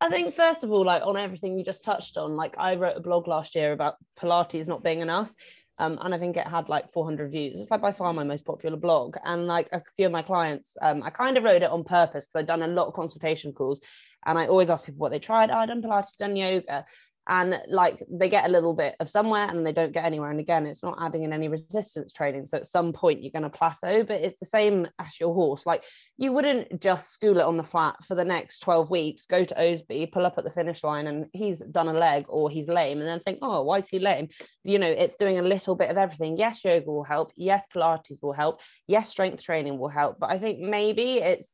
I 0.00 0.10
think 0.10 0.34
first 0.34 0.64
of 0.64 0.72
all, 0.72 0.84
like 0.84 1.02
on 1.04 1.16
everything 1.16 1.56
you 1.56 1.64
just 1.64 1.84
touched 1.84 2.16
on, 2.16 2.36
like 2.36 2.54
I 2.58 2.74
wrote 2.74 2.96
a 2.96 3.00
blog 3.00 3.28
last 3.28 3.54
year 3.54 3.72
about 3.72 3.96
Pilates 4.20 4.66
not 4.66 4.82
being 4.82 5.00
enough. 5.00 5.30
Um, 5.78 5.98
and 6.00 6.14
I 6.14 6.18
think 6.18 6.36
it 6.36 6.46
had 6.46 6.68
like 6.68 6.92
400 6.92 7.30
views. 7.30 7.54
It's 7.58 7.70
like 7.70 7.82
by 7.82 7.92
far 7.92 8.12
my 8.12 8.24
most 8.24 8.44
popular 8.44 8.76
blog. 8.76 9.16
And 9.24 9.46
like 9.46 9.68
a 9.72 9.82
few 9.96 10.06
of 10.06 10.12
my 10.12 10.22
clients, 10.22 10.74
um, 10.80 11.02
I 11.02 11.10
kind 11.10 11.36
of 11.36 11.44
wrote 11.44 11.62
it 11.62 11.70
on 11.70 11.84
purpose 11.84 12.26
because 12.26 12.40
I'd 12.40 12.46
done 12.46 12.62
a 12.62 12.68
lot 12.68 12.86
of 12.86 12.94
consultation 12.94 13.52
calls 13.52 13.80
and 14.24 14.38
I 14.38 14.46
always 14.46 14.70
ask 14.70 14.84
people 14.84 15.00
what 15.00 15.10
they 15.10 15.18
tried. 15.18 15.50
Oh, 15.50 15.54
I 15.56 15.66
done 15.66 15.82
Pilates, 15.82 16.16
done 16.18 16.36
yoga. 16.36 16.84
And 17.28 17.60
like 17.68 18.02
they 18.08 18.28
get 18.28 18.46
a 18.46 18.52
little 18.52 18.72
bit 18.72 18.94
of 19.00 19.10
somewhere 19.10 19.48
and 19.48 19.66
they 19.66 19.72
don't 19.72 19.92
get 19.92 20.04
anywhere. 20.04 20.30
And 20.30 20.38
again, 20.38 20.64
it's 20.64 20.82
not 20.82 20.98
adding 21.00 21.24
in 21.24 21.32
any 21.32 21.48
resistance 21.48 22.12
training. 22.12 22.46
So 22.46 22.58
at 22.58 22.66
some 22.66 22.92
point 22.92 23.22
you're 23.22 23.32
going 23.32 23.42
to 23.42 23.50
plateau, 23.50 24.04
but 24.04 24.20
it's 24.20 24.38
the 24.38 24.46
same 24.46 24.86
as 25.00 25.18
your 25.18 25.34
horse. 25.34 25.66
Like 25.66 25.82
you 26.18 26.32
wouldn't 26.32 26.80
just 26.80 27.12
school 27.12 27.38
it 27.38 27.44
on 27.44 27.56
the 27.56 27.64
flat 27.64 27.96
for 28.06 28.14
the 28.14 28.24
next 28.24 28.60
12 28.60 28.90
weeks, 28.90 29.26
go 29.26 29.44
to 29.44 29.60
Osby, 29.60 30.06
pull 30.06 30.24
up 30.24 30.38
at 30.38 30.44
the 30.44 30.50
finish 30.50 30.84
line, 30.84 31.08
and 31.08 31.26
he's 31.32 31.58
done 31.58 31.88
a 31.88 31.92
leg 31.92 32.26
or 32.28 32.48
he's 32.48 32.68
lame, 32.68 33.00
and 33.00 33.08
then 33.08 33.20
think, 33.20 33.40
oh, 33.42 33.62
why 33.62 33.78
is 33.78 33.88
he 33.88 33.98
lame? 33.98 34.28
You 34.62 34.78
know, 34.78 34.90
it's 34.90 35.16
doing 35.16 35.38
a 35.38 35.42
little 35.42 35.74
bit 35.74 35.90
of 35.90 35.98
everything. 35.98 36.36
Yes, 36.36 36.64
yoga 36.64 36.86
will 36.86 37.04
help. 37.04 37.32
Yes, 37.36 37.66
Pilates 37.74 38.22
will 38.22 38.32
help. 38.32 38.60
Yes, 38.86 39.10
strength 39.10 39.42
training 39.42 39.78
will 39.78 39.88
help. 39.88 40.18
But 40.20 40.30
I 40.30 40.38
think 40.38 40.60
maybe 40.60 41.18
it's 41.18 41.50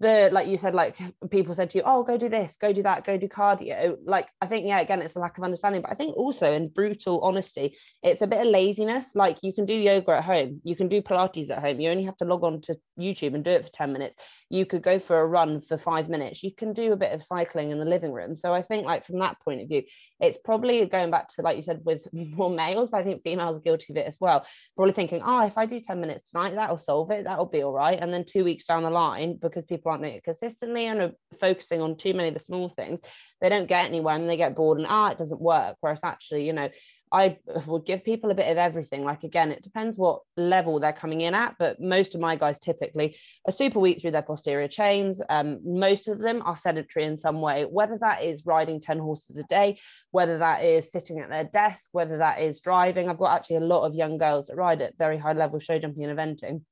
the 0.00 0.30
like 0.32 0.48
you 0.48 0.56
said 0.56 0.74
like 0.74 0.96
people 1.30 1.54
said 1.54 1.68
to 1.70 1.78
you 1.78 1.84
oh 1.86 2.02
go 2.02 2.16
do 2.16 2.28
this 2.28 2.56
go 2.58 2.72
do 2.72 2.82
that 2.82 3.04
go 3.04 3.18
do 3.18 3.28
cardio. 3.28 3.96
Like 4.04 4.28
i 4.40 4.46
think 4.46 4.66
yeah 4.66 4.80
again 4.80 5.02
it's 5.02 5.14
a 5.14 5.18
lack 5.18 5.36
of 5.36 5.44
understanding 5.44 5.82
but 5.82 5.90
i 5.90 5.94
think 5.94 6.16
also 6.16 6.50
in 6.50 6.68
brutal 6.68 7.20
honesty 7.20 7.76
it's 8.02 8.22
a 8.22 8.26
bit 8.26 8.40
of 8.40 8.46
laziness. 8.46 9.14
Like 9.14 9.38
you 9.42 9.52
can 9.52 9.66
do 9.66 9.74
yoga 9.74 10.12
at 10.12 10.24
home 10.24 10.60
you 10.64 10.74
can 10.74 10.88
do 10.88 11.02
pilates 11.02 11.50
at 11.50 11.58
home 11.58 11.80
you 11.80 11.90
only 11.90 12.04
have 12.04 12.16
to 12.18 12.24
log 12.24 12.42
on 12.42 12.62
to 12.62 12.76
youtube 12.98 13.34
and 13.34 13.44
do 13.44 13.50
it 13.50 13.64
for 13.64 13.72
10 13.72 13.92
minutes. 13.92 14.16
You 14.48 14.66
could 14.66 14.82
go 14.82 14.98
for 14.98 15.20
a 15.20 15.26
run 15.26 15.60
for 15.60 15.78
five 15.78 16.08
minutes. 16.08 16.42
You 16.42 16.52
can 16.52 16.72
do 16.72 16.92
a 16.92 16.96
bit 16.96 17.12
of 17.12 17.22
cycling 17.22 17.70
in 17.70 17.78
the 17.78 17.84
living 17.84 18.12
room. 18.12 18.36
So 18.36 18.54
i 18.54 18.62
think 18.62 18.86
like 18.86 19.06
from 19.06 19.18
that 19.18 19.38
point 19.40 19.60
of 19.60 19.68
view 19.68 19.82
it's 20.18 20.38
probably 20.42 20.84
going 20.86 21.10
back 21.10 21.28
to 21.34 21.42
like 21.42 21.56
you 21.56 21.62
said 21.62 21.80
with 21.84 22.06
more 22.12 22.50
males 22.50 22.88
but 22.90 22.98
i 22.98 23.04
think 23.04 23.22
females 23.22 23.56
are 23.56 23.60
guilty 23.60 23.92
of 23.92 23.98
it 23.98 24.06
as 24.06 24.16
well. 24.18 24.46
Probably 24.76 24.94
thinking 24.94 25.20
oh 25.22 25.44
if 25.44 25.58
i 25.58 25.66
do 25.66 25.78
10 25.78 26.00
minutes 26.00 26.30
tonight 26.30 26.54
that'll 26.54 26.78
solve 26.78 27.10
it 27.10 27.24
that'll 27.24 27.44
be 27.44 27.62
all 27.62 27.72
right. 27.72 27.98
And 28.00 28.12
then 28.14 28.24
two 28.24 28.44
weeks 28.44 28.64
down 28.64 28.82
the 28.82 28.90
line 28.90 29.36
because 29.40 29.66
people 29.66 29.89
aren't 29.90 30.02
doing 30.02 30.14
it 30.14 30.24
consistently 30.24 30.86
and 30.86 31.00
are 31.00 31.12
focusing 31.40 31.80
on 31.80 31.96
too 31.96 32.14
many 32.14 32.28
of 32.28 32.34
the 32.34 32.40
small 32.40 32.68
things, 32.70 33.00
they 33.40 33.48
don't 33.48 33.68
get 33.68 33.86
anywhere 33.86 34.14
and 34.14 34.28
they 34.28 34.36
get 34.36 34.56
bored 34.56 34.78
and 34.78 34.86
ah, 34.88 35.10
it 35.10 35.18
doesn't 35.18 35.40
work. 35.40 35.76
Whereas 35.80 36.00
actually, 36.04 36.46
you 36.46 36.52
know, 36.52 36.68
I 37.12 37.38
would 37.66 37.86
give 37.86 38.04
people 38.04 38.30
a 38.30 38.34
bit 38.34 38.50
of 38.50 38.58
everything. 38.58 39.04
Like 39.04 39.24
again, 39.24 39.50
it 39.50 39.62
depends 39.62 39.96
what 39.96 40.20
level 40.36 40.78
they're 40.80 40.92
coming 40.92 41.22
in 41.22 41.34
at, 41.34 41.56
but 41.58 41.80
most 41.80 42.14
of 42.14 42.20
my 42.20 42.36
guys 42.36 42.58
typically 42.58 43.16
are 43.46 43.52
super 43.52 43.80
weak 43.80 44.00
through 44.00 44.12
their 44.12 44.22
posterior 44.22 44.68
chains. 44.68 45.20
Um, 45.28 45.60
most 45.64 46.08
of 46.08 46.18
them 46.18 46.42
are 46.44 46.56
sedentary 46.56 47.04
in 47.04 47.16
some 47.16 47.40
way, 47.40 47.64
whether 47.64 47.98
that 48.00 48.22
is 48.22 48.46
riding 48.46 48.80
10 48.80 48.98
horses 48.98 49.36
a 49.36 49.42
day, 49.44 49.78
whether 50.10 50.38
that 50.38 50.64
is 50.64 50.90
sitting 50.90 51.18
at 51.18 51.28
their 51.28 51.44
desk, 51.44 51.88
whether 51.92 52.18
that 52.18 52.40
is 52.40 52.60
driving. 52.60 53.08
I've 53.08 53.18
got 53.18 53.36
actually 53.36 53.56
a 53.56 53.60
lot 53.60 53.86
of 53.86 53.94
young 53.94 54.18
girls 54.18 54.46
that 54.46 54.56
ride 54.56 54.82
at 54.82 54.98
very 54.98 55.18
high 55.18 55.32
level 55.32 55.58
show 55.58 55.78
jumping 55.78 56.04
and 56.04 56.18
eventing 56.18 56.62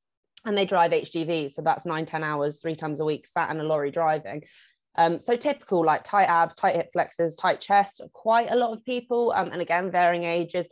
and 0.45 0.57
they 0.57 0.65
drive 0.65 0.93
HGV. 0.93 1.53
So 1.53 1.63
that's 1.63 1.85
nine, 1.85 2.07
10 2.07 2.23
hours, 2.25 2.61
three 2.61 2.77
times 2.77 3.01
a 3.01 3.05
week, 3.05 3.27
sat 3.27 3.51
in 3.51 3.61
a 3.61 3.65
lorry 3.65 3.91
driving. 3.91 4.45
Um, 4.97 5.21
so 5.21 5.37
typical 5.37 5.85
like 5.85 6.03
tight 6.03 6.25
abs, 6.25 6.55
tight 6.57 6.75
hip 6.75 6.91
flexors, 6.93 7.37
tight 7.37 7.61
chest, 7.61 8.01
quite 8.13 8.51
a 8.51 8.57
lot 8.57 8.73
of 8.73 8.85
people. 8.85 9.33
Um, 9.35 9.51
and 9.53 9.63
again, 9.63 9.91
varying 9.91 10.25
ages. 10.25 10.67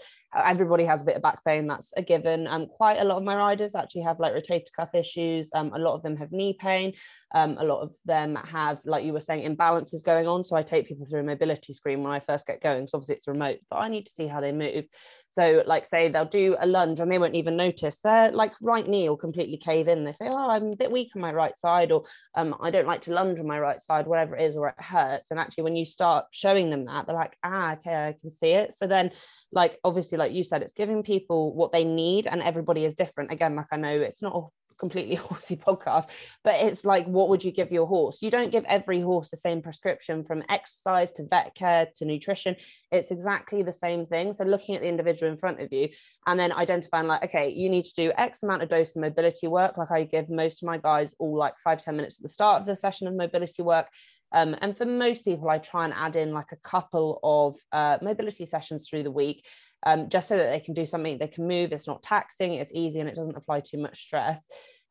Everybody 0.44 0.84
has 0.84 1.02
a 1.02 1.04
bit 1.04 1.16
of 1.16 1.22
back 1.22 1.44
pain, 1.44 1.66
that's 1.66 1.92
a 1.96 2.02
given. 2.02 2.46
Um, 2.46 2.66
quite 2.66 2.98
a 2.98 3.04
lot 3.04 3.16
of 3.16 3.22
my 3.22 3.34
riders 3.34 3.74
actually 3.74 4.02
have 4.02 4.20
like 4.20 4.34
rotator 4.34 4.72
cuff 4.74 4.94
issues. 4.94 5.50
Um, 5.54 5.72
a 5.74 5.78
lot 5.78 5.94
of 5.94 6.02
them 6.02 6.16
have 6.16 6.32
knee 6.32 6.56
pain. 6.58 6.92
Um, 7.34 7.56
a 7.58 7.64
lot 7.64 7.80
of 7.82 7.92
them 8.04 8.36
have, 8.36 8.78
like 8.84 9.04
you 9.04 9.12
were 9.12 9.20
saying, 9.20 9.48
imbalances 9.48 10.04
going 10.04 10.26
on. 10.26 10.44
So 10.44 10.56
I 10.56 10.62
take 10.62 10.88
people 10.88 11.06
through 11.06 11.20
a 11.20 11.24
mobility 11.24 11.72
screen 11.72 12.02
when 12.02 12.12
I 12.12 12.20
first 12.20 12.46
get 12.46 12.62
going. 12.62 12.86
So 12.86 12.98
obviously 12.98 13.16
it's 13.16 13.28
remote, 13.28 13.58
but 13.70 13.76
I 13.76 13.88
need 13.88 14.06
to 14.06 14.12
see 14.12 14.26
how 14.26 14.40
they 14.40 14.52
move. 14.52 14.84
So, 15.36 15.62
like, 15.66 15.84
say 15.84 16.08
they'll 16.08 16.24
do 16.24 16.56
a 16.58 16.66
lunge 16.66 16.98
and 16.98 17.12
they 17.12 17.18
won't 17.18 17.34
even 17.34 17.58
notice 17.58 17.98
their 18.02 18.30
like 18.30 18.52
right 18.62 18.88
knee 18.88 19.06
will 19.08 19.18
completely 19.18 19.58
cave 19.58 19.86
in. 19.86 20.04
They 20.04 20.12
say, 20.12 20.28
"Oh, 20.28 20.50
I'm 20.50 20.72
a 20.72 20.76
bit 20.76 20.90
weak 20.90 21.10
on 21.14 21.20
my 21.20 21.30
right 21.32 21.54
side," 21.58 21.92
or 21.92 22.04
um, 22.34 22.54
"I 22.58 22.70
don't 22.70 22.86
like 22.86 23.02
to 23.02 23.12
lunge 23.12 23.38
on 23.38 23.46
my 23.46 23.60
right 23.60 23.80
side," 23.80 24.06
whatever 24.06 24.34
it 24.34 24.44
is, 24.46 24.56
or 24.56 24.68
it 24.68 24.74
hurts. 24.78 25.30
And 25.30 25.38
actually, 25.38 25.64
when 25.64 25.76
you 25.76 25.84
start 25.84 26.24
showing 26.30 26.70
them 26.70 26.86
that, 26.86 27.06
they're 27.06 27.14
like, 27.14 27.36
"Ah, 27.44 27.74
okay, 27.74 27.94
I 27.94 28.14
can 28.18 28.30
see 28.30 28.52
it." 28.52 28.74
So 28.74 28.86
then, 28.86 29.10
like, 29.52 29.78
obviously, 29.84 30.18
like 30.18 30.32
you 30.32 30.42
said, 30.42 30.62
it's 30.62 30.72
giving 30.72 31.02
people 31.02 31.54
what 31.54 31.72
they 31.72 31.84
need, 31.84 32.26
and 32.26 32.42
everybody 32.42 32.84
is 32.84 32.94
different. 32.94 33.32
Again, 33.32 33.56
like 33.56 33.66
I 33.70 33.76
know 33.76 34.00
it's 34.00 34.22
not 34.22 34.34
a 34.36 34.46
completely 34.78 35.14
horsey 35.16 35.56
podcast, 35.56 36.06
but 36.44 36.56
it's 36.56 36.84
like, 36.84 37.06
what 37.06 37.28
would 37.28 37.44
you 37.44 37.52
give 37.52 37.72
your 37.72 37.86
horse? 37.86 38.18
You 38.20 38.30
don't 38.30 38.52
give 38.52 38.64
every 38.64 39.00
horse 39.00 39.30
the 39.30 39.36
same 39.36 39.62
prescription 39.62 40.24
from 40.24 40.42
exercise 40.48 41.12
to 41.12 41.26
vet 41.28 41.54
care 41.54 41.88
to 41.96 42.04
nutrition. 42.04 42.56
It's 42.92 43.10
exactly 43.10 43.62
the 43.62 43.72
same 43.72 44.06
thing. 44.06 44.34
So 44.34 44.44
looking 44.44 44.74
at 44.74 44.82
the 44.82 44.88
individual 44.88 45.30
in 45.30 45.38
front 45.38 45.60
of 45.60 45.72
you 45.72 45.88
and 46.26 46.38
then 46.38 46.52
identifying 46.52 47.06
like, 47.06 47.24
okay, 47.24 47.50
you 47.50 47.68
need 47.68 47.84
to 47.84 47.94
do 47.96 48.12
X 48.16 48.42
amount 48.42 48.62
of 48.62 48.68
dose 48.68 48.94
of 48.96 49.02
mobility 49.02 49.46
work. 49.46 49.76
Like 49.76 49.90
I 49.90 50.04
give 50.04 50.28
most 50.28 50.62
of 50.62 50.66
my 50.66 50.78
guys 50.78 51.14
all 51.18 51.36
like 51.36 51.54
five 51.62 51.82
ten 51.82 51.96
minutes 51.96 52.18
at 52.18 52.22
the 52.22 52.28
start 52.28 52.60
of 52.60 52.66
the 52.66 52.76
session 52.76 53.06
of 53.06 53.14
mobility 53.14 53.62
work. 53.62 53.86
Um, 54.36 54.54
and 54.60 54.76
for 54.76 54.84
most 54.84 55.24
people, 55.24 55.48
I 55.48 55.58
try 55.58 55.86
and 55.86 55.94
add 55.94 56.14
in 56.14 56.32
like 56.32 56.52
a 56.52 56.68
couple 56.68 57.18
of 57.22 57.56
uh, 57.72 57.96
mobility 58.02 58.44
sessions 58.44 58.86
through 58.86 59.04
the 59.04 59.10
week. 59.10 59.44
Um, 59.84 60.08
just 60.08 60.28
so 60.28 60.36
that 60.36 60.50
they 60.50 60.60
can 60.60 60.74
do 60.74 60.86
something 60.86 61.18
they 61.18 61.28
can 61.28 61.46
move 61.46 61.70
it's 61.70 61.86
not 61.86 62.02
taxing 62.02 62.54
it's 62.54 62.72
easy 62.74 62.98
and 62.98 63.08
it 63.08 63.14
doesn't 63.14 63.36
apply 63.36 63.60
too 63.60 63.76
much 63.78 64.00
stress 64.00 64.42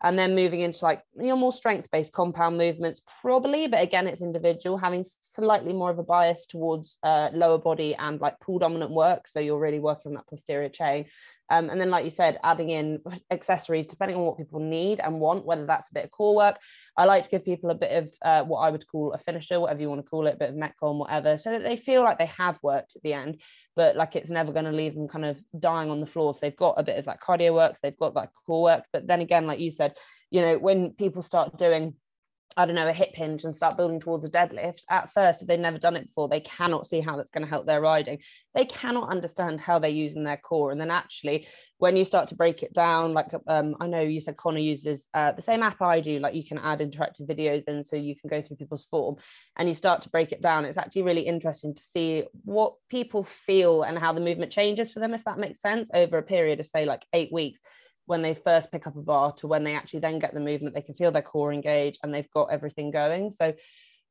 and 0.03 0.17
then 0.17 0.35
moving 0.35 0.61
into 0.61 0.85
like 0.85 1.01
you 1.17 1.27
know 1.27 1.35
more 1.35 1.51
strength 1.51 1.89
based 1.91 2.13
compound 2.13 2.57
movements 2.57 3.01
probably 3.21 3.67
but 3.67 3.81
again 3.81 4.07
it's 4.07 4.21
individual 4.21 4.77
having 4.77 5.05
slightly 5.21 5.73
more 5.73 5.89
of 5.89 5.99
a 5.99 6.03
bias 6.03 6.45
towards 6.45 6.97
uh, 7.03 7.29
lower 7.33 7.57
body 7.57 7.95
and 7.95 8.21
like 8.21 8.39
pull 8.39 8.59
dominant 8.59 8.91
work 8.91 9.27
so 9.27 9.39
you're 9.39 9.59
really 9.59 9.79
working 9.79 10.11
on 10.11 10.13
that 10.13 10.27
posterior 10.27 10.69
chain 10.69 11.05
um, 11.49 11.69
and 11.69 11.79
then, 11.79 11.89
like 11.89 12.05
you 12.05 12.11
said, 12.11 12.39
adding 12.43 12.69
in 12.69 12.99
accessories 13.31 13.85
depending 13.87 14.17
on 14.17 14.23
what 14.23 14.37
people 14.37 14.59
need 14.59 14.99
and 14.99 15.19
want, 15.19 15.45
whether 15.45 15.65
that's 15.65 15.89
a 15.89 15.93
bit 15.93 16.05
of 16.05 16.11
core 16.11 16.35
work. 16.35 16.57
I 16.97 17.05
like 17.05 17.23
to 17.23 17.29
give 17.29 17.45
people 17.45 17.69
a 17.69 17.75
bit 17.75 17.91
of 17.91 18.13
uh, 18.21 18.43
what 18.43 18.59
I 18.59 18.71
would 18.71 18.87
call 18.87 19.13
a 19.13 19.17
finisher, 19.17 19.59
whatever 19.59 19.81
you 19.81 19.89
want 19.89 20.03
to 20.03 20.09
call 20.09 20.27
it, 20.27 20.35
a 20.35 20.37
bit 20.37 20.49
of 20.49 20.55
metcon, 20.55 20.97
whatever, 20.97 21.37
so 21.37 21.51
that 21.51 21.63
they 21.63 21.77
feel 21.77 22.03
like 22.03 22.17
they 22.17 22.31
have 22.37 22.57
worked 22.63 22.95
at 22.95 23.03
the 23.03 23.13
end, 23.13 23.41
but 23.75 23.95
like 23.95 24.15
it's 24.15 24.29
never 24.29 24.51
going 24.51 24.65
to 24.65 24.71
leave 24.71 24.95
them 24.95 25.07
kind 25.07 25.25
of 25.25 25.37
dying 25.59 25.89
on 25.89 25.99
the 25.99 26.07
floor. 26.07 26.33
So 26.33 26.39
they've 26.41 26.55
got 26.55 26.75
a 26.77 26.83
bit 26.83 26.97
of 26.97 27.05
that 27.05 27.21
cardio 27.21 27.53
work, 27.53 27.77
they've 27.81 27.97
got 27.97 28.15
that 28.15 28.29
core 28.45 28.63
work. 28.63 28.85
But 28.91 29.07
then 29.07 29.21
again, 29.21 29.45
like 29.45 29.59
you 29.59 29.71
said, 29.71 29.93
you 30.31 30.41
know, 30.41 30.57
when 30.57 30.91
people 30.91 31.21
start 31.21 31.57
doing 31.57 31.93
I 32.57 32.65
don't 32.65 32.75
know, 32.75 32.87
a 32.87 32.93
hip 32.93 33.11
hinge 33.13 33.43
and 33.43 33.55
start 33.55 33.75
building 33.75 33.99
towards 33.99 34.23
a 34.23 34.29
deadlift, 34.29 34.79
at 34.89 35.13
first, 35.13 35.41
if 35.41 35.47
they've 35.47 35.59
never 35.59 35.77
done 35.77 35.97
it 35.97 36.07
before, 36.07 36.29
they 36.29 36.39
cannot 36.39 36.87
see 36.87 37.01
how 37.01 37.17
that's 37.17 37.31
going 37.31 37.43
to 37.43 37.49
help 37.49 37.65
their 37.65 37.81
riding. 37.81 38.19
They 38.53 38.65
cannot 38.65 39.09
understand 39.09 39.59
how 39.59 39.79
they're 39.79 39.89
using 39.89 40.23
their 40.23 40.37
core. 40.37 40.71
And 40.71 40.79
then 40.79 40.89
actually, 40.89 41.47
when 41.79 41.97
you 41.97 42.05
start 42.05 42.29
to 42.29 42.35
break 42.35 42.63
it 42.63 42.73
down, 42.73 43.13
like 43.13 43.31
um, 43.47 43.75
I 43.81 43.87
know 43.87 43.99
you 43.99 44.21
said 44.21 44.37
Connor 44.37 44.59
uses 44.59 45.05
uh, 45.13 45.33
the 45.33 45.41
same 45.41 45.63
app 45.63 45.81
I 45.81 45.99
do, 45.99 46.19
like 46.19 46.33
you 46.33 46.47
can 46.47 46.57
add 46.57 46.79
interactive 46.79 47.27
videos 47.27 47.65
in 47.67 47.83
so 47.83 47.97
you 47.97 48.15
can 48.15 48.29
go 48.29 48.41
through 48.41 48.55
people's 48.55 48.87
form 48.89 49.17
and 49.57 49.67
you 49.67 49.75
start 49.75 50.01
to 50.03 50.09
break 50.09 50.31
it 50.31 50.41
down. 50.41 50.63
It's 50.63 50.77
actually 50.77 51.01
really 51.01 51.27
interesting 51.27 51.75
to 51.75 51.83
see 51.83 52.23
what 52.45 52.75
people 52.89 53.27
feel 53.45 53.83
and 53.83 53.99
how 53.99 54.13
the 54.13 54.21
movement 54.21 54.53
changes 54.53 54.93
for 54.93 55.01
them, 55.01 55.13
if 55.13 55.25
that 55.25 55.39
makes 55.39 55.61
sense, 55.61 55.89
over 55.93 56.17
a 56.17 56.23
period 56.23 56.61
of, 56.61 56.67
say, 56.67 56.85
like 56.85 57.05
eight 57.11 57.33
weeks 57.33 57.59
when 58.05 58.21
they 58.21 58.33
first 58.33 58.71
pick 58.71 58.87
up 58.87 58.95
a 58.95 59.01
bar 59.01 59.33
to 59.33 59.47
when 59.47 59.63
they 59.63 59.75
actually 59.75 59.99
then 59.99 60.19
get 60.19 60.33
the 60.33 60.39
movement, 60.39 60.75
they 60.75 60.81
can 60.81 60.95
feel 60.95 61.11
their 61.11 61.21
core 61.21 61.53
engage 61.53 61.97
and 62.03 62.13
they've 62.13 62.31
got 62.31 62.51
everything 62.51 62.91
going. 62.91 63.31
So 63.31 63.53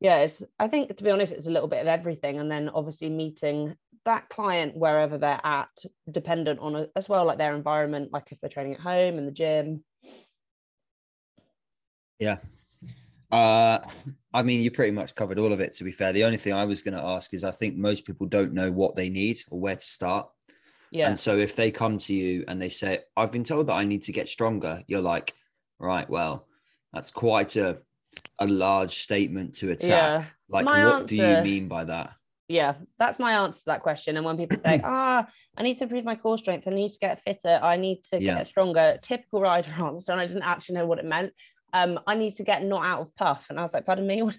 yeah, 0.01 0.19
it's 0.19 0.43
I 0.59 0.69
think 0.69 0.97
to 0.97 1.05
be 1.05 1.11
honest, 1.11 1.33
it's 1.33 1.47
a 1.47 1.51
little 1.51 1.69
bit 1.69 1.81
of 1.81 1.87
everything. 1.87 2.39
And 2.39 2.51
then 2.51 2.69
obviously 2.69 3.09
meeting 3.09 3.77
that 4.05 4.29
client 4.29 4.77
wherever 4.77 5.17
they're 5.17 5.41
at, 5.45 5.71
dependent 6.11 6.61
on 6.61 6.77
a, 6.77 6.87
as 6.97 7.09
well, 7.09 7.25
like 7.25 7.39
their 7.39 7.55
environment, 7.55 8.13
like 8.13 8.29
if 8.31 8.41
they're 8.41 8.51
training 8.51 8.75
at 8.75 8.81
home 8.81 9.19
in 9.19 9.27
the 9.27 9.33
gym. 9.33 9.83
Yeah. 12.19 12.37
Uh, 13.33 13.79
I 14.33 14.43
mean, 14.43 14.61
you 14.61 14.71
pretty 14.71 14.93
much 14.93 15.15
covered 15.15 15.39
all 15.39 15.53
of 15.53 15.61
it, 15.61 15.73
to 15.75 15.85
be 15.85 15.91
fair. 15.91 16.13
The 16.13 16.25
only 16.25 16.37
thing 16.37 16.53
I 16.53 16.65
was 16.65 16.83
going 16.83 16.97
to 16.97 17.03
ask 17.03 17.35
is 17.35 17.43
I 17.43 17.51
think 17.51 17.77
most 17.77 18.05
people 18.05 18.27
don't 18.27 18.53
know 18.53 18.71
what 18.71 18.95
they 18.95 19.09
need 19.09 19.41
or 19.51 19.59
where 19.59 19.77
to 19.77 19.87
start. 19.87 20.29
Yeah. 20.95 21.09
And 21.09 21.19
so 21.19 21.37
if 21.37 21.57
they 21.57 21.73
come 21.73 21.99
to 21.99 22.15
you 22.15 22.45
and 22.47 22.63
they 22.63 22.69
say, 22.69 23.01
I've 23.17 23.33
been 23.33 23.43
told 23.43 23.67
that 23.67 23.75
I 23.75 23.85
need 23.85 24.03
to 24.05 24.13
get 24.13 24.29
stronger, 24.29 24.83
you're 24.87 25.03
like, 25.03 25.35
right, 25.81 26.09
well, 26.09 26.47
that's 26.93 27.11
quite 27.11 27.57
a 27.57 27.79
a 28.39 28.47
large 28.47 28.93
statement 28.93 29.57
to 29.57 29.73
attack. 29.73 29.89
Yeah. 29.89 30.25
Like 30.49 30.65
my 30.65 30.85
what 30.85 30.95
answer, 30.95 31.07
do 31.07 31.17
you 31.17 31.43
mean 31.43 31.67
by 31.67 31.83
that? 31.85 32.15
Yeah, 32.47 32.75
that's 32.97 33.19
my 33.19 33.33
answer 33.45 33.59
to 33.61 33.65
that 33.67 33.83
question. 33.83 34.17
And 34.17 34.25
when 34.25 34.37
people 34.37 34.59
say, 34.65 34.81
ah, 34.85 35.27
I 35.57 35.63
need 35.65 35.79
to 35.79 35.85
improve 35.85 36.05
my 36.05 36.15
core 36.15 36.39
strength, 36.39 36.69
I 36.69 36.71
need 36.71 36.93
to 36.93 36.99
get 36.99 37.23
fitter, 37.23 37.59
I 37.61 37.77
need 37.77 38.03
to 38.13 38.23
yeah. 38.23 38.37
get 38.37 38.47
stronger, 38.47 38.99
typical 39.03 39.41
rider 39.41 39.73
answer, 39.79 40.13
and 40.13 40.21
I 40.21 40.29
didn't 40.29 40.43
actually 40.43 40.77
know 40.77 40.87
what 40.87 40.99
it 40.99 41.05
meant 41.05 41.33
um, 41.75 41.99
I 42.07 42.15
need 42.15 42.37
to 42.37 42.45
get 42.45 42.65
not 42.65 42.87
out 42.87 43.01
of 43.01 43.17
puff. 43.17 43.45
And 43.51 43.59
I 43.59 43.65
was 43.65 43.75
like, 43.75 43.85
pardon 43.85 44.07
me, 44.07 44.23
what, 44.23 44.37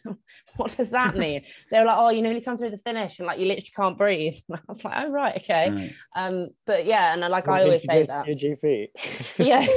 what 0.55 0.77
does 0.77 0.89
that 0.91 1.15
mean? 1.17 1.43
they 1.69 1.77
were 1.77 1.86
like, 1.86 1.97
oh, 1.99 2.09
you 2.09 2.21
know, 2.21 2.31
you 2.31 2.41
come 2.41 2.57
through 2.57 2.71
the 2.71 2.79
finish 2.79 3.19
and 3.19 3.27
like 3.27 3.39
you 3.39 3.45
literally 3.45 3.71
can't 3.75 3.97
breathe. 3.97 4.36
And 4.49 4.59
I 4.59 4.61
was 4.67 4.83
like, 4.83 4.93
oh, 4.97 5.11
right, 5.11 5.41
okay. 5.43 5.69
Right. 5.69 5.93
Um, 6.15 6.49
but 6.65 6.86
yeah, 6.86 7.11
and 7.13 7.21
like 7.21 7.47
what 7.47 7.59
I 7.59 7.63
always 7.63 7.83
say 7.83 8.03
that. 8.03 8.25
GP. 8.25 8.88
yeah. 9.38 9.67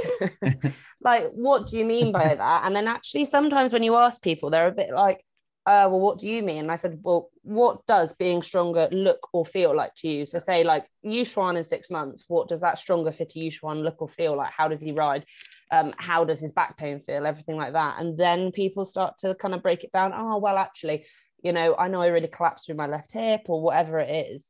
like, 1.02 1.30
what 1.32 1.66
do 1.66 1.76
you 1.76 1.84
mean 1.84 2.12
by 2.12 2.34
that? 2.36 2.62
And 2.64 2.76
then 2.76 2.86
actually, 2.86 3.24
sometimes 3.24 3.72
when 3.72 3.82
you 3.82 3.96
ask 3.96 4.22
people, 4.22 4.50
they're 4.50 4.68
a 4.68 4.72
bit 4.72 4.90
like, 4.94 5.24
uh, 5.66 5.86
well, 5.90 6.00
what 6.00 6.18
do 6.18 6.28
you 6.28 6.42
mean? 6.42 6.60
And 6.60 6.72
I 6.72 6.76
said, 6.76 7.00
well, 7.02 7.28
what 7.42 7.84
does 7.86 8.14
being 8.14 8.40
stronger 8.40 8.88
look 8.92 9.28
or 9.32 9.44
feel 9.44 9.74
like 9.76 9.94
to 9.96 10.08
you? 10.08 10.26
So 10.26 10.38
say 10.38 10.64
like 10.64 10.86
Yuxuan 11.04 11.58
in 11.58 11.64
six 11.64 11.90
months, 11.90 12.24
what 12.28 12.48
does 12.48 12.60
that 12.62 12.78
stronger 12.78 13.12
fitter 13.12 13.38
Yuxuan 13.38 13.82
look 13.82 14.00
or 14.00 14.08
feel 14.08 14.36
like? 14.36 14.52
How 14.56 14.68
does 14.68 14.80
he 14.80 14.92
ride? 14.92 15.26
Um, 15.70 15.92
how 15.98 16.24
does 16.24 16.40
his 16.40 16.52
back 16.52 16.78
pain 16.78 17.02
feel? 17.06 17.26
Everything 17.26 17.56
like 17.56 17.74
that. 17.74 18.00
And 18.00 18.18
then 18.18 18.52
people 18.52 18.86
start 18.86 19.18
to 19.20 19.34
kind 19.34 19.54
of 19.54 19.62
break 19.62 19.84
it 19.84 19.92
down. 19.92 20.12
Oh, 20.14 20.38
well, 20.38 20.56
actually, 20.56 21.04
you 21.42 21.52
know, 21.52 21.74
I 21.76 21.88
know 21.88 22.00
I 22.00 22.06
really 22.06 22.28
collapsed 22.28 22.66
through 22.66 22.76
my 22.76 22.86
left 22.86 23.12
hip 23.12 23.42
or 23.46 23.62
whatever 23.62 23.98
it 23.98 24.28
is. 24.32 24.46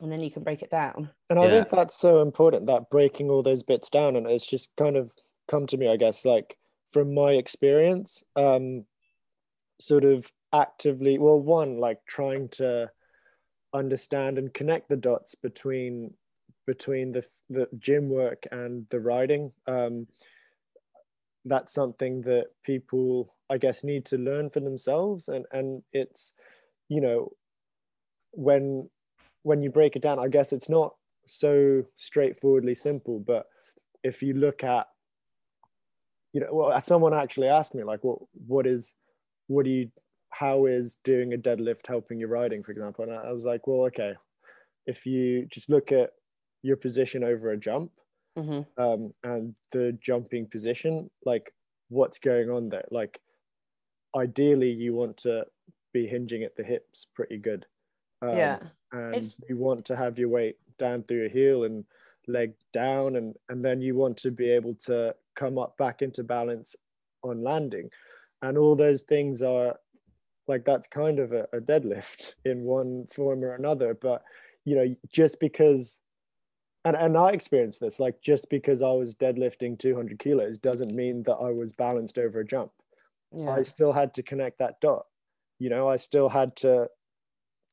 And 0.00 0.10
then 0.12 0.20
you 0.20 0.30
can 0.30 0.44
break 0.44 0.62
it 0.62 0.70
down. 0.70 1.10
And 1.28 1.38
I 1.38 1.44
yeah. 1.44 1.50
think 1.50 1.70
that's 1.70 1.98
so 1.98 2.20
important 2.20 2.66
that 2.66 2.90
breaking 2.90 3.30
all 3.30 3.42
those 3.42 3.62
bits 3.62 3.90
down. 3.90 4.16
And 4.16 4.26
it's 4.26 4.46
just 4.46 4.70
kind 4.76 4.96
of 4.96 5.12
come 5.48 5.66
to 5.68 5.76
me, 5.76 5.88
I 5.88 5.96
guess, 5.96 6.24
like 6.24 6.56
from 6.90 7.14
my 7.14 7.32
experience, 7.32 8.22
um, 8.36 8.84
sort 9.80 10.04
of 10.04 10.30
actively 10.52 11.18
well 11.18 11.38
one 11.38 11.78
like 11.78 11.98
trying 12.06 12.48
to 12.48 12.90
understand 13.74 14.38
and 14.38 14.54
connect 14.54 14.88
the 14.88 14.96
dots 14.96 15.34
between 15.34 16.14
between 16.68 17.12
the 17.12 17.24
the 17.48 17.66
gym 17.78 18.10
work 18.10 18.44
and 18.52 18.86
the 18.90 19.00
riding. 19.00 19.50
Um, 19.66 20.06
that's 21.46 21.72
something 21.72 22.20
that 22.22 22.48
people 22.62 23.34
i 23.48 23.56
guess 23.56 23.82
need 23.82 24.04
to 24.04 24.18
learn 24.18 24.50
for 24.50 24.60
themselves. 24.60 25.28
And 25.28 25.46
and 25.50 25.82
it's 25.92 26.34
you 26.88 27.00
know 27.00 27.32
when 28.32 28.90
when 29.42 29.62
you 29.62 29.70
break 29.70 29.96
it 29.96 30.02
down 30.02 30.18
i 30.18 30.28
guess 30.28 30.52
it's 30.52 30.68
not 30.68 30.94
so 31.24 31.82
straightforwardly 31.96 32.74
simple 32.74 33.18
but 33.18 33.46
if 34.02 34.22
you 34.22 34.34
look 34.34 34.62
at 34.62 34.86
you 36.34 36.40
know 36.40 36.52
well 36.52 36.80
someone 36.80 37.14
actually 37.14 37.48
asked 37.48 37.74
me 37.74 37.82
like 37.82 38.04
what 38.04 38.18
what 38.46 38.66
is 38.66 38.94
what 39.46 39.64
do 39.64 39.70
you 39.70 39.90
how 40.30 40.66
is 40.66 40.98
doing 41.04 41.32
a 41.32 41.38
deadlift 41.38 41.86
helping 41.86 42.20
your 42.20 42.28
riding? 42.28 42.62
for 42.62 42.72
example. 42.72 43.04
And 43.04 43.14
i 43.14 43.32
was 43.32 43.44
like 43.44 43.66
well 43.66 43.86
okay 43.86 44.12
if 44.86 45.04
you 45.06 45.46
just 45.52 45.70
look 45.70 45.92
at 45.92 46.10
your 46.62 46.76
position 46.76 47.22
over 47.24 47.50
a 47.50 47.56
jump 47.56 47.90
mm-hmm. 48.36 48.82
um, 48.82 49.12
and 49.24 49.54
the 49.72 49.96
jumping 50.00 50.46
position 50.46 51.10
like 51.24 51.52
what's 51.88 52.18
going 52.18 52.50
on 52.50 52.68
there 52.68 52.84
like 52.90 53.20
ideally 54.16 54.70
you 54.70 54.94
want 54.94 55.16
to 55.16 55.44
be 55.92 56.06
hinging 56.06 56.42
at 56.42 56.56
the 56.56 56.62
hips 56.62 57.06
pretty 57.14 57.38
good. 57.38 57.66
Um, 58.22 58.36
yeah. 58.36 58.58
And 58.92 59.16
it's... 59.16 59.34
you 59.48 59.56
want 59.56 59.84
to 59.86 59.96
have 59.96 60.18
your 60.18 60.28
weight 60.28 60.56
down 60.78 61.02
through 61.02 61.18
your 61.18 61.28
heel 61.28 61.64
and 61.64 61.84
leg 62.26 62.52
down 62.74 63.16
and 63.16 63.34
and 63.48 63.64
then 63.64 63.80
you 63.80 63.94
want 63.94 64.16
to 64.18 64.30
be 64.30 64.50
able 64.50 64.74
to 64.74 65.14
come 65.34 65.56
up 65.56 65.78
back 65.78 66.02
into 66.02 66.22
balance 66.22 66.76
on 67.22 67.42
landing 67.42 67.88
and 68.42 68.58
all 68.58 68.76
those 68.76 69.00
things 69.00 69.40
are 69.40 69.76
like 70.46 70.62
that's 70.62 70.86
kind 70.86 71.20
of 71.20 71.32
a, 71.32 71.46
a 71.54 71.58
deadlift 71.58 72.34
in 72.44 72.64
one 72.64 73.06
form 73.10 73.42
or 73.42 73.54
another 73.54 73.94
but 73.94 74.22
you 74.66 74.76
know 74.76 74.94
just 75.10 75.40
because 75.40 75.98
and, 76.84 76.96
and 76.96 77.16
i 77.16 77.30
experienced 77.30 77.80
this 77.80 78.00
like 78.00 78.20
just 78.22 78.48
because 78.50 78.82
i 78.82 78.90
was 78.90 79.14
deadlifting 79.14 79.78
200 79.78 80.18
kilos 80.18 80.58
doesn't 80.58 80.94
mean 80.94 81.22
that 81.24 81.36
i 81.36 81.50
was 81.50 81.72
balanced 81.72 82.18
over 82.18 82.40
a 82.40 82.46
jump 82.46 82.70
yeah. 83.32 83.50
i 83.50 83.62
still 83.62 83.92
had 83.92 84.14
to 84.14 84.22
connect 84.22 84.58
that 84.58 84.80
dot 84.80 85.06
you 85.58 85.68
know 85.68 85.88
i 85.88 85.96
still 85.96 86.28
had 86.28 86.54
to 86.56 86.88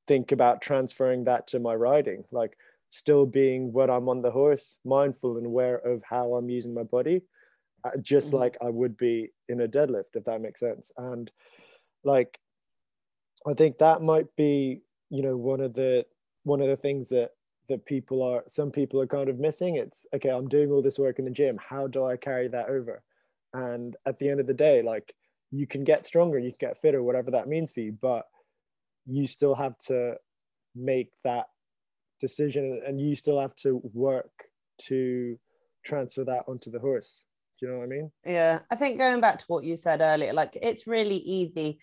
think 0.08 0.32
about 0.32 0.62
transferring 0.62 1.24
that 1.24 1.48
to 1.48 1.60
my 1.60 1.74
riding 1.74 2.24
like 2.32 2.58
still 2.90 3.26
being 3.26 3.72
when 3.74 3.90
i'm 3.90 4.10
on 4.10 4.22
the 4.22 4.32
horse 4.32 4.78
mindful 4.86 5.38
and 5.38 5.46
aware 5.46 5.78
of 5.78 6.02
how 6.08 6.34
i'm 6.36 6.50
using 6.50 6.74
my 6.74 6.84
body 6.84 7.22
uh, 7.84 7.92
just 8.02 8.28
mm-hmm. 8.28 8.38
like 8.38 8.58
i 8.62 8.70
would 8.70 8.96
be 8.98 9.32
in 9.50 9.62
a 9.62 9.68
deadlift 9.68 10.16
if 10.16 10.24
that 10.26 10.42
makes 10.42 10.60
sense 10.60 10.92
and 10.98 11.32
like 12.04 12.40
i 13.48 13.54
think 13.54 13.78
that 13.78 14.02
might 14.02 14.28
be 14.36 14.82
you 15.10 15.22
know 15.22 15.36
one 15.36 15.60
of 15.60 15.74
the 15.74 16.06
one 16.44 16.62
of 16.62 16.68
the 16.68 16.78
things 16.78 17.10
that 17.10 17.32
that 17.68 17.86
people 17.86 18.22
are 18.22 18.44
some 18.48 18.72
people 18.72 19.00
are 19.02 19.08
kind 19.08 19.30
of 19.30 19.40
missing. 19.40 19.76
It's 19.76 20.06
okay 20.14 20.30
i'm 20.30 20.48
doing 20.48 20.72
all 20.72 20.82
this 20.82 21.00
work 21.00 21.20
in 21.20 21.26
the 21.26 21.32
gym. 21.32 21.58
How 21.58 21.88
do 21.88 22.06
i 22.06 22.18
carry 22.18 22.48
that 22.50 22.70
over? 22.70 23.04
And 23.54 23.96
at 24.06 24.20
the 24.20 24.30
end 24.30 24.40
of 24.40 24.48
the 24.48 24.54
day 24.54 24.82
like 24.82 25.14
you 25.52 25.68
can 25.68 25.84
get 25.84 26.06
stronger 26.06 26.38
you 26.40 26.52
can 26.52 26.70
get 26.70 26.82
fitter 26.82 27.02
whatever 27.04 27.32
that 27.32 27.48
means 27.48 27.72
for 27.72 27.80
you 27.80 27.96
but 28.02 28.26
you 29.06 29.28
still 29.28 29.56
have 29.56 29.78
to 29.78 30.16
make 30.76 31.12
that 31.24 31.46
decision 32.20 32.82
and 32.86 33.00
you 33.00 33.16
still 33.16 33.40
have 33.40 33.56
to 33.56 33.82
work 33.94 34.32
to 34.78 35.38
transfer 35.86 36.24
that 36.24 36.44
onto 36.48 36.72
the 36.72 36.80
horse. 36.80 37.26
Do 37.60 37.68
you 37.68 37.72
know 37.72 37.78
what 37.80 37.86
i 37.86 37.88
mean? 37.88 38.12
Yeah 38.26 38.60
i 38.72 38.76
think 38.76 38.98
going 38.98 39.22
back 39.22 39.40
to 39.40 39.46
what 39.48 39.64
you 39.64 39.78
said 39.78 40.02
earlier 40.02 40.34
like 40.34 40.58
it's 40.62 40.88
really 40.88 41.18
easy 41.18 41.80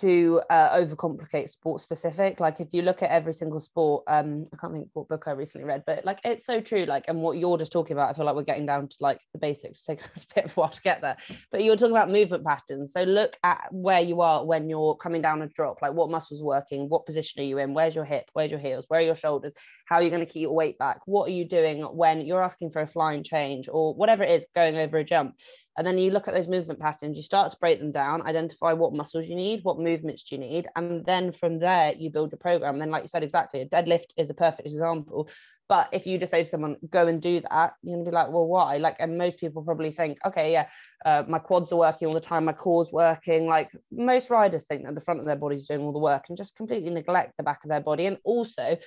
to 0.00 0.40
uh, 0.50 0.76
overcomplicate 0.76 1.50
sport 1.50 1.80
specific. 1.80 2.40
Like 2.40 2.60
if 2.60 2.68
you 2.72 2.82
look 2.82 3.02
at 3.02 3.10
every 3.10 3.34
single 3.34 3.60
sport 3.60 4.04
um 4.08 4.46
i 4.52 4.56
can't 4.56 4.72
think 4.72 4.88
what 4.92 5.08
book 5.08 5.24
i 5.26 5.30
recently 5.30 5.66
read 5.66 5.82
but 5.86 6.04
like 6.04 6.18
it's 6.24 6.44
so 6.44 6.60
true 6.60 6.84
like 6.84 7.04
and 7.08 7.20
what 7.20 7.36
you're 7.36 7.58
just 7.58 7.72
talking 7.72 7.92
about 7.94 8.10
i 8.10 8.12
feel 8.12 8.24
like 8.24 8.34
we're 8.34 8.42
getting 8.42 8.66
down 8.66 8.88
to 8.88 8.96
like 9.00 9.20
the 9.32 9.38
basics. 9.46 9.84
Take 9.84 10.02
us 10.16 10.24
a 10.30 10.34
bit 10.34 10.44
of 10.46 10.50
a 10.52 10.54
while 10.54 10.70
to 10.70 10.80
get 10.82 11.00
there. 11.00 11.16
But 11.50 11.64
you're 11.64 11.76
talking 11.76 11.92
about 11.92 12.10
movement 12.10 12.44
patterns. 12.44 12.92
So 12.92 13.02
look 13.02 13.36
at 13.42 13.68
where 13.70 14.00
you 14.00 14.20
are 14.20 14.44
when 14.44 14.68
you're 14.68 14.96
coming 14.96 15.22
down 15.22 15.42
a 15.42 15.46
drop. 15.48 15.78
Like 15.82 15.92
what 15.92 16.10
muscles 16.10 16.40
are 16.40 16.44
working? 16.44 16.88
What 16.88 17.06
position 17.06 17.40
are 17.42 17.44
you 17.44 17.58
in? 17.58 17.74
Where's 17.74 17.94
your 17.94 18.04
hip? 18.04 18.24
Where's 18.32 18.50
your 18.50 18.60
heels? 18.60 18.84
Where 18.88 19.00
are 19.00 19.04
your 19.04 19.14
shoulders? 19.14 19.52
How 19.86 19.96
are 19.96 20.02
you 20.02 20.10
going 20.10 20.24
to 20.24 20.30
keep 20.30 20.42
your 20.42 20.54
weight 20.54 20.78
back? 20.78 21.00
What 21.06 21.28
are 21.28 21.32
you 21.32 21.46
doing 21.46 21.82
when 21.82 22.20
you're 22.22 22.42
asking 22.42 22.70
for 22.70 22.82
a 22.82 22.86
flying 22.86 23.22
change 23.22 23.68
or 23.70 23.94
whatever 23.94 24.22
it 24.22 24.30
is 24.30 24.46
going 24.54 24.76
over 24.76 24.98
a 24.98 25.04
jump 25.04 25.34
and 25.76 25.86
then 25.86 25.98
you 25.98 26.10
look 26.10 26.26
at 26.26 26.34
those 26.34 26.48
movement 26.48 26.80
patterns, 26.80 27.16
you 27.16 27.22
start 27.22 27.50
to 27.52 27.58
break 27.58 27.78
them 27.78 27.92
down, 27.92 28.26
identify 28.26 28.72
what 28.72 28.94
muscles 28.94 29.26
you 29.26 29.34
need, 29.34 29.60
what 29.62 29.78
movements 29.78 30.22
do 30.22 30.36
you 30.36 30.40
need. 30.40 30.66
And 30.74 31.04
then 31.04 31.32
from 31.32 31.58
there, 31.58 31.92
you 31.96 32.10
build 32.10 32.32
your 32.32 32.38
program. 32.38 32.74
And 32.74 32.82
then, 32.82 32.90
like 32.90 33.02
you 33.02 33.08
said, 33.08 33.22
exactly, 33.22 33.60
a 33.60 33.66
deadlift 33.66 34.06
is 34.16 34.30
a 34.30 34.34
perfect 34.34 34.66
example. 34.66 35.28
But 35.68 35.88
if 35.92 36.06
you 36.06 36.18
just 36.18 36.30
say 36.30 36.44
to 36.44 36.48
someone, 36.48 36.76
go 36.90 37.08
and 37.08 37.20
do 37.20 37.40
that, 37.50 37.74
you're 37.82 37.96
gonna 37.96 38.08
be 38.08 38.14
like, 38.14 38.28
well, 38.28 38.46
why? 38.46 38.76
Like, 38.76 38.96
and 39.00 39.18
most 39.18 39.40
people 39.40 39.62
probably 39.62 39.90
think, 39.90 40.18
okay, 40.24 40.52
yeah, 40.52 40.68
uh, 41.04 41.24
my 41.28 41.40
quads 41.40 41.72
are 41.72 41.78
working 41.78 42.06
all 42.06 42.14
the 42.14 42.20
time, 42.20 42.44
my 42.44 42.52
core's 42.52 42.92
working. 42.92 43.46
Like 43.46 43.70
most 43.90 44.30
riders 44.30 44.66
think 44.66 44.84
that 44.84 44.94
the 44.94 45.00
front 45.00 45.20
of 45.20 45.26
their 45.26 45.36
body's 45.36 45.66
doing 45.66 45.80
all 45.80 45.92
the 45.92 45.98
work 45.98 46.26
and 46.28 46.38
just 46.38 46.56
completely 46.56 46.90
neglect 46.90 47.34
the 47.36 47.42
back 47.42 47.64
of 47.64 47.70
their 47.70 47.80
body. 47.80 48.06
And 48.06 48.18
also, 48.24 48.78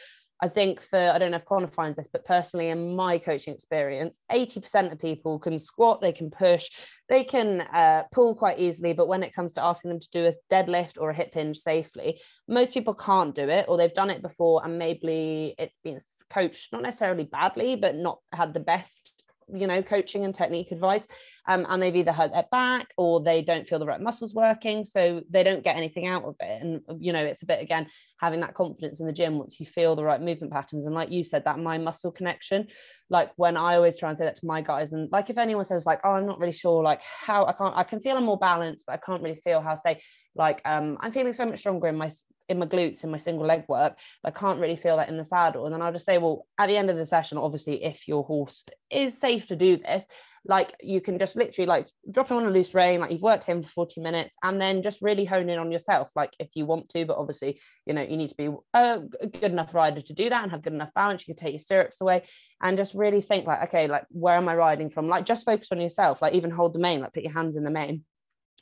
I 0.41 0.47
think 0.47 0.81
for, 0.81 0.97
I 0.97 1.17
don't 1.17 1.31
know 1.31 1.37
if 1.37 1.45
Connor 1.45 1.67
finds 1.67 1.97
this, 1.97 2.07
but 2.11 2.25
personally 2.25 2.69
in 2.69 2.95
my 2.95 3.17
coaching 3.17 3.53
experience, 3.53 4.19
80% 4.31 4.91
of 4.91 4.99
people 4.99 5.37
can 5.37 5.59
squat, 5.59 5.99
they 5.99 6.13
can 6.13 6.31
push, 6.31 6.69
they 7.09 7.23
can 7.25 7.61
uh, 7.61 8.03
pull 8.13 8.35
quite 8.35 8.57
easily. 8.57 8.93
But 8.93 9.09
when 9.09 9.23
it 9.23 9.33
comes 9.33 9.53
to 9.53 9.63
asking 9.63 9.89
them 9.89 9.99
to 9.99 10.09
do 10.13 10.27
a 10.27 10.53
deadlift 10.53 10.93
or 10.97 11.09
a 11.09 11.15
hip 11.15 11.33
hinge 11.33 11.57
safely, 11.57 12.21
most 12.47 12.73
people 12.73 12.93
can't 12.93 13.35
do 13.35 13.49
it 13.49 13.65
or 13.67 13.77
they've 13.77 13.93
done 13.93 14.09
it 14.09 14.21
before 14.21 14.63
and 14.63 14.79
maybe 14.79 15.55
it's 15.57 15.77
been 15.83 15.99
coached, 16.29 16.71
not 16.71 16.83
necessarily 16.83 17.25
badly, 17.25 17.75
but 17.75 17.95
not 17.95 18.19
had 18.31 18.53
the 18.53 18.59
best 18.61 19.13
you 19.53 19.67
know 19.67 19.81
coaching 19.81 20.25
and 20.25 20.35
technique 20.35 20.71
advice 20.71 21.05
um, 21.49 21.65
and 21.67 21.81
they've 21.81 21.95
either 21.95 22.13
hurt 22.13 22.31
their 22.31 22.45
back 22.51 22.93
or 22.95 23.21
they 23.21 23.41
don't 23.41 23.67
feel 23.67 23.79
the 23.79 23.85
right 23.85 23.99
muscles 23.99 24.33
working 24.33 24.85
so 24.85 25.21
they 25.29 25.43
don't 25.43 25.63
get 25.63 25.75
anything 25.75 26.07
out 26.07 26.23
of 26.23 26.35
it. 26.39 26.61
And 26.61 26.81
you 27.03 27.11
know 27.11 27.25
it's 27.25 27.41
a 27.41 27.45
bit 27.45 27.61
again 27.61 27.87
having 28.21 28.39
that 28.41 28.53
confidence 28.53 28.99
in 28.99 29.07
the 29.07 29.13
gym 29.13 29.37
once 29.37 29.59
you 29.59 29.65
feel 29.65 29.95
the 29.95 30.03
right 30.03 30.21
movement 30.21 30.53
patterns. 30.53 30.85
And 30.85 30.95
like 30.95 31.11
you 31.11 31.23
said 31.23 31.43
that 31.45 31.59
mind 31.59 31.83
muscle 31.83 32.11
connection 32.11 32.67
like 33.09 33.31
when 33.35 33.57
i 33.57 33.75
always 33.75 33.97
try 33.97 34.09
and 34.09 34.17
say 34.17 34.25
that 34.25 34.35
to 34.35 34.45
my 34.45 34.61
guys 34.61 34.93
and 34.93 35.11
like 35.11 35.29
if 35.29 35.37
anyone 35.37 35.65
says 35.65 35.85
like 35.85 35.99
oh 36.03 36.11
i'm 36.11 36.25
not 36.25 36.39
really 36.39 36.53
sure 36.53 36.83
like 36.83 37.01
how 37.01 37.45
i 37.45 37.53
can't 37.53 37.75
i 37.75 37.83
can 37.83 37.99
feel 37.99 38.15
i'm 38.15 38.23
more 38.23 38.37
balanced 38.37 38.85
but 38.85 38.93
i 38.93 38.97
can't 38.97 39.21
really 39.21 39.39
feel 39.43 39.61
how 39.61 39.75
say 39.75 40.01
like 40.35 40.61
um 40.65 40.97
i'm 41.01 41.11
feeling 41.11 41.33
so 41.33 41.45
much 41.45 41.59
stronger 41.59 41.87
in 41.87 41.95
my 41.95 42.11
in 42.49 42.59
my 42.59 42.65
glutes 42.65 43.03
in 43.03 43.11
my 43.11 43.17
single 43.17 43.45
leg 43.45 43.63
work 43.67 43.97
but 44.23 44.35
i 44.35 44.39
can't 44.39 44.59
really 44.59 44.75
feel 44.75 44.97
that 44.97 45.09
in 45.09 45.17
the 45.17 45.23
saddle. 45.23 45.65
And 45.65 45.73
then 45.73 45.81
i'll 45.81 45.93
just 45.93 46.05
say 46.05 46.17
well 46.17 46.45
at 46.57 46.67
the 46.67 46.77
end 46.77 46.89
of 46.89 46.97
the 46.97 47.05
session 47.05 47.37
obviously 47.37 47.83
if 47.83 48.07
your 48.07 48.23
horse 48.23 48.63
is 48.89 49.19
safe 49.19 49.47
to 49.47 49.55
do 49.55 49.77
this 49.77 50.03
like 50.45 50.73
you 50.81 51.01
can 51.01 51.19
just 51.19 51.35
literally 51.35 51.67
like 51.67 51.87
drop 52.11 52.29
him 52.29 52.37
on 52.37 52.45
a 52.45 52.49
loose 52.49 52.73
rein 52.73 52.99
like 52.99 53.11
you've 53.11 53.21
worked 53.21 53.45
him 53.45 53.63
for 53.63 53.69
40 53.69 54.01
minutes 54.01 54.35
and 54.43 54.59
then 54.59 54.81
just 54.81 55.01
really 55.01 55.25
hone 55.25 55.49
in 55.49 55.59
on 55.59 55.71
yourself 55.71 56.09
like 56.15 56.33
if 56.39 56.49
you 56.55 56.65
want 56.65 56.89
to. 56.89 57.05
But 57.05 57.17
obviously 57.17 57.59
you 57.85 57.93
know 57.93 58.01
you 58.01 58.17
need 58.17 58.29
to 58.29 58.35
be 58.35 58.49
uh, 58.73 58.99
a 59.21 59.27
good 59.27 59.51
enough 59.51 59.73
rider 59.73 60.01
to 60.01 60.13
do 60.13 60.29
that 60.29 60.43
and 60.43 60.51
have 60.51 60.61
good 60.61 60.73
enough 60.73 60.93
balance. 60.93 61.27
You 61.27 61.33
can 61.35 61.43
take 61.43 61.53
your 61.53 61.59
stirrups 61.59 62.01
away 62.01 62.23
and 62.61 62.77
just 62.77 62.93
really 62.93 63.21
think 63.21 63.47
like 63.47 63.67
okay 63.67 63.87
like 63.87 64.05
where 64.09 64.35
am 64.35 64.49
i 64.49 64.55
riding 64.55 64.89
from? 64.89 65.07
Like 65.07 65.25
just 65.25 65.45
focus 65.45 65.69
on 65.71 65.81
yourself 65.81 66.21
like 66.21 66.33
even 66.33 66.51
hold 66.51 66.73
the 66.73 66.79
mane 66.79 67.01
like 67.01 67.13
put 67.13 67.23
your 67.23 67.33
hands 67.33 67.55
in 67.55 67.63
the 67.63 67.71
mane 67.71 68.03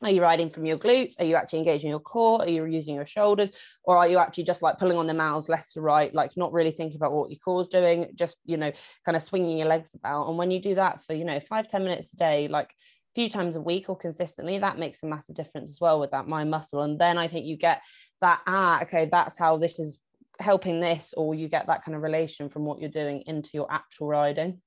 are 0.02 0.12
you 0.12 0.22
riding 0.22 0.50
from 0.50 0.66
your 0.66 0.78
glutes? 0.78 1.14
Are 1.20 1.26
you 1.26 1.36
actually 1.36 1.60
engaging 1.60 1.90
your 1.90 2.00
core? 2.00 2.42
Are 2.42 2.48
you 2.48 2.66
using 2.66 2.96
your 2.96 3.06
shoulders? 3.06 3.50
Or 3.84 3.98
are 3.98 4.08
you 4.08 4.20
actually 4.20 4.44
just 4.44 4.62
like 4.62 4.78
pulling 4.78 4.98
on 4.98 5.08
the 5.08 5.14
mouths 5.14 5.50
left 5.50 5.74
to 5.74 5.82
right, 5.82 6.14
like 6.14 6.32
not 6.38 6.54
really 6.54 6.72
thinking 6.72 6.98
about 6.98 7.14
what 7.14 7.30
your 7.32 7.40
core 7.40 7.62
is 7.62 7.68
doing, 7.68 8.12
just, 8.16 8.36
you 8.46 8.58
know, 8.58 8.72
kind 9.06 9.16
of 9.16 9.24
swinging 9.24 9.58
your 9.58 9.68
legs 9.68 9.92
about? 9.96 10.28
And 10.28 10.38
when 10.38 10.52
you 10.52 10.62
do 10.62 10.76
that 10.76 11.04
for, 11.06 11.14
you 11.14 11.26
know, 11.26 11.40
five 11.50 11.68
ten 11.68 11.84
minutes 11.84 12.14
a 12.14 12.18
day, 12.18 12.48
like 12.48 12.70
a 12.70 13.14
few 13.16 13.30
times 13.30 13.56
a 13.56 13.62
week 13.62 13.90
or 13.90 13.98
consistently, 13.98 14.60
that 14.60 14.78
makes 14.78 15.02
a 15.02 15.08
massive 15.08 15.36
difference 15.36 15.72
as 15.72 15.82
well 15.82 16.00
with 16.00 16.12
that 16.12 16.28
mind 16.28 16.52
muscle. 16.52 16.84
And 16.84 17.00
then 17.00 17.18
I 17.18 17.28
think 17.28 17.46
you 17.46 17.58
get 17.58 17.82
that, 18.22 18.42
ah, 18.46 18.82
okay, 18.84 19.10
that's 19.12 19.38
how 19.38 19.58
this 19.58 19.80
is 19.80 19.98
helping 20.40 20.80
this, 20.80 21.14
or 21.18 21.34
you 21.34 21.48
get 21.48 21.66
that 21.66 21.84
kind 21.84 21.96
of 21.96 22.04
relation 22.04 22.50
from 22.50 22.66
what 22.66 22.80
you're 22.80 22.90
doing 22.92 23.24
into 23.26 23.50
your 23.56 23.72
actual 23.72 24.08
riding. 24.08 24.62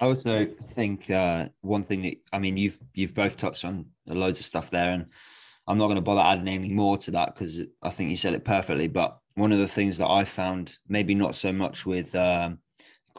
I 0.00 0.06
also 0.06 0.46
think 0.74 1.08
uh, 1.08 1.48
one 1.60 1.84
thing 1.84 2.02
that 2.02 2.16
I 2.32 2.38
mean 2.38 2.56
you've 2.56 2.78
you've 2.94 3.14
both 3.14 3.36
touched 3.36 3.64
on 3.64 3.86
loads 4.06 4.40
of 4.40 4.44
stuff 4.44 4.70
there, 4.70 4.92
and 4.92 5.06
I'm 5.66 5.78
not 5.78 5.86
going 5.86 5.96
to 5.96 6.02
bother 6.02 6.20
adding 6.20 6.48
any 6.48 6.70
more 6.70 6.98
to 6.98 7.12
that 7.12 7.34
because 7.34 7.60
I 7.82 7.90
think 7.90 8.10
you 8.10 8.16
said 8.16 8.34
it 8.34 8.44
perfectly. 8.44 8.88
But 8.88 9.18
one 9.34 9.52
of 9.52 9.58
the 9.58 9.68
things 9.68 9.98
that 9.98 10.08
I 10.08 10.24
found, 10.24 10.78
maybe 10.88 11.14
not 11.14 11.36
so 11.36 11.52
much 11.52 11.86
with 11.86 12.14
um, 12.14 12.58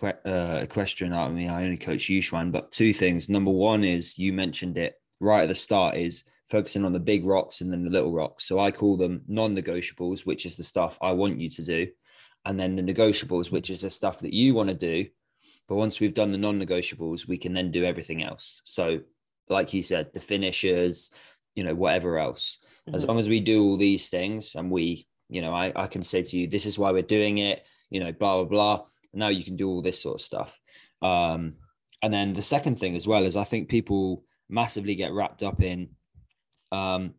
uh, 0.03 0.59
equestrian, 0.61 1.13
I 1.13 1.29
mean 1.29 1.49
I 1.49 1.63
only 1.63 1.77
coach 1.77 2.09
Yuxuan, 2.09 2.51
but 2.51 2.71
two 2.71 2.93
things. 2.93 3.29
Number 3.29 3.51
one 3.51 3.83
is 3.83 4.17
you 4.17 4.33
mentioned 4.33 4.77
it 4.77 4.95
right 5.21 5.43
at 5.43 5.47
the 5.47 5.55
start 5.55 5.95
is 5.95 6.25
focusing 6.45 6.85
on 6.85 6.93
the 6.93 6.99
big 6.99 7.25
rocks 7.25 7.61
and 7.61 7.71
then 7.71 7.85
the 7.85 7.89
little 7.89 8.11
rocks. 8.11 8.45
So 8.47 8.59
I 8.59 8.71
call 8.71 8.97
them 8.97 9.23
non-negotiables, 9.27 10.25
which 10.25 10.45
is 10.45 10.57
the 10.57 10.63
stuff 10.63 10.97
I 11.01 11.13
want 11.13 11.39
you 11.39 11.49
to 11.51 11.63
do, 11.63 11.87
and 12.43 12.59
then 12.59 12.75
the 12.75 12.83
negotiables, 12.83 13.49
which 13.49 13.69
is 13.69 13.81
the 13.81 13.89
stuff 13.89 14.19
that 14.19 14.33
you 14.33 14.53
want 14.53 14.69
to 14.69 14.75
do 14.75 15.09
but 15.67 15.75
once 15.75 15.99
we've 15.99 16.13
done 16.13 16.31
the 16.31 16.37
non-negotiables, 16.37 17.27
we 17.27 17.37
can 17.37 17.53
then 17.53 17.71
do 17.71 17.83
everything 17.83 18.23
else. 18.23 18.61
So, 18.63 19.01
like 19.49 19.73
you 19.73 19.83
said, 19.83 20.11
the 20.13 20.19
finishers, 20.19 21.11
you 21.55 21.63
know, 21.63 21.73
whatever 21.73 22.19
else. 22.19 22.59
Mm-hmm. 22.87 22.95
As 22.95 23.03
long 23.03 23.19
as 23.19 23.27
we 23.27 23.39
do 23.39 23.63
all 23.63 23.77
these 23.77 24.09
things 24.09 24.55
and 24.55 24.69
we, 24.69 25.07
you 25.29 25.41
know, 25.41 25.53
I, 25.53 25.71
I 25.75 25.87
can 25.87 26.03
say 26.03 26.21
to 26.21 26.37
you, 26.37 26.47
this 26.47 26.65
is 26.65 26.77
why 26.77 26.91
we're 26.91 27.01
doing 27.01 27.39
it, 27.39 27.65
you 27.89 27.99
know, 27.99 28.11
blah, 28.11 28.43
blah, 28.43 28.45
blah. 28.45 28.85
Now 29.13 29.29
you 29.29 29.43
can 29.43 29.55
do 29.55 29.69
all 29.69 29.81
this 29.81 30.01
sort 30.01 30.15
of 30.15 30.21
stuff. 30.21 30.59
Um, 31.01 31.55
and 32.01 32.13
then 32.13 32.33
the 32.33 32.43
second 32.43 32.79
thing 32.79 32.95
as 32.95 33.07
well 33.07 33.25
is 33.25 33.35
I 33.35 33.43
think 33.43 33.69
people 33.69 34.23
massively 34.49 34.95
get 34.95 35.13
wrapped 35.13 35.41
up 35.41 35.61
in 35.63 35.89
um, 36.71 37.15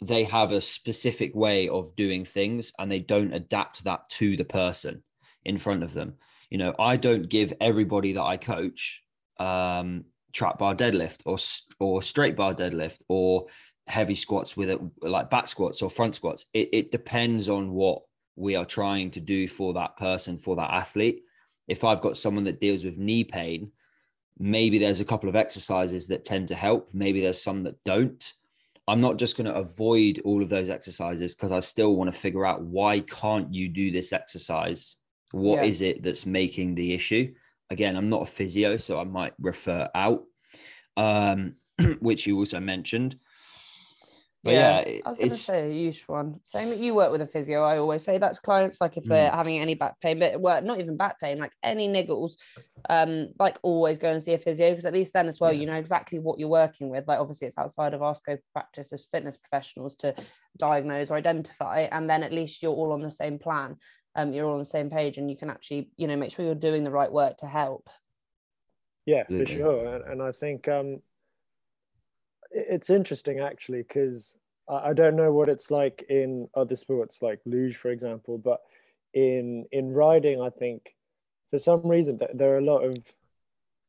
they 0.00 0.24
have 0.24 0.52
a 0.52 0.60
specific 0.60 1.34
way 1.34 1.68
of 1.68 1.96
doing 1.96 2.24
things 2.24 2.72
and 2.78 2.90
they 2.90 3.00
don't 3.00 3.32
adapt 3.32 3.84
that 3.84 4.08
to 4.10 4.36
the 4.36 4.44
person 4.44 5.02
in 5.44 5.58
front 5.58 5.82
of 5.82 5.92
them 5.92 6.14
you 6.50 6.58
know, 6.58 6.74
I 6.78 6.96
don't 6.96 7.28
give 7.28 7.52
everybody 7.60 8.12
that 8.14 8.22
I 8.22 8.36
coach 8.36 9.02
um, 9.38 10.04
trap 10.32 10.58
bar 10.58 10.74
deadlift 10.74 11.22
or 11.24 11.38
or 11.78 12.02
straight 12.02 12.36
bar 12.36 12.54
deadlift 12.54 13.02
or 13.08 13.46
heavy 13.86 14.14
squats 14.14 14.56
with 14.56 14.68
it 14.68 14.80
like 15.00 15.30
back 15.30 15.46
squats 15.46 15.82
or 15.82 15.90
front 15.90 16.16
squats. 16.16 16.46
It, 16.52 16.68
it 16.72 16.92
depends 16.92 17.48
on 17.48 17.72
what 17.72 18.02
we 18.36 18.54
are 18.54 18.64
trying 18.64 19.10
to 19.12 19.20
do 19.20 19.48
for 19.48 19.74
that 19.74 19.96
person 19.96 20.38
for 20.38 20.56
that 20.56 20.70
athlete. 20.70 21.22
If 21.66 21.84
I've 21.84 22.00
got 22.00 22.16
someone 22.16 22.44
that 22.44 22.60
deals 22.60 22.84
with 22.84 22.96
knee 22.96 23.24
pain, 23.24 23.72
maybe 24.38 24.78
there's 24.78 25.00
a 25.00 25.04
couple 25.04 25.28
of 25.28 25.36
exercises 25.36 26.06
that 26.06 26.24
tend 26.24 26.48
to 26.48 26.54
help 26.54 26.88
maybe 26.92 27.20
there's 27.20 27.42
some 27.42 27.64
that 27.64 27.82
don't 27.84 28.34
i'm 28.86 29.00
not 29.00 29.16
just 29.16 29.36
going 29.36 29.46
to 29.46 29.54
avoid 29.54 30.20
all 30.24 30.42
of 30.42 30.48
those 30.48 30.70
exercises 30.70 31.34
because 31.34 31.52
i 31.52 31.60
still 31.60 31.96
want 31.96 32.12
to 32.12 32.18
figure 32.18 32.46
out 32.46 32.62
why 32.62 33.00
can't 33.00 33.52
you 33.52 33.68
do 33.68 33.90
this 33.90 34.12
exercise 34.12 34.96
What 35.32 35.62
yeah. 35.62 35.68
is 35.68 35.80
it 35.80 36.02
that's 36.02 36.26
making 36.26 36.74
the 36.74 36.94
issue 36.94 37.34
again 37.70 37.96
i'm 37.96 38.08
not 38.08 38.22
a 38.22 38.26
physio 38.26 38.76
so 38.76 38.98
i 38.98 39.04
might 39.04 39.34
refer 39.38 39.88
out 39.94 40.24
um, 40.96 41.54
which 42.00 42.26
you 42.26 42.36
also 42.38 42.58
mentioned 42.58 43.18
but 44.44 44.54
yeah, 44.54 44.84
yeah 44.86 45.00
I 45.04 45.08
was 45.08 45.18
going 45.18 45.30
to 45.30 45.36
say 45.36 45.68
a 45.68 45.72
huge 45.72 46.04
one. 46.06 46.40
Saying 46.44 46.70
that 46.70 46.78
you 46.78 46.94
work 46.94 47.10
with 47.10 47.20
a 47.20 47.26
physio, 47.26 47.62
I 47.64 47.78
always 47.78 48.04
say 48.04 48.18
that 48.18 48.34
to 48.34 48.40
clients, 48.40 48.80
like 48.80 48.96
if 48.96 49.04
they're 49.04 49.30
mm. 49.30 49.34
having 49.34 49.58
any 49.58 49.74
back 49.74 50.00
pain, 50.00 50.20
but 50.20 50.40
well, 50.40 50.62
not 50.62 50.78
even 50.78 50.96
back 50.96 51.20
pain, 51.20 51.38
like 51.38 51.50
any 51.62 51.88
niggles, 51.88 52.34
um, 52.88 53.28
like 53.40 53.58
always 53.62 53.98
go 53.98 54.10
and 54.10 54.22
see 54.22 54.34
a 54.34 54.38
physio 54.38 54.70
because 54.70 54.84
at 54.84 54.92
least 54.92 55.12
then 55.12 55.26
as 55.26 55.40
well, 55.40 55.52
yeah. 55.52 55.60
you 55.60 55.66
know 55.66 55.74
exactly 55.74 56.20
what 56.20 56.38
you're 56.38 56.48
working 56.48 56.88
with. 56.88 57.08
Like 57.08 57.18
obviously, 57.18 57.48
it's 57.48 57.58
outside 57.58 57.94
of 57.94 58.02
our 58.02 58.14
scope 58.14 58.38
of 58.38 58.52
practice 58.52 58.92
as 58.92 59.08
fitness 59.12 59.36
professionals 59.36 59.96
to 59.96 60.14
diagnose 60.56 61.10
or 61.10 61.16
identify, 61.16 61.88
and 61.90 62.08
then 62.08 62.22
at 62.22 62.32
least 62.32 62.62
you're 62.62 62.72
all 62.72 62.92
on 62.92 63.02
the 63.02 63.10
same 63.10 63.40
plan. 63.40 63.76
Um, 64.14 64.32
you're 64.32 64.46
all 64.46 64.54
on 64.54 64.58
the 64.58 64.66
same 64.66 64.90
page, 64.90 65.18
and 65.18 65.30
you 65.30 65.36
can 65.36 65.50
actually, 65.50 65.90
you 65.96 66.06
know, 66.06 66.16
make 66.16 66.32
sure 66.32 66.44
you're 66.44 66.54
doing 66.54 66.84
the 66.84 66.90
right 66.90 67.10
work 67.10 67.38
to 67.38 67.46
help. 67.46 67.88
Yeah, 69.06 69.24
for 69.24 69.46
sure, 69.46 69.94
and, 69.94 70.04
and 70.04 70.22
I 70.22 70.32
think 70.32 70.68
um, 70.68 71.00
it's 72.50 72.90
interesting 72.90 73.40
actually 73.40 73.82
because 73.82 74.34
I 74.68 74.92
don't 74.92 75.16
know 75.16 75.32
what 75.32 75.48
it's 75.48 75.70
like 75.70 76.04
in 76.10 76.48
other 76.54 76.76
sports 76.76 77.22
like 77.22 77.40
luge, 77.46 77.76
for 77.76 77.90
example, 77.90 78.36
but 78.36 78.60
in 79.14 79.64
in 79.72 79.92
riding, 79.92 80.42
I 80.42 80.50
think 80.50 80.94
for 81.50 81.58
some 81.58 81.86
reason 81.86 82.18
there 82.34 82.54
are 82.54 82.58
a 82.58 82.64
lot 82.64 82.84
of 82.84 82.98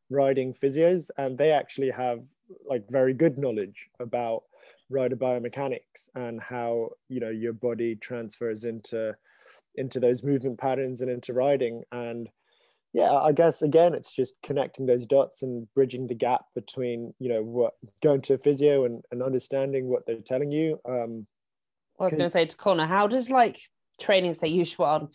riding 0.09 0.53
physios, 0.53 1.09
and 1.17 1.37
they 1.37 1.51
actually 1.51 1.91
have 1.91 2.21
like 2.65 2.89
very 2.89 3.13
good 3.13 3.37
knowledge 3.37 3.89
about 3.99 4.43
rider 4.89 5.15
biomechanics 5.15 6.09
and 6.15 6.41
how 6.41 6.89
you 7.09 7.19
know 7.19 7.29
your 7.29 7.53
body 7.53 7.95
transfers 7.95 8.63
into 8.63 9.15
into 9.79 9.99
those 9.99 10.23
movement 10.23 10.59
patterns 10.59 11.01
and 11.01 11.09
into 11.09 11.33
riding. 11.33 11.83
And 11.91 12.29
yeah 12.93 13.13
i 13.13 13.31
guess 13.31 13.61
again 13.61 13.93
it's 13.93 14.11
just 14.11 14.33
connecting 14.41 14.85
those 14.85 15.05
dots 15.05 15.43
and 15.43 15.71
bridging 15.75 16.07
the 16.07 16.15
gap 16.15 16.45
between 16.55 17.13
you 17.19 17.29
know 17.29 17.43
what 17.43 17.73
going 18.01 18.19
to 18.19 18.35
physio 18.37 18.85
and, 18.85 19.03
and 19.11 19.21
understanding 19.21 19.87
what 19.87 20.05
they're 20.07 20.21
telling 20.21 20.51
you 20.51 20.79
um 20.85 21.27
i 21.99 22.05
was 22.05 22.13
going 22.13 22.23
to 22.23 22.31
say 22.31 22.45
to 22.45 22.57
connor 22.57 22.87
how 22.87 23.05
does 23.05 23.29
like 23.29 23.59
training 23.99 24.33
say 24.33 24.49
Yuxuan 24.49 25.09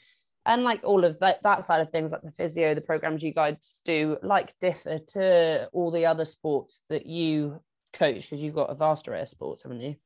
and 0.46 0.62
like 0.62 0.80
all 0.84 1.04
of 1.04 1.18
that 1.20 1.42
that 1.42 1.64
side 1.64 1.80
of 1.80 1.90
things 1.90 2.12
like 2.12 2.22
the 2.22 2.32
physio 2.32 2.74
the 2.74 2.80
programs 2.80 3.22
you 3.22 3.32
guys 3.32 3.80
do 3.84 4.16
like 4.22 4.54
differ 4.60 4.98
to 5.08 5.68
all 5.72 5.90
the 5.90 6.06
other 6.06 6.24
sports 6.24 6.80
that 6.90 7.06
you 7.06 7.60
coach? 7.94 8.22
Because 8.22 8.40
you've 8.40 8.54
got 8.54 8.70
a 8.70 8.74
vast 8.74 9.08
array 9.08 9.22
of 9.22 9.28
sports 9.28 9.62
haven't 9.62 9.80
you? 9.80 9.96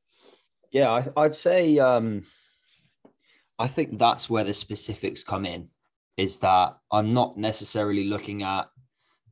Yeah 0.71 0.89
I, 0.91 1.23
i'd 1.23 1.35
say 1.35 1.77
um 1.79 2.23
i 3.59 3.67
think 3.67 3.99
that's 3.99 4.29
where 4.29 4.43
the 4.43 4.53
specifics 4.53 5.23
come 5.23 5.45
in 5.45 5.69
is 6.19 6.37
that 6.39 6.77
I'm 6.91 7.11
not 7.11 7.37
necessarily 7.37 8.09
looking 8.09 8.43
at 8.43 8.69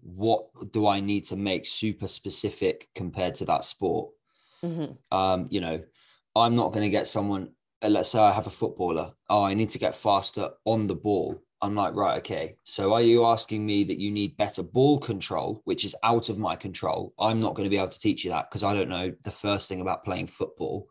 what 0.02 0.48
do 0.72 0.88
I 0.88 1.02
need 1.02 1.26
to 1.26 1.36
make 1.36 1.66
super 1.66 2.08
specific 2.08 2.88
compared 2.96 3.36
to 3.36 3.46
that 3.46 3.66
sport. 3.66 4.12
Mm-hmm. 4.64 4.94
Um, 5.16 5.48
you 5.50 5.60
know, 5.60 5.84
I'm 6.34 6.56
not 6.56 6.72
going 6.72 6.84
to 6.84 6.90
get 6.90 7.08
someone. 7.08 7.50
Uh, 7.84 7.90
let's 7.90 8.10
say 8.10 8.20
I 8.20 8.32
have 8.32 8.48
a 8.48 8.52
footballer. 8.52 9.12
Oh, 9.30 9.44
I 9.44 9.54
need 9.54 9.70
to 9.72 9.80
get 9.80 9.96
faster 9.96 10.50
on 10.64 10.88
the 10.88 10.96
ball. 10.96 11.42
I'm 11.62 11.76
like, 11.76 11.94
right, 11.94 12.20
okay. 12.20 12.56
So 12.64 12.94
are 12.94 13.02
you 13.02 13.26
asking 13.26 13.66
me 13.66 13.84
that 13.84 14.00
you 14.00 14.10
need 14.10 14.38
better 14.38 14.64
ball 14.64 14.98
control, 14.98 15.62
which 15.66 15.84
is 15.84 15.96
out 16.04 16.30
of 16.30 16.40
my 16.40 16.56
control? 16.56 17.14
I'm 17.20 17.42
not 17.42 17.54
going 17.54 17.66
to 17.66 17.70
be 17.70 17.78
able 17.78 17.90
to 17.90 18.00
teach 18.00 18.24
you 18.24 18.30
that 18.30 18.50
because 18.50 18.64
I 18.64 18.74
don't 18.74 18.90
know 18.90 19.14
the 19.24 19.32
first 19.32 19.68
thing 19.68 19.82
about 19.82 20.06
playing 20.06 20.28
football. 20.28 20.88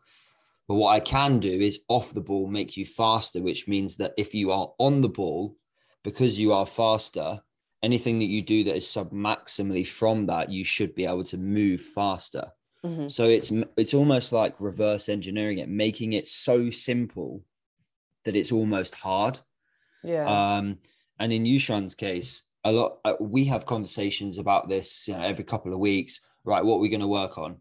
But 0.67 0.75
what 0.75 0.89
I 0.89 0.99
can 0.99 1.39
do 1.39 1.49
is 1.49 1.79
off 1.87 2.13
the 2.13 2.21
ball 2.21 2.47
make 2.47 2.75
you 2.75 2.85
faster, 2.85 3.41
which 3.41 3.67
means 3.67 3.97
that 3.97 4.13
if 4.17 4.35
you 4.35 4.51
are 4.51 4.73
on 4.79 5.01
the 5.01 5.09
ball, 5.09 5.55
because 6.03 6.39
you 6.39 6.51
are 6.53 6.65
faster, 6.65 7.41
anything 7.81 8.19
that 8.19 8.25
you 8.25 8.41
do 8.41 8.63
that 8.65 8.75
is 8.75 8.89
sub 8.89 9.11
maximally 9.11 9.87
from 9.87 10.25
that, 10.25 10.49
you 10.49 10.65
should 10.65 10.93
be 10.93 11.05
able 11.05 11.23
to 11.23 11.37
move 11.37 11.81
faster. 11.81 12.51
Mm-hmm. 12.85 13.07
So 13.07 13.25
it's 13.25 13.51
it's 13.75 13.93
almost 13.93 14.31
like 14.31 14.55
reverse 14.59 15.09
engineering 15.09 15.59
it, 15.59 15.69
making 15.69 16.13
it 16.13 16.27
so 16.27 16.69
simple 16.69 17.43
that 18.25 18.35
it's 18.35 18.51
almost 18.51 18.95
hard. 18.95 19.39
Yeah. 20.03 20.25
Um, 20.25 20.79
and 21.19 21.33
in 21.33 21.43
Yuxuan's 21.43 21.95
case, 21.95 22.43
a 22.63 22.71
lot 22.71 22.99
uh, 23.05 23.13
we 23.19 23.45
have 23.45 23.65
conversations 23.65 24.37
about 24.37 24.69
this 24.69 25.07
you 25.07 25.13
know, 25.13 25.21
every 25.21 25.43
couple 25.43 25.73
of 25.73 25.79
weeks. 25.79 26.21
Right, 26.43 26.63
what 26.63 26.77
we're 26.77 26.83
we 26.83 26.89
going 26.89 27.01
to 27.01 27.07
work 27.07 27.37
on? 27.37 27.57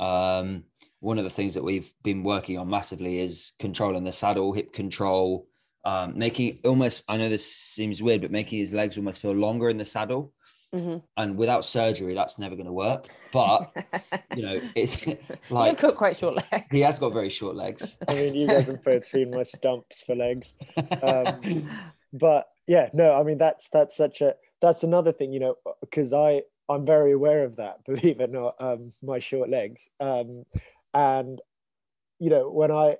Um, 0.00 0.64
one 1.02 1.18
of 1.18 1.24
the 1.24 1.30
things 1.30 1.54
that 1.54 1.64
we've 1.64 1.92
been 2.04 2.22
working 2.22 2.56
on 2.58 2.70
massively 2.70 3.18
is 3.18 3.54
controlling 3.58 4.04
the 4.04 4.12
saddle, 4.12 4.52
hip 4.52 4.72
control, 4.72 5.48
um, 5.84 6.16
making 6.16 6.60
almost 6.64 7.02
I 7.08 7.16
know 7.16 7.28
this 7.28 7.52
seems 7.52 8.00
weird, 8.00 8.22
but 8.22 8.30
making 8.30 8.60
his 8.60 8.72
legs 8.72 8.96
almost 8.96 9.20
feel 9.20 9.32
longer 9.32 9.68
in 9.68 9.78
the 9.78 9.84
saddle. 9.84 10.32
Mm-hmm. 10.72 10.98
And 11.16 11.36
without 11.36 11.64
surgery, 11.64 12.14
that's 12.14 12.38
never 12.38 12.54
going 12.54 12.66
to 12.66 12.72
work. 12.72 13.08
But 13.32 13.72
you 14.36 14.42
know, 14.44 14.60
it's 14.76 15.04
like 15.50 15.72
you've 15.72 15.80
got 15.80 15.96
quite 15.96 16.18
short 16.18 16.36
legs. 16.36 16.66
He 16.70 16.80
has 16.80 17.00
got 17.00 17.12
very 17.12 17.30
short 17.30 17.56
legs. 17.56 17.98
I 18.08 18.14
mean, 18.14 18.34
you 18.34 18.46
guys 18.46 18.68
have 18.68 18.84
both 18.84 19.04
seen 19.04 19.32
my 19.32 19.42
stumps 19.42 20.04
for 20.04 20.14
legs. 20.14 20.54
Um, 21.02 21.68
but 22.12 22.46
yeah, 22.68 22.90
no, 22.94 23.12
I 23.12 23.24
mean 23.24 23.38
that's 23.38 23.68
that's 23.70 23.96
such 23.96 24.20
a 24.20 24.36
that's 24.60 24.84
another 24.84 25.10
thing, 25.10 25.32
you 25.32 25.40
know, 25.40 25.56
because 25.80 26.12
I 26.12 26.42
I'm 26.68 26.86
very 26.86 27.10
aware 27.10 27.42
of 27.42 27.56
that. 27.56 27.84
Believe 27.84 28.20
it 28.20 28.30
or 28.30 28.32
not, 28.32 28.54
um, 28.60 28.90
my 29.02 29.18
short 29.18 29.50
legs. 29.50 29.88
And 30.94 31.40
you 32.18 32.30
know, 32.30 32.50
when 32.50 32.70
I 32.70 32.96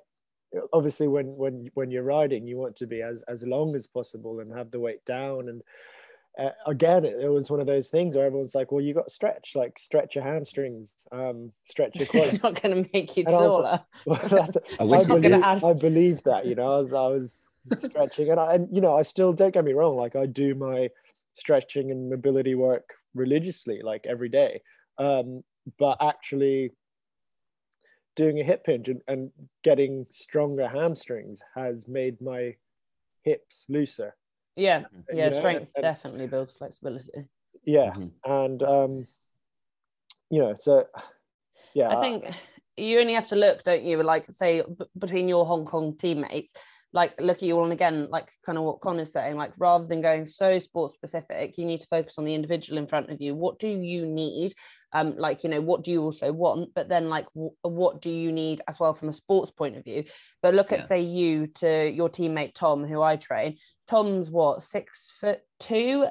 obviously 0.72 1.08
when 1.08 1.36
when 1.36 1.70
when 1.74 1.90
you're 1.90 2.02
riding 2.02 2.46
you 2.46 2.56
want 2.56 2.76
to 2.76 2.86
be 2.86 3.02
as 3.02 3.22
as 3.28 3.44
long 3.46 3.74
as 3.74 3.86
possible 3.86 4.40
and 4.40 4.52
have 4.52 4.70
the 4.70 4.80
weight 4.80 5.04
down. 5.04 5.48
And 5.48 5.62
uh, 6.38 6.50
again 6.66 7.04
it, 7.04 7.14
it, 7.20 7.28
was 7.28 7.50
one 7.50 7.60
of 7.60 7.66
those 7.66 7.90
things 7.90 8.16
where 8.16 8.24
everyone's 8.24 8.54
like 8.54 8.72
well 8.72 8.80
you 8.80 8.94
got 8.94 9.06
to 9.06 9.12
stretch 9.12 9.52
like 9.54 9.78
stretch 9.78 10.14
your 10.14 10.24
hamstrings 10.24 10.94
um 11.12 11.52
stretch 11.64 11.96
your 11.96 12.06
quads. 12.12 12.34
It's 12.34 12.42
not 12.42 12.60
going 12.60 12.84
to 12.84 12.90
make 12.92 13.16
you 13.16 13.24
taller 13.24 13.82
like, 14.06 14.30
well, 14.30 14.48
I, 14.80 14.84
I, 14.84 15.04
believe, 15.04 15.32
add... 15.32 15.64
I 15.64 15.72
believe 15.72 16.22
that 16.22 16.46
you 16.46 16.54
know 16.54 16.72
I 16.72 16.76
was, 16.76 16.92
I 16.92 17.06
was 17.08 17.48
stretching. 17.74 18.30
And 18.30 18.40
I 18.40 18.54
and 18.54 18.68
you 18.74 18.80
know 18.80 18.96
I 18.96 19.02
still 19.02 19.32
don't 19.32 19.54
get 19.54 19.64
me 19.64 19.72
wrong 19.72 19.96
like 19.96 20.16
I 20.16 20.26
do 20.26 20.54
my 20.54 20.88
stretching 21.34 21.90
and 21.90 22.10
mobility 22.10 22.54
work 22.54 22.94
religiously 23.14 23.80
like 23.82 24.06
every 24.06 24.28
day. 24.28 24.62
Um 24.98 25.44
but 25.78 25.98
actually 26.00 26.72
doing 28.16 28.40
a 28.40 28.44
hip 28.44 28.66
hinge 28.66 28.88
and, 28.88 29.00
and 29.08 29.30
getting 29.62 30.06
stronger 30.10 30.68
hamstrings 30.68 31.40
has 31.54 31.88
made 31.88 32.20
my 32.20 32.54
hips 33.22 33.64
looser. 33.68 34.14
Yeah, 34.56 34.84
yeah, 35.12 35.26
you 35.26 35.30
know? 35.30 35.38
strength 35.38 35.70
and, 35.74 35.82
definitely 35.82 36.26
builds 36.26 36.52
flexibility. 36.52 37.26
Yeah, 37.64 37.92
mm-hmm. 37.92 38.30
and 38.30 38.62
um, 38.62 39.06
you 40.30 40.42
know, 40.42 40.54
so 40.54 40.86
yeah, 41.74 41.88
I 41.88 42.00
think 42.00 42.24
you 42.76 43.00
only 43.00 43.14
have 43.14 43.28
to 43.28 43.36
look, 43.36 43.64
don't 43.64 43.82
you? 43.82 44.02
Like, 44.02 44.26
say, 44.30 44.62
b- 44.62 44.84
between 44.98 45.28
your 45.28 45.46
Hong 45.46 45.64
Kong 45.64 45.96
teammates, 45.96 46.52
like 46.92 47.18
look 47.20 47.38
at 47.38 47.42
you 47.42 47.56
all 47.56 47.64
and 47.64 47.72
again 47.72 48.08
like 48.10 48.28
kind 48.44 48.58
of 48.58 48.64
what 48.64 48.80
connor's 48.80 49.12
saying 49.12 49.36
like 49.36 49.52
rather 49.58 49.86
than 49.86 50.02
going 50.02 50.26
so 50.26 50.58
sport 50.58 50.94
specific 50.94 51.56
you 51.56 51.64
need 51.64 51.80
to 51.80 51.86
focus 51.86 52.14
on 52.18 52.24
the 52.24 52.34
individual 52.34 52.78
in 52.78 52.86
front 52.86 53.10
of 53.10 53.20
you 53.20 53.34
what 53.34 53.58
do 53.58 53.68
you 53.68 54.06
need 54.06 54.54
um 54.92 55.16
like 55.16 55.44
you 55.44 55.50
know 55.50 55.60
what 55.60 55.84
do 55.84 55.90
you 55.90 56.02
also 56.02 56.32
want? 56.32 56.74
But 56.74 56.88
then 56.88 57.08
like 57.08 57.26
w- 57.34 57.54
what 57.62 58.00
do 58.00 58.10
you 58.10 58.32
need 58.32 58.62
as 58.68 58.78
well 58.78 58.94
from 58.94 59.08
a 59.08 59.12
sports 59.12 59.50
point 59.50 59.76
of 59.76 59.84
view? 59.84 60.04
But 60.42 60.54
look 60.54 60.70
yeah. 60.70 60.78
at 60.78 60.88
say 60.88 61.02
you 61.02 61.48
to 61.56 61.90
your 61.90 62.08
teammate 62.08 62.54
tom 62.54 62.84
who 62.84 63.02
i 63.02 63.16
train. 63.16 63.58
Tom's 63.88 64.30
what 64.30 64.62
six 64.62 65.12
foot 65.20 65.40
two? 65.60 66.06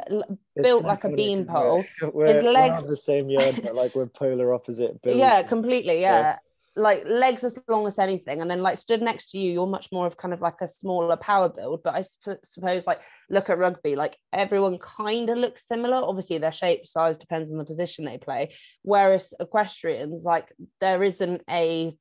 Built 0.55 0.83
like 0.83 1.03
a 1.03 1.09
beanpole. 1.09 1.83
His 2.01 2.43
legs 2.43 2.85
the 2.85 2.97
same 2.97 3.29
yard 3.29 3.59
but 3.63 3.75
like 3.75 3.95
we're 3.95 4.05
polar 4.07 4.53
opposite 4.53 4.99
yeah 5.05 5.43
completely 5.43 6.01
yeah 6.01 6.37
like 6.75 7.03
legs 7.05 7.43
as 7.43 7.59
long 7.67 7.85
as 7.85 7.99
anything 7.99 8.41
and 8.41 8.49
then 8.49 8.61
like 8.61 8.77
stood 8.77 9.01
next 9.01 9.31
to 9.31 9.37
you 9.37 9.51
you're 9.51 9.67
much 9.67 9.89
more 9.91 10.07
of 10.07 10.15
kind 10.15 10.33
of 10.33 10.39
like 10.39 10.61
a 10.61 10.67
smaller 10.67 11.17
power 11.17 11.49
build 11.49 11.81
but 11.83 11.93
i 11.93 12.01
sp- 12.01 12.39
suppose 12.45 12.87
like 12.87 13.01
look 13.29 13.49
at 13.49 13.57
rugby 13.57 13.95
like 13.95 14.17
everyone 14.33 14.77
kind 14.79 15.29
of 15.29 15.37
looks 15.37 15.67
similar. 15.67 15.97
Obviously 15.97 16.37
their 16.37 16.51
shape 16.51 16.85
size 16.85 17.17
depends 17.17 17.51
on 17.51 17.57
the 17.57 17.65
position 17.65 18.05
they 18.05 18.17
play 18.17 18.53
whereas 18.83 19.33
equestrians 19.39 20.23
like 20.23 20.51
there 20.79 21.03
isn't 21.03 21.43
a 21.49 21.95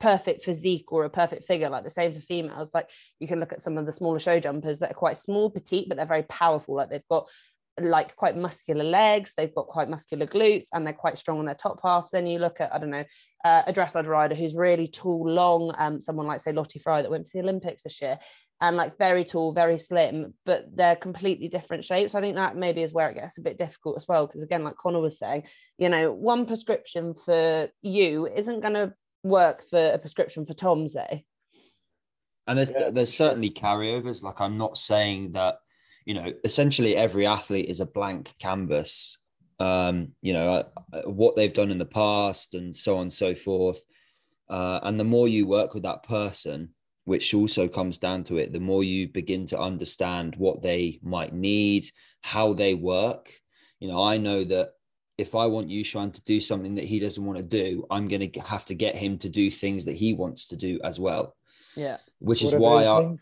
perfect 0.00 0.44
physique 0.44 0.90
or 0.92 1.04
a 1.04 1.10
perfect 1.10 1.44
figure 1.44 1.68
like 1.68 1.84
the 1.84 1.90
same 1.90 2.14
for 2.14 2.20
females. 2.20 2.70
Like 2.72 2.88
you 3.18 3.28
can 3.28 3.38
look 3.38 3.52
at 3.52 3.62
some 3.62 3.76
of 3.76 3.84
the 3.86 3.92
smaller 3.92 4.18
show 4.18 4.40
jumpers 4.40 4.78
that 4.78 4.92
are 4.92 4.94
quite 4.94 5.18
small 5.18 5.50
petite 5.50 5.88
but 5.88 5.96
they're 5.96 6.06
very 6.06 6.22
powerful. 6.22 6.76
Like 6.76 6.88
they've 6.88 7.08
got 7.10 7.28
like 7.82 8.16
quite 8.16 8.36
muscular 8.36 8.84
legs, 8.84 9.32
they've 9.36 9.54
got 9.54 9.66
quite 9.66 9.88
muscular 9.88 10.26
glutes, 10.26 10.68
and 10.72 10.86
they're 10.86 10.92
quite 10.92 11.18
strong 11.18 11.38
on 11.38 11.46
their 11.46 11.54
top 11.54 11.80
halves. 11.82 12.10
Then 12.10 12.26
you 12.26 12.38
look 12.38 12.60
at, 12.60 12.72
I 12.74 12.78
don't 12.78 12.90
know, 12.90 13.04
uh, 13.44 13.62
a 13.66 13.72
dressage 13.72 14.06
rider 14.06 14.34
who's 14.34 14.54
really 14.54 14.88
tall, 14.88 15.28
long, 15.28 15.74
um, 15.78 16.00
someone 16.00 16.26
like 16.26 16.40
say 16.40 16.52
Lottie 16.52 16.78
Fry 16.78 17.02
that 17.02 17.10
went 17.10 17.26
to 17.26 17.32
the 17.32 17.40
Olympics 17.40 17.82
this 17.82 18.00
year. 18.00 18.18
and 18.60 18.76
like 18.76 18.98
very 18.98 19.24
tall, 19.24 19.52
very 19.52 19.78
slim, 19.78 20.34
but 20.44 20.66
they're 20.74 20.96
completely 20.96 21.48
different 21.48 21.84
shapes. 21.84 22.14
I 22.14 22.20
think 22.20 22.36
that 22.36 22.56
maybe 22.56 22.82
is 22.82 22.92
where 22.92 23.08
it 23.08 23.14
gets 23.14 23.38
a 23.38 23.42
bit 23.42 23.58
difficult 23.58 23.96
as 23.96 24.06
well. 24.06 24.26
Because 24.26 24.42
again, 24.42 24.64
like 24.64 24.76
Connor 24.76 25.00
was 25.00 25.18
saying, 25.18 25.44
you 25.78 25.88
know, 25.88 26.12
one 26.12 26.44
prescription 26.46 27.14
for 27.24 27.68
you 27.80 28.26
isn't 28.26 28.60
going 28.60 28.74
to 28.74 28.92
work 29.22 29.64
for 29.70 29.92
a 29.92 29.98
prescription 29.98 30.44
for 30.44 30.52
Tom, 30.52 30.88
say. 30.88 31.24
And 32.46 32.58
there's 32.58 32.70
Yeah, 32.70 32.90
there's 32.90 33.14
certainly 33.14 33.50
carryovers. 33.50 34.22
Like 34.22 34.40
I'm 34.40 34.58
not 34.58 34.76
saying 34.76 35.32
that, 35.32 35.58
you 36.10 36.14
know, 36.14 36.32
essentially 36.42 36.96
every 36.96 37.24
athlete 37.24 37.70
is 37.70 37.78
a 37.78 37.86
blank 37.86 38.34
canvas. 38.40 39.16
Um, 39.60 40.08
you 40.20 40.32
know, 40.32 40.48
uh, 40.54 40.64
uh, 40.92 41.08
what 41.08 41.36
they've 41.36 41.52
done 41.52 41.70
in 41.70 41.78
the 41.78 41.84
past 41.84 42.54
and 42.54 42.74
so 42.74 42.96
on 42.96 43.02
and 43.02 43.14
so 43.14 43.36
forth. 43.36 43.78
Uh, 44.48 44.80
and 44.82 44.98
the 44.98 45.04
more 45.04 45.28
you 45.28 45.46
work 45.46 45.72
with 45.72 45.84
that 45.84 46.02
person, 46.02 46.70
which 47.04 47.32
also 47.32 47.68
comes 47.68 47.98
down 47.98 48.24
to 48.24 48.38
it, 48.38 48.52
the 48.52 48.58
more 48.58 48.82
you 48.82 49.06
begin 49.06 49.46
to 49.46 49.60
understand 49.60 50.34
what 50.34 50.62
they 50.62 50.98
might 51.00 51.32
need, 51.32 51.86
how 52.22 52.54
they 52.54 52.74
work. 52.74 53.30
You 53.78 53.86
know, 53.86 54.02
I 54.02 54.16
know 54.16 54.42
that 54.42 54.70
if 55.16 55.36
I 55.36 55.46
want 55.46 55.68
Yuxuan 55.68 56.12
to 56.14 56.22
do 56.24 56.40
something 56.40 56.74
that 56.74 56.86
he 56.86 56.98
doesn't 56.98 57.24
want 57.24 57.38
to 57.38 57.44
do, 57.44 57.86
I'm 57.88 58.08
going 58.08 58.28
to 58.28 58.40
have 58.40 58.64
to 58.64 58.74
get 58.74 58.96
him 58.96 59.16
to 59.18 59.28
do 59.28 59.48
things 59.48 59.84
that 59.84 59.94
he 59.94 60.14
wants 60.14 60.48
to 60.48 60.56
do 60.56 60.80
as 60.82 60.98
well. 60.98 61.36
Yeah. 61.76 61.98
Which 62.18 62.42
is 62.42 62.52
why 62.52 62.88
I, 62.88 63.00
things? 63.00 63.20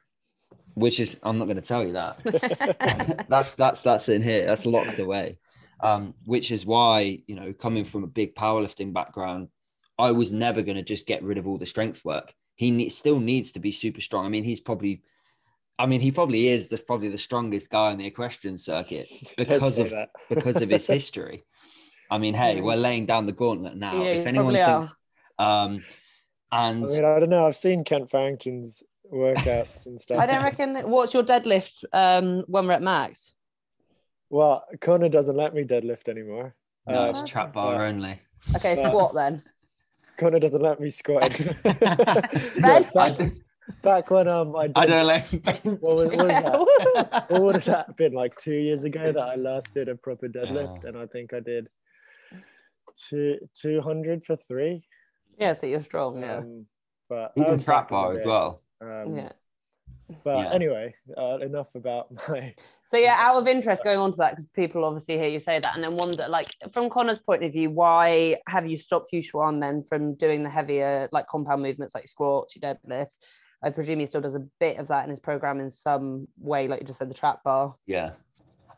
Which 0.79 1.01
is 1.01 1.17
I'm 1.23 1.39
not 1.39 1.47
going 1.47 1.57
to 1.57 1.63
tell 1.63 1.85
you 1.85 1.93
that. 1.95 3.27
that's 3.29 3.55
that's 3.55 3.83
that's 3.83 4.09
in 4.09 4.23
here. 4.23 4.47
That's 4.47 4.67
locked 4.67 4.99
away. 4.99 5.39
Um, 5.81 6.15
which 6.25 6.51
is 6.51 6.67
why 6.67 7.23
you 7.27 7.35
know, 7.35 7.53
coming 7.53 7.85
from 7.85 8.05
a 8.05 8.09
big 8.09 8.35
powerlifting 8.35 8.93
background, 8.93 9.49
I 9.99 10.13
was 10.13 10.33
never 10.33 10.63
going 10.63 10.77
to 10.77 10.83
just 10.83 11.07
get 11.07 11.23
rid 11.23 11.39
of 11.39 11.47
all 11.47 11.59
the 11.59 11.67
strength 11.67 12.05
work. 12.05 12.35
He 12.55 12.71
ne- 12.71 12.89
still 12.89 13.21
needs 13.21 13.53
to 13.53 13.61
be 13.61 13.73
super 13.73 14.01
strong. 14.01 14.27
I 14.27 14.29
mean, 14.29 14.45
he's 14.45 14.61
probably, 14.61 15.03
I 15.79 15.87
mean, 15.87 16.01
he 16.01 16.11
probably 16.11 16.49
is 16.49 16.69
the 16.69 16.79
probably 16.79 17.09
the 17.09 17.19
strongest 17.19 17.71
guy 17.71 17.91
on 17.91 17.99
the 17.99 18.07
equestrian 18.07 18.57
circuit 18.57 19.07
because 19.37 19.79
of 19.79 19.91
that. 19.91 20.11
because 20.29 20.61
of 20.61 20.71
his 20.71 20.87
history. 20.87 21.45
I 22.11 22.19
mean, 22.19 22.35
hey, 22.35 22.61
we're 22.61 22.77
laying 22.77 23.07
down 23.07 23.27
the 23.27 23.33
gauntlet 23.33 23.77
now. 23.77 24.03
Yeah, 24.03 24.13
if 24.13 24.27
anyone 24.27 24.55
thinks, 24.55 24.97
um, 25.39 25.85
and 26.51 26.85
I 26.85 26.87
mean, 26.87 27.05
I 27.05 27.21
don't 27.21 27.29
know. 27.29 27.47
I've 27.47 27.57
seen 27.57 27.85
Kent 27.85 28.11
Farrington's 28.11 28.83
workouts 29.13 29.87
and 29.87 30.01
stuff. 30.01 30.19
I 30.19 30.27
don't 30.27 30.43
reckon. 30.43 30.77
What's 30.91 31.15
your 31.15 31.23
deadlift 31.23 31.85
um, 31.93 32.45
when 32.47 32.67
we're 32.67 32.75
at 32.75 32.83
max? 32.83 33.33
Well, 34.31 34.65
Connor 34.81 35.09
doesn't 35.09 35.37
let 35.37 35.55
me 35.55 35.65
deadlift 35.65 36.09
anymore. 36.09 36.55
no, 36.87 37.07
Uh, 37.07 37.11
it's 37.11 37.23
trap 37.23 37.53
bar 37.55 37.75
yeah. 37.77 37.83
only. 37.89 38.21
Okay, 38.57 38.75
But- 38.77 38.89
squat 38.89 39.15
then. 39.15 39.43
Connor 40.19 40.41
doesn't 40.41 40.61
let 40.63 40.81
me 40.81 40.91
squat. 40.91 41.31
Ben? 41.63 42.91
back, 42.93 43.19
back 43.83 44.11
when 44.11 44.27
um 44.27 44.57
I, 44.57 44.67
did, 44.67 44.77
I 44.77 44.87
don't 44.87 45.07
like. 45.07 45.27
What 45.63 45.81
was, 45.97 46.09
what 46.09 46.27
was 46.27 46.27
that? 46.27 47.27
What 47.31 47.43
would 47.43 47.55
have 47.55 47.65
that 47.67 47.97
been 47.97 48.13
like 48.15 48.37
two 48.37 48.55
years 48.57 48.83
ago 48.83 49.13
that 49.13 49.23
I 49.23 49.37
last 49.37 49.75
did 49.75 49.89
a 49.89 49.95
proper 49.95 50.27
deadlift, 50.29 50.85
and 50.85 50.97
I 50.99 51.07
think 51.07 51.33
I 51.33 51.39
did 51.41 51.69
two 53.09 53.39
two 53.55 53.81
hundred 53.81 54.25
for 54.25 54.35
three. 54.37 54.83
yeah, 55.39 55.53
so 55.53 55.67
you're 55.67 55.85
strong. 55.85 56.21
Yeah. 56.21 56.39
Um, 56.39 56.67
but 57.09 57.33
Even 57.37 57.63
trap 57.63 57.91
back 57.91 57.93
in 57.93 57.97
the 57.97 58.03
bar 58.03 58.21
as 58.21 58.27
well. 58.27 58.63
Um, 58.81 59.17
yeah. 59.17 59.33
But 60.25 60.39
Yeah. 60.39 60.53
anyway, 60.53 60.95
uh, 61.17 61.39
enough 61.41 61.75
about 61.75 62.11
my. 62.29 62.55
So 62.91 62.97
yeah, 62.97 63.17
out 63.19 63.37
of 63.37 63.47
interest, 63.55 63.85
going 63.85 63.99
on 63.99 64.13
to 64.13 64.17
that 64.19 64.31
because 64.33 64.47
people 64.47 64.85
obviously 64.85 65.19
hear 65.19 65.29
you 65.29 65.41
say 65.41 65.61
that 65.61 65.75
and 65.75 65.85
then 65.85 65.97
wonder, 65.97 66.27
like 66.29 66.49
from 66.73 66.89
Connor's 66.89 67.19
point 67.19 67.45
of 67.45 67.53
view, 67.53 67.71
why 67.71 68.37
have 68.47 68.67
you 68.67 68.79
stopped 68.79 69.13
Yuxuan 69.13 69.61
then 69.61 69.83
from 69.83 70.15
doing 70.15 70.43
the 70.43 70.51
heavier 70.51 71.09
like 71.13 71.27
compound 71.27 71.63
movements 71.63 71.95
like 71.95 72.09
squats, 72.09 72.57
your 72.57 72.75
deadlifts? 72.75 73.17
I 73.63 73.71
presume 73.71 73.99
he 73.99 74.07
still 74.07 74.21
does 74.21 74.37
a 74.37 74.47
bit 74.61 74.79
of 74.79 74.89
that 74.89 75.05
in 75.05 75.11
his 75.11 75.19
program 75.19 75.61
in 75.61 75.71
some 75.71 76.29
way, 76.39 76.69
like 76.69 76.81
you 76.81 76.87
just 76.87 77.01
said, 77.01 77.11
the 77.11 77.15
trap 77.15 77.43
bar. 77.43 77.75
Yeah, 77.87 78.13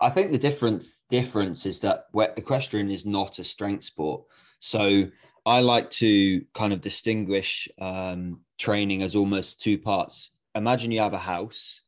I 0.00 0.08
think 0.10 0.32
the 0.32 0.38
different 0.38 0.86
difference 1.10 1.66
is 1.66 1.80
that 1.80 2.06
equestrian 2.14 2.90
is 2.90 3.04
not 3.04 3.38
a 3.38 3.44
strength 3.44 3.84
sport. 3.84 4.22
So 4.58 5.06
I 5.44 5.60
like 5.60 5.90
to 5.92 6.42
kind 6.54 6.72
of 6.72 6.80
distinguish 6.80 7.68
um, 7.80 8.40
training 8.60 9.02
as 9.02 9.16
almost 9.16 9.60
two 9.60 9.78
parts. 9.78 10.30
Imagine 10.54 10.92
you 10.92 11.00
have 11.00 11.14
a 11.14 11.18
house, 11.18 11.80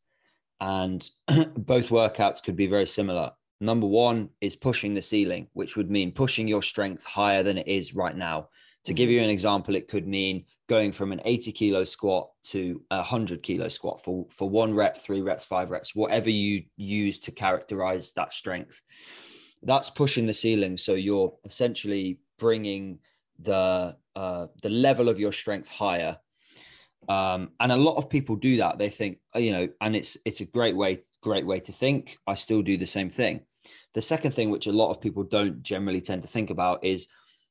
and 0.60 1.08
both 1.56 1.90
workouts 1.90 2.42
could 2.42 2.56
be 2.56 2.66
very 2.66 2.86
similar. 2.86 3.32
Number 3.60 3.86
one 3.86 4.30
is 4.40 4.56
pushing 4.56 4.94
the 4.94 5.02
ceiling, 5.02 5.48
which 5.52 5.76
would 5.76 5.90
mean 5.90 6.10
pushing 6.10 6.48
your 6.48 6.62
strength 6.62 7.04
higher 7.04 7.42
than 7.42 7.58
it 7.58 7.68
is 7.68 7.94
right 7.94 8.16
now. 8.16 8.48
To 8.86 8.94
give 8.94 9.10
you 9.10 9.20
an 9.20 9.30
example, 9.30 9.76
it 9.76 9.86
could 9.86 10.08
mean 10.08 10.46
going 10.68 10.90
from 10.90 11.12
an 11.12 11.20
80 11.24 11.52
kilo 11.52 11.84
squat 11.84 12.30
to 12.44 12.82
a 12.90 12.96
100 12.96 13.42
kilo 13.42 13.68
squat 13.68 14.02
for, 14.02 14.26
for 14.30 14.48
one 14.48 14.74
rep, 14.74 14.96
three 14.96 15.20
reps, 15.20 15.44
five 15.44 15.70
reps, 15.70 15.94
whatever 15.94 16.30
you 16.30 16.64
use 16.76 17.20
to 17.20 17.30
characterize 17.30 18.12
that 18.14 18.32
strength. 18.32 18.82
That's 19.62 19.90
pushing 19.90 20.26
the 20.26 20.34
ceiling. 20.34 20.76
So 20.76 20.94
you're 20.94 21.34
essentially 21.44 22.18
bringing 22.38 22.98
the 23.38 23.96
uh, 24.14 24.46
the 24.62 24.68
level 24.68 25.08
of 25.08 25.20
your 25.20 25.32
strength 25.32 25.68
higher. 25.68 26.18
Um, 27.08 27.50
and 27.60 27.72
a 27.72 27.76
lot 27.76 27.96
of 27.96 28.08
people 28.08 28.36
do 28.36 28.58
that. 28.58 28.78
They 28.78 28.88
think, 28.88 29.18
oh, 29.34 29.38
you 29.38 29.52
know, 29.52 29.68
and 29.80 29.96
it's 29.96 30.16
it's 30.24 30.40
a 30.40 30.44
great 30.44 30.76
way, 30.76 31.00
great 31.20 31.46
way 31.46 31.60
to 31.60 31.72
think. 31.72 32.18
I 32.26 32.34
still 32.34 32.62
do 32.62 32.76
the 32.76 32.86
same 32.86 33.10
thing. 33.10 33.40
The 33.94 34.02
second 34.02 34.32
thing, 34.32 34.50
which 34.50 34.66
a 34.66 34.72
lot 34.72 34.90
of 34.90 35.00
people 35.00 35.22
don't 35.22 35.62
generally 35.62 36.00
tend 36.00 36.22
to 36.22 36.28
think 36.28 36.50
about, 36.50 36.84
is 36.84 37.08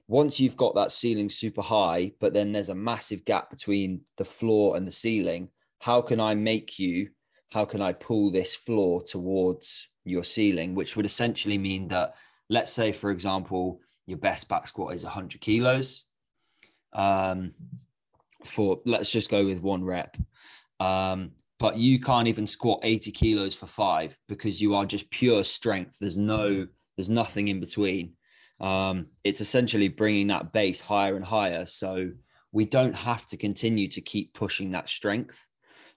once 0.07 0.39
you've 0.39 0.57
got 0.57 0.75
that 0.75 0.91
ceiling 0.91 1.29
super 1.29 1.61
high, 1.61 2.11
but 2.19 2.33
then 2.33 2.51
there's 2.51 2.69
a 2.69 2.75
massive 2.75 3.23
gap 3.23 3.49
between 3.49 4.01
the 4.17 4.25
floor 4.25 4.75
and 4.75 4.87
the 4.87 4.91
ceiling, 4.91 5.49
how 5.79 6.01
can 6.01 6.19
I 6.19 6.35
make 6.35 6.77
you, 6.79 7.09
how 7.51 7.65
can 7.65 7.81
I 7.81 7.93
pull 7.93 8.31
this 8.31 8.53
floor 8.53 9.03
towards 9.03 9.89
your 10.03 10.23
ceiling, 10.23 10.75
which 10.75 10.95
would 10.95 11.05
essentially 11.05 11.57
mean 11.57 11.87
that, 11.89 12.15
let's 12.49 12.71
say, 12.71 12.91
for 12.91 13.11
example, 13.11 13.79
your 14.05 14.17
best 14.17 14.49
back 14.49 14.67
squat 14.67 14.95
is 14.95 15.03
100 15.03 15.39
kilos. 15.39 16.05
Um, 16.93 17.53
for 18.45 18.79
let's 18.85 19.11
just 19.11 19.29
go 19.29 19.45
with 19.45 19.59
one 19.59 19.83
rep. 19.83 20.17
Um, 20.79 21.31
but 21.59 21.77
you 21.77 21.99
can't 21.99 22.27
even 22.27 22.47
squat 22.47 22.79
80 22.81 23.11
kilos 23.11 23.53
for 23.55 23.67
five 23.67 24.17
because 24.27 24.59
you 24.59 24.73
are 24.73 24.85
just 24.85 25.11
pure 25.11 25.43
strength. 25.43 25.97
There's 25.99 26.17
no, 26.17 26.67
there's 26.97 27.09
nothing 27.09 27.49
in 27.49 27.59
between 27.59 28.13
um, 28.61 29.07
it's 29.23 29.41
essentially 29.41 29.87
bringing 29.87 30.27
that 30.27 30.53
base 30.53 30.79
higher 30.79 31.15
and 31.15 31.25
higher. 31.25 31.65
So 31.65 32.11
we 32.51 32.65
don't 32.65 32.95
have 32.95 33.25
to 33.27 33.37
continue 33.37 33.87
to 33.89 34.01
keep 34.01 34.33
pushing 34.33 34.71
that 34.71 34.87
strength 34.87 35.47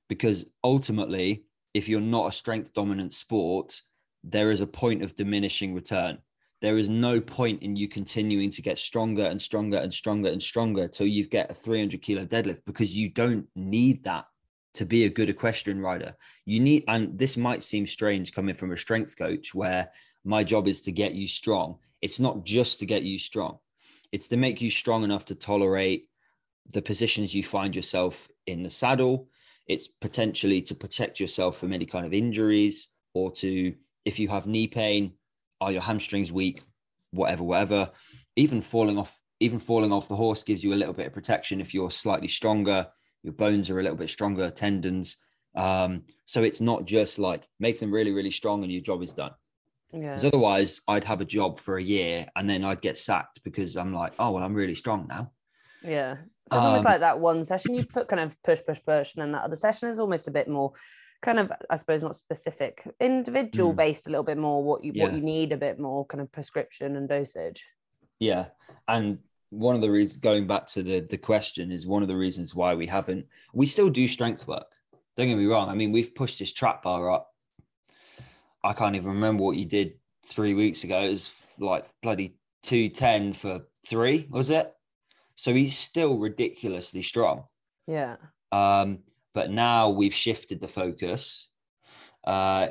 because 0.09 0.47
ultimately, 0.65 1.45
if 1.75 1.89
you're 1.89 2.01
not 2.01 2.29
a 2.29 2.37
strength 2.37 2.73
dominant 2.73 3.13
sport, 3.13 3.81
there 4.23 4.51
is 4.51 4.63
a 4.63 4.67
point 4.67 5.03
of 5.03 5.15
diminishing 5.15 5.75
return. 5.75 6.19
There 6.65 6.79
is 6.79 6.89
no 6.89 7.21
point 7.21 7.62
in 7.62 7.77
you 7.77 7.89
continuing 7.89 8.49
to 8.53 8.62
get 8.62 8.79
stronger 8.79 9.25
and 9.25 9.43
stronger 9.43 9.77
and 9.77 9.93
stronger 9.93 10.31
and 10.31 10.43
stronger 10.43 10.89
till 10.89 11.07
you 11.07 11.27
get 11.27 11.51
a 11.51 11.53
300 11.53 12.01
kilo 12.01 12.25
deadlift 12.25 12.65
because 12.65 12.97
you 12.97 13.11
don't 13.11 13.47
need 13.55 14.03
that 14.05 14.25
to 14.73 14.87
be 14.87 15.05
a 15.05 15.11
good 15.11 15.29
equestrian 15.29 15.83
rider. 15.83 16.17
You 16.47 16.61
need, 16.61 16.85
and 16.89 17.19
this 17.19 17.37
might 17.37 17.62
seem 17.62 17.87
strange 17.87 18.33
coming 18.33 18.55
from 18.55 18.73
a 18.73 18.79
strength 18.79 19.15
coach 19.15 19.55
where 19.55 19.91
my 20.25 20.43
job 20.43 20.67
is 20.67 20.81
to 20.81 20.91
get 20.91 21.12
you 21.12 21.29
strong. 21.29 21.81
It's 22.01 22.19
not 22.19 22.47
just 22.47 22.79
to 22.79 22.87
get 22.87 23.03
you 23.03 23.19
strong. 23.19 23.59
It's 24.11 24.29
to 24.29 24.39
make 24.39 24.62
you 24.62 24.71
strong 24.71 25.05
enough 25.05 25.27
to 25.27 25.35
tolerate 25.35 26.09
the 26.71 26.81
positions 26.81 27.35
you 27.35 27.45
find 27.45 27.75
yourself 27.77 28.27
in 28.47 28.62
the 28.62 28.71
saddle. 28.71 29.29
It's 29.67 29.87
potentially 29.87 30.62
to 30.62 30.75
protect 30.75 31.21
yourself 31.21 31.59
from 31.59 31.75
any 31.75 31.85
kind 31.85 32.07
of 32.07 32.15
injuries 32.15 32.89
or 33.12 33.31
to 33.33 33.75
if 34.07 34.19
you 34.19 34.29
have 34.29 34.47
knee 34.47 34.67
pain 34.67 35.12
are 35.65 35.73
your 35.73 35.83
hamstrings 35.83 36.31
weak 36.31 36.62
whatever 37.12 37.43
whatever 37.43 37.91
even 38.37 38.61
falling 38.62 38.99
off 38.99 39.21
even 39.41 39.59
falling 39.59 39.93
off 39.93 40.09
the 40.09 40.17
horse 40.17 40.43
gives 40.45 40.62
you 40.65 40.73
a 40.73 40.81
little 40.81 40.95
bit 40.95 41.07
of 41.07 41.12
protection 41.12 41.61
if 41.61 41.73
you're 41.75 41.91
slightly 41.91 42.29
stronger 42.29 42.87
your 43.23 43.33
bones 43.33 43.71
are 43.71 43.81
a 43.81 43.83
little 43.83 43.97
bit 43.99 44.11
stronger 44.11 44.51
tendons 44.51 45.17
um, 45.57 46.03
so 46.25 46.43
it's 46.43 46.61
not 46.61 46.85
just 46.85 47.19
like 47.19 47.43
make 47.61 47.79
them 47.81 47.93
really 47.93 48.12
really 48.12 48.31
strong 48.31 48.62
and 48.62 48.73
your 48.73 48.83
job 48.83 49.03
is 49.03 49.12
done 49.12 49.31
Yeah. 49.93 50.01
because 50.11 50.25
otherwise, 50.25 50.81
I'd 50.89 51.05
have 51.05 51.21
a 51.21 51.25
job 51.39 51.61
for 51.61 51.79
a 51.79 51.83
year 51.83 52.27
and 52.35 52.51
then 52.51 52.65
I'd 52.65 52.83
get 52.83 52.99
sacked 52.99 53.41
because 53.45 53.77
I'm 53.77 53.95
like, 53.95 54.12
oh, 54.19 54.33
well, 54.33 54.43
I'm 54.43 54.55
really 54.55 54.75
strong 54.75 55.07
now. 55.09 55.31
Yeah. 55.85 56.15
So 56.51 56.57
it's 56.57 56.65
almost 56.67 56.79
Um, 56.81 56.85
like 56.93 57.01
that 57.01 57.21
one 57.21 57.45
session 57.45 57.75
you 57.75 57.87
put 57.87 58.09
kind 58.09 58.21
of 58.25 58.31
push, 58.43 58.61
push, 58.67 58.81
push, 58.85 59.15
and 59.15 59.23
then 59.23 59.33
that 59.33 59.45
other 59.45 59.55
session 59.67 59.89
is 59.91 59.99
almost 60.01 60.27
a 60.27 60.33
bit 60.33 60.49
more 60.49 60.73
kind 61.25 61.39
of, 61.39 61.51
I 61.70 61.77
suppose, 61.77 62.03
not 62.03 62.16
specific, 62.16 62.87
individual 63.01 63.72
Mm. 63.72 63.77
based 63.77 64.07
a 64.07 64.11
little 64.11 64.25
bit 64.25 64.37
more 64.39 64.62
what 64.62 64.85
you 64.85 64.93
what 65.01 65.12
you 65.14 65.20
need 65.20 65.53
a 65.53 65.57
bit 65.57 65.79
more 65.79 66.05
kind 66.05 66.20
of 66.20 66.31
prescription 66.31 66.97
and 66.97 67.09
dosage. 67.09 67.64
Yeah. 68.18 68.47
And 68.87 69.18
one 69.51 69.75
of 69.75 69.81
the 69.81 69.91
reasons, 69.91 70.20
going 70.20 70.47
back 70.47 70.66
to 70.68 70.83
the, 70.83 71.01
the 71.01 71.16
question, 71.16 71.72
is 71.72 71.87
one 71.87 72.03
of 72.03 72.09
the 72.09 72.16
reasons 72.16 72.55
why 72.55 72.75
we 72.75 72.87
haven't, 72.87 73.27
we 73.53 73.66
still 73.66 73.89
do 73.89 74.07
strength 74.09 74.47
work. 74.47 74.66
Don't 75.16 75.29
get 75.29 75.39
me 75.39 75.47
wrong. 75.47 75.68
I 75.68 75.75
mean, 75.75 75.93
we've 75.93 76.14
pushed 76.14 76.39
this 76.39 76.53
trap 76.53 76.83
bar 76.83 77.11
up. 77.11 77.33
I 78.62 78.72
can't 78.72 78.97
even 78.97 79.09
remember 79.11 79.45
what 79.45 79.57
you 79.57 79.64
did 79.64 79.95
three 80.27 80.55
weeks 80.55 80.85
ago. 80.85 81.01
It 81.01 81.11
was 81.11 81.33
like 81.59 81.87
bloody 82.03 82.37
210 82.64 83.33
for 83.35 83.62
three, 83.87 84.27
was 84.31 84.51
it? 84.51 84.72
So 85.37 85.55
he's 85.55 85.79
still 85.79 86.18
ridiculously 86.18 87.03
strong. 87.03 87.45
Yeah. 87.87 88.16
Um, 88.53 89.01
but 89.35 89.51
now 89.51 89.91
we've 89.91 90.14
shifted 90.14 90.61
the 90.61 90.68
focus 90.68 91.51
uh, 92.24 92.68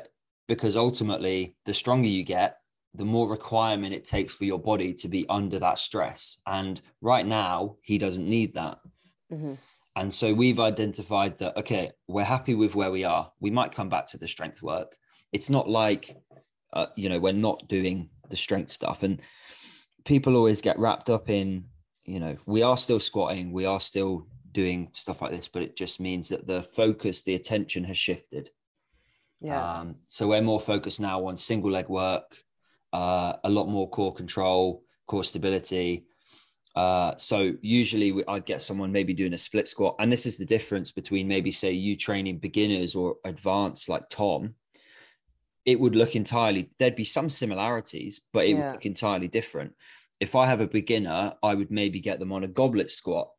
because 0.48 0.76
ultimately, 0.76 1.56
the 1.64 1.74
stronger 1.74 2.08
you 2.08 2.24
get, 2.24 2.58
the 2.94 3.04
more 3.04 3.28
requirement 3.28 3.94
it 3.94 4.04
takes 4.04 4.32
for 4.32 4.44
your 4.44 4.58
body 4.58 4.92
to 4.94 5.08
be 5.08 5.26
under 5.28 5.58
that 5.58 5.78
stress. 5.78 6.38
And 6.46 6.80
right 7.00 7.26
now, 7.26 7.76
he 7.82 7.98
doesn't 7.98 8.28
need 8.28 8.54
that. 8.54 8.78
Mm-hmm. 9.32 9.54
And 9.96 10.12
so 10.12 10.34
we've 10.34 10.60
identified 10.60 11.38
that, 11.38 11.56
okay, 11.56 11.92
we're 12.08 12.24
happy 12.24 12.54
with 12.54 12.74
where 12.74 12.90
we 12.90 13.04
are. 13.04 13.30
We 13.40 13.50
might 13.50 13.72
come 13.72 13.88
back 13.88 14.06
to 14.08 14.18
the 14.18 14.28
strength 14.28 14.62
work. 14.62 14.96
It's 15.32 15.50
not 15.50 15.68
like, 15.68 16.16
uh, 16.72 16.86
you 16.96 17.08
know, 17.08 17.18
we're 17.18 17.32
not 17.32 17.68
doing 17.68 18.10
the 18.28 18.36
strength 18.36 18.70
stuff. 18.70 19.02
And 19.02 19.20
people 20.04 20.36
always 20.36 20.60
get 20.60 20.78
wrapped 20.78 21.10
up 21.10 21.30
in, 21.30 21.64
you 22.04 22.20
know, 22.20 22.36
we 22.46 22.62
are 22.62 22.76
still 22.76 23.00
squatting, 23.00 23.52
we 23.52 23.66
are 23.66 23.80
still 23.80 24.26
doing 24.54 24.88
stuff 24.94 25.20
like 25.20 25.32
this, 25.32 25.48
but 25.48 25.62
it 25.62 25.76
just 25.76 26.00
means 26.00 26.30
that 26.30 26.46
the 26.46 26.62
focus, 26.62 27.22
the 27.22 27.34
attention 27.34 27.84
has 27.84 27.98
shifted. 27.98 28.48
Yeah. 29.42 29.80
Um, 29.80 29.96
so 30.08 30.28
we're 30.28 30.40
more 30.40 30.60
focused 30.60 31.00
now 31.00 31.26
on 31.26 31.36
single 31.36 31.70
leg 31.70 31.90
work, 31.90 32.38
uh, 32.94 33.34
a 33.44 33.50
lot 33.50 33.66
more 33.66 33.90
core 33.90 34.14
control, 34.14 34.82
core 35.06 35.24
stability. 35.24 36.06
Uh, 36.74 37.12
so 37.18 37.52
usually 37.60 38.12
we, 38.12 38.24
I'd 38.26 38.46
get 38.46 38.62
someone 38.62 38.90
maybe 38.90 39.12
doing 39.12 39.34
a 39.34 39.38
split 39.38 39.68
squat, 39.68 39.96
and 39.98 40.10
this 40.10 40.24
is 40.24 40.38
the 40.38 40.46
difference 40.46 40.90
between 40.92 41.28
maybe 41.28 41.50
say 41.50 41.72
you 41.72 41.96
training 41.96 42.38
beginners 42.38 42.94
or 42.94 43.16
advanced 43.24 43.88
like 43.88 44.08
Tom. 44.08 44.54
It 45.66 45.78
would 45.80 45.96
look 45.96 46.14
entirely. 46.14 46.70
There'd 46.78 46.96
be 46.96 47.04
some 47.04 47.28
similarities, 47.28 48.22
but 48.32 48.44
it 48.44 48.50
yeah. 48.50 48.56
would 48.56 48.72
look 48.72 48.86
entirely 48.86 49.28
different. 49.28 49.72
If 50.20 50.36
I 50.36 50.46
have 50.46 50.60
a 50.60 50.66
beginner, 50.66 51.34
I 51.42 51.54
would 51.54 51.70
maybe 51.70 52.00
get 52.00 52.18
them 52.18 52.32
on 52.32 52.44
a 52.44 52.48
goblet 52.48 52.90
squat 52.90 53.30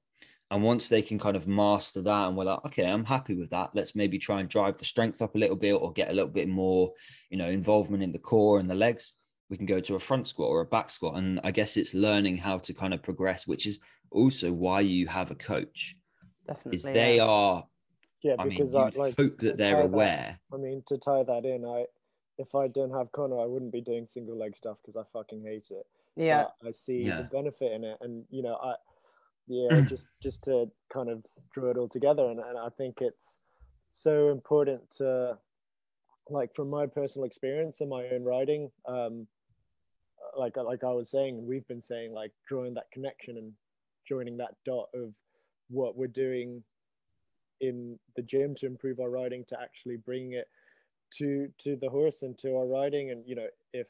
and 0.51 0.63
once 0.63 0.89
they 0.89 1.01
can 1.01 1.17
kind 1.17 1.35
of 1.35 1.47
master 1.47 2.01
that 2.01 2.27
and 2.27 2.37
we're 2.37 2.45
like, 2.45 2.63
okay, 2.65 2.85
I'm 2.85 3.05
happy 3.05 3.33
with 3.35 3.49
that. 3.49 3.71
Let's 3.73 3.95
maybe 3.95 4.19
try 4.19 4.39
and 4.39 4.49
drive 4.49 4.77
the 4.77 4.85
strength 4.85 5.21
up 5.21 5.35
a 5.35 5.39
little 5.39 5.55
bit 5.55 5.73
or 5.73 5.91
get 5.91 6.09
a 6.09 6.13
little 6.13 6.29
bit 6.29 6.47
more, 6.47 6.93
you 7.29 7.37
know, 7.37 7.49
involvement 7.49 8.03
in 8.03 8.11
the 8.11 8.19
core 8.19 8.59
and 8.59 8.69
the 8.69 8.75
legs. 8.75 9.13
We 9.49 9.57
can 9.57 9.65
go 9.65 9.79
to 9.79 9.95
a 9.95 9.99
front 9.99 10.27
squat 10.27 10.49
or 10.49 10.61
a 10.61 10.65
back 10.65 10.91
squat. 10.91 11.17
And 11.17 11.39
I 11.43 11.49
guess 11.49 11.77
it's 11.77 11.95
learning 11.95 12.37
how 12.37 12.59
to 12.59 12.73
kind 12.73 12.93
of 12.93 13.01
progress, 13.01 13.47
which 13.47 13.65
is 13.65 13.79
also 14.11 14.51
why 14.51 14.81
you 14.81 15.07
have 15.07 15.31
a 15.31 15.35
coach. 15.35 15.95
Definitely. 16.47 16.75
Is 16.75 16.83
they 16.83 17.17
yeah. 17.17 17.25
are 17.25 17.63
yeah, 18.21 18.35
I 18.37 18.47
because 18.47 18.73
mean, 18.73 18.83
I 18.83 18.99
like 18.99 19.17
hope 19.17 19.39
that 19.39 19.57
they're 19.57 19.81
aware. 19.81 20.39
That, 20.51 20.57
I 20.57 20.59
mean, 20.59 20.83
to 20.87 20.97
tie 20.97 21.23
that 21.23 21.45
in, 21.45 21.65
I 21.65 21.85
if 22.37 22.53
I 22.53 22.67
didn't 22.67 22.93
have 22.93 23.11
Connor, 23.11 23.39
I 23.39 23.45
wouldn't 23.45 23.71
be 23.71 23.81
doing 23.81 24.05
single 24.05 24.37
leg 24.37 24.55
stuff 24.55 24.77
because 24.81 24.95
I 24.95 25.03
fucking 25.11 25.43
hate 25.43 25.67
it. 25.71 25.85
Yeah. 26.15 26.45
But 26.61 26.69
I 26.69 26.71
see 26.71 27.03
yeah. 27.03 27.17
the 27.17 27.23
benefit 27.23 27.71
in 27.71 27.83
it. 27.83 27.97
And 28.01 28.25
you 28.29 28.43
know, 28.43 28.57
I 28.61 28.75
yeah 29.47 29.81
just 29.81 30.03
just 30.21 30.43
to 30.43 30.69
kind 30.91 31.09
of 31.09 31.23
draw 31.53 31.69
it 31.69 31.77
all 31.77 31.87
together. 31.87 32.25
And, 32.29 32.39
and 32.39 32.57
i 32.57 32.69
think 32.77 32.97
it's 33.01 33.39
so 33.91 34.29
important 34.29 34.81
to 34.97 35.37
like 36.29 36.55
from 36.55 36.69
my 36.69 36.85
personal 36.85 37.25
experience 37.25 37.81
and 37.81 37.89
my 37.89 38.07
own 38.09 38.23
writing 38.23 38.71
um 38.87 39.27
like 40.37 40.57
like 40.57 40.83
i 40.83 40.91
was 40.91 41.09
saying 41.09 41.45
we've 41.45 41.67
been 41.67 41.81
saying 41.81 42.13
like 42.13 42.31
drawing 42.47 42.73
that 42.73 42.91
connection 42.91 43.37
and 43.37 43.53
joining 44.07 44.37
that 44.37 44.55
dot 44.65 44.89
of 44.93 45.13
what 45.69 45.95
we're 45.95 46.07
doing 46.07 46.63
in 47.61 47.97
the 48.15 48.21
gym 48.21 48.53
to 48.55 48.65
improve 48.65 48.99
our 48.99 49.09
riding 49.09 49.45
to 49.45 49.57
actually 49.61 49.97
bring 49.97 50.33
it 50.33 50.47
to 51.11 51.47
to 51.57 51.75
the 51.75 51.89
horse 51.89 52.21
and 52.23 52.37
to 52.37 52.55
our 52.55 52.65
riding 52.65 53.11
and 53.11 53.23
you 53.25 53.35
know 53.35 53.47
if 53.73 53.87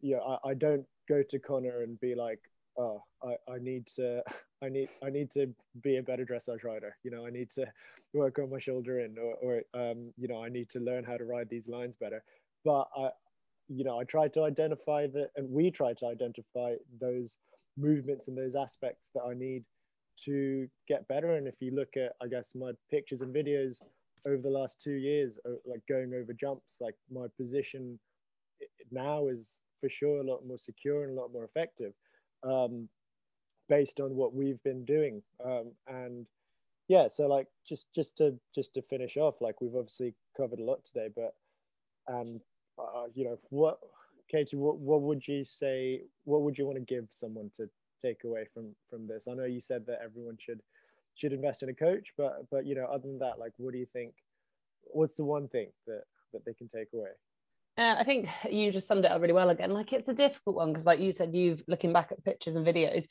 you 0.00 0.16
know 0.16 0.38
I, 0.44 0.50
I 0.50 0.54
don't 0.54 0.86
go 1.08 1.22
to 1.22 1.38
connor 1.38 1.82
and 1.82 2.00
be 2.00 2.14
like 2.14 2.40
oh 2.76 3.02
I, 3.22 3.52
I 3.52 3.58
need 3.58 3.86
to 3.96 4.22
i 4.62 4.68
need 4.68 4.88
i 5.02 5.10
need 5.10 5.30
to 5.32 5.48
be 5.82 5.96
a 5.96 6.02
better 6.02 6.24
dressage 6.24 6.64
rider. 6.64 6.96
You 7.02 7.10
know 7.10 7.26
i 7.26 7.30
need 7.30 7.50
to 7.50 7.66
work 8.12 8.38
on 8.38 8.50
my 8.50 8.58
shoulder 8.58 9.00
in 9.00 9.16
or, 9.18 9.34
or 9.42 9.62
um, 9.80 10.12
you 10.16 10.28
know 10.28 10.42
i 10.42 10.48
need 10.48 10.68
to 10.70 10.80
learn 10.80 11.04
how 11.04 11.16
to 11.16 11.24
ride 11.24 11.48
these 11.50 11.68
lines 11.68 11.96
better. 11.96 12.22
But 12.64 12.88
i 12.96 13.10
you 13.68 13.84
know 13.84 13.98
i 13.98 14.04
try 14.04 14.28
to 14.28 14.42
identify 14.42 15.06
that 15.06 15.30
and 15.36 15.50
we 15.50 15.70
try 15.70 15.94
to 15.94 16.06
identify 16.06 16.74
those 17.00 17.36
movements 17.76 18.28
and 18.28 18.36
those 18.36 18.54
aspects 18.54 19.10
that 19.14 19.22
i 19.22 19.34
need 19.34 19.64
to 20.16 20.68
get 20.86 21.08
better. 21.08 21.34
And 21.34 21.48
if 21.48 21.54
you 21.60 21.74
look 21.74 21.96
at 21.96 22.12
i 22.22 22.28
guess 22.28 22.52
my 22.54 22.72
pictures 22.90 23.22
and 23.22 23.34
videos 23.34 23.80
over 24.26 24.38
the 24.42 24.50
last 24.50 24.80
two 24.80 24.92
years 24.92 25.38
like 25.66 25.80
going 25.88 26.14
over 26.14 26.32
jumps 26.32 26.78
like 26.80 26.94
my 27.12 27.26
position 27.36 27.98
now 28.90 29.28
is 29.28 29.60
for 29.80 29.88
sure 29.88 30.20
a 30.20 30.24
lot 30.24 30.46
more 30.46 30.56
secure 30.56 31.04
and 31.04 31.16
a 31.16 31.20
lot 31.20 31.32
more 31.32 31.44
effective 31.44 31.92
um, 32.44 32.88
based 33.68 34.00
on 34.00 34.14
what 34.14 34.34
we've 34.34 34.62
been 34.62 34.84
doing. 34.84 35.22
Um, 35.44 35.72
and 35.86 36.26
yeah, 36.88 37.08
so 37.08 37.26
like 37.26 37.46
just 37.66 37.86
just 37.94 38.16
to 38.18 38.38
just 38.54 38.74
to 38.74 38.82
finish 38.82 39.16
off, 39.16 39.40
like 39.40 39.60
we've 39.60 39.74
obviously 39.74 40.14
covered 40.36 40.60
a 40.60 40.64
lot 40.64 40.84
today, 40.84 41.08
but 41.14 41.34
and 42.08 42.40
uh, 42.78 43.04
you 43.14 43.24
know 43.24 43.38
what, 43.50 43.78
Katie, 44.30 44.56
what 44.56 44.78
what 44.78 45.02
would 45.02 45.26
you 45.26 45.44
say? 45.44 46.02
What 46.24 46.42
would 46.42 46.58
you 46.58 46.66
want 46.66 46.76
to 46.78 46.84
give 46.84 47.06
someone 47.10 47.50
to 47.56 47.68
take 48.00 48.24
away 48.24 48.46
from 48.52 48.74
from 48.90 49.06
this? 49.06 49.26
I 49.28 49.34
know 49.34 49.44
you 49.44 49.60
said 49.60 49.86
that 49.86 50.00
everyone 50.04 50.36
should 50.38 50.60
should 51.14 51.32
invest 51.32 51.62
in 51.62 51.68
a 51.70 51.74
coach, 51.74 52.08
but 52.18 52.46
but 52.50 52.66
you 52.66 52.74
know 52.74 52.84
other 52.84 53.08
than 53.08 53.18
that, 53.20 53.38
like 53.38 53.52
what 53.56 53.72
do 53.72 53.78
you 53.78 53.86
think? 53.86 54.12
What's 54.82 55.16
the 55.16 55.24
one 55.24 55.48
thing 55.48 55.68
that 55.86 56.02
that 56.32 56.44
they 56.44 56.52
can 56.52 56.68
take 56.68 56.88
away? 56.92 57.10
Uh, 57.76 57.96
I 57.98 58.04
think 58.04 58.28
you 58.48 58.70
just 58.70 58.86
summed 58.86 59.04
it 59.04 59.10
up 59.10 59.20
really 59.20 59.32
well 59.32 59.50
again. 59.50 59.70
Like 59.70 59.92
it's 59.92 60.08
a 60.08 60.14
difficult 60.14 60.56
one 60.56 60.72
because, 60.72 60.86
like 60.86 61.00
you 61.00 61.12
said, 61.12 61.34
you've 61.34 61.62
looking 61.66 61.92
back 61.92 62.12
at 62.12 62.24
pictures 62.24 62.54
and 62.54 62.66
videos, 62.66 63.06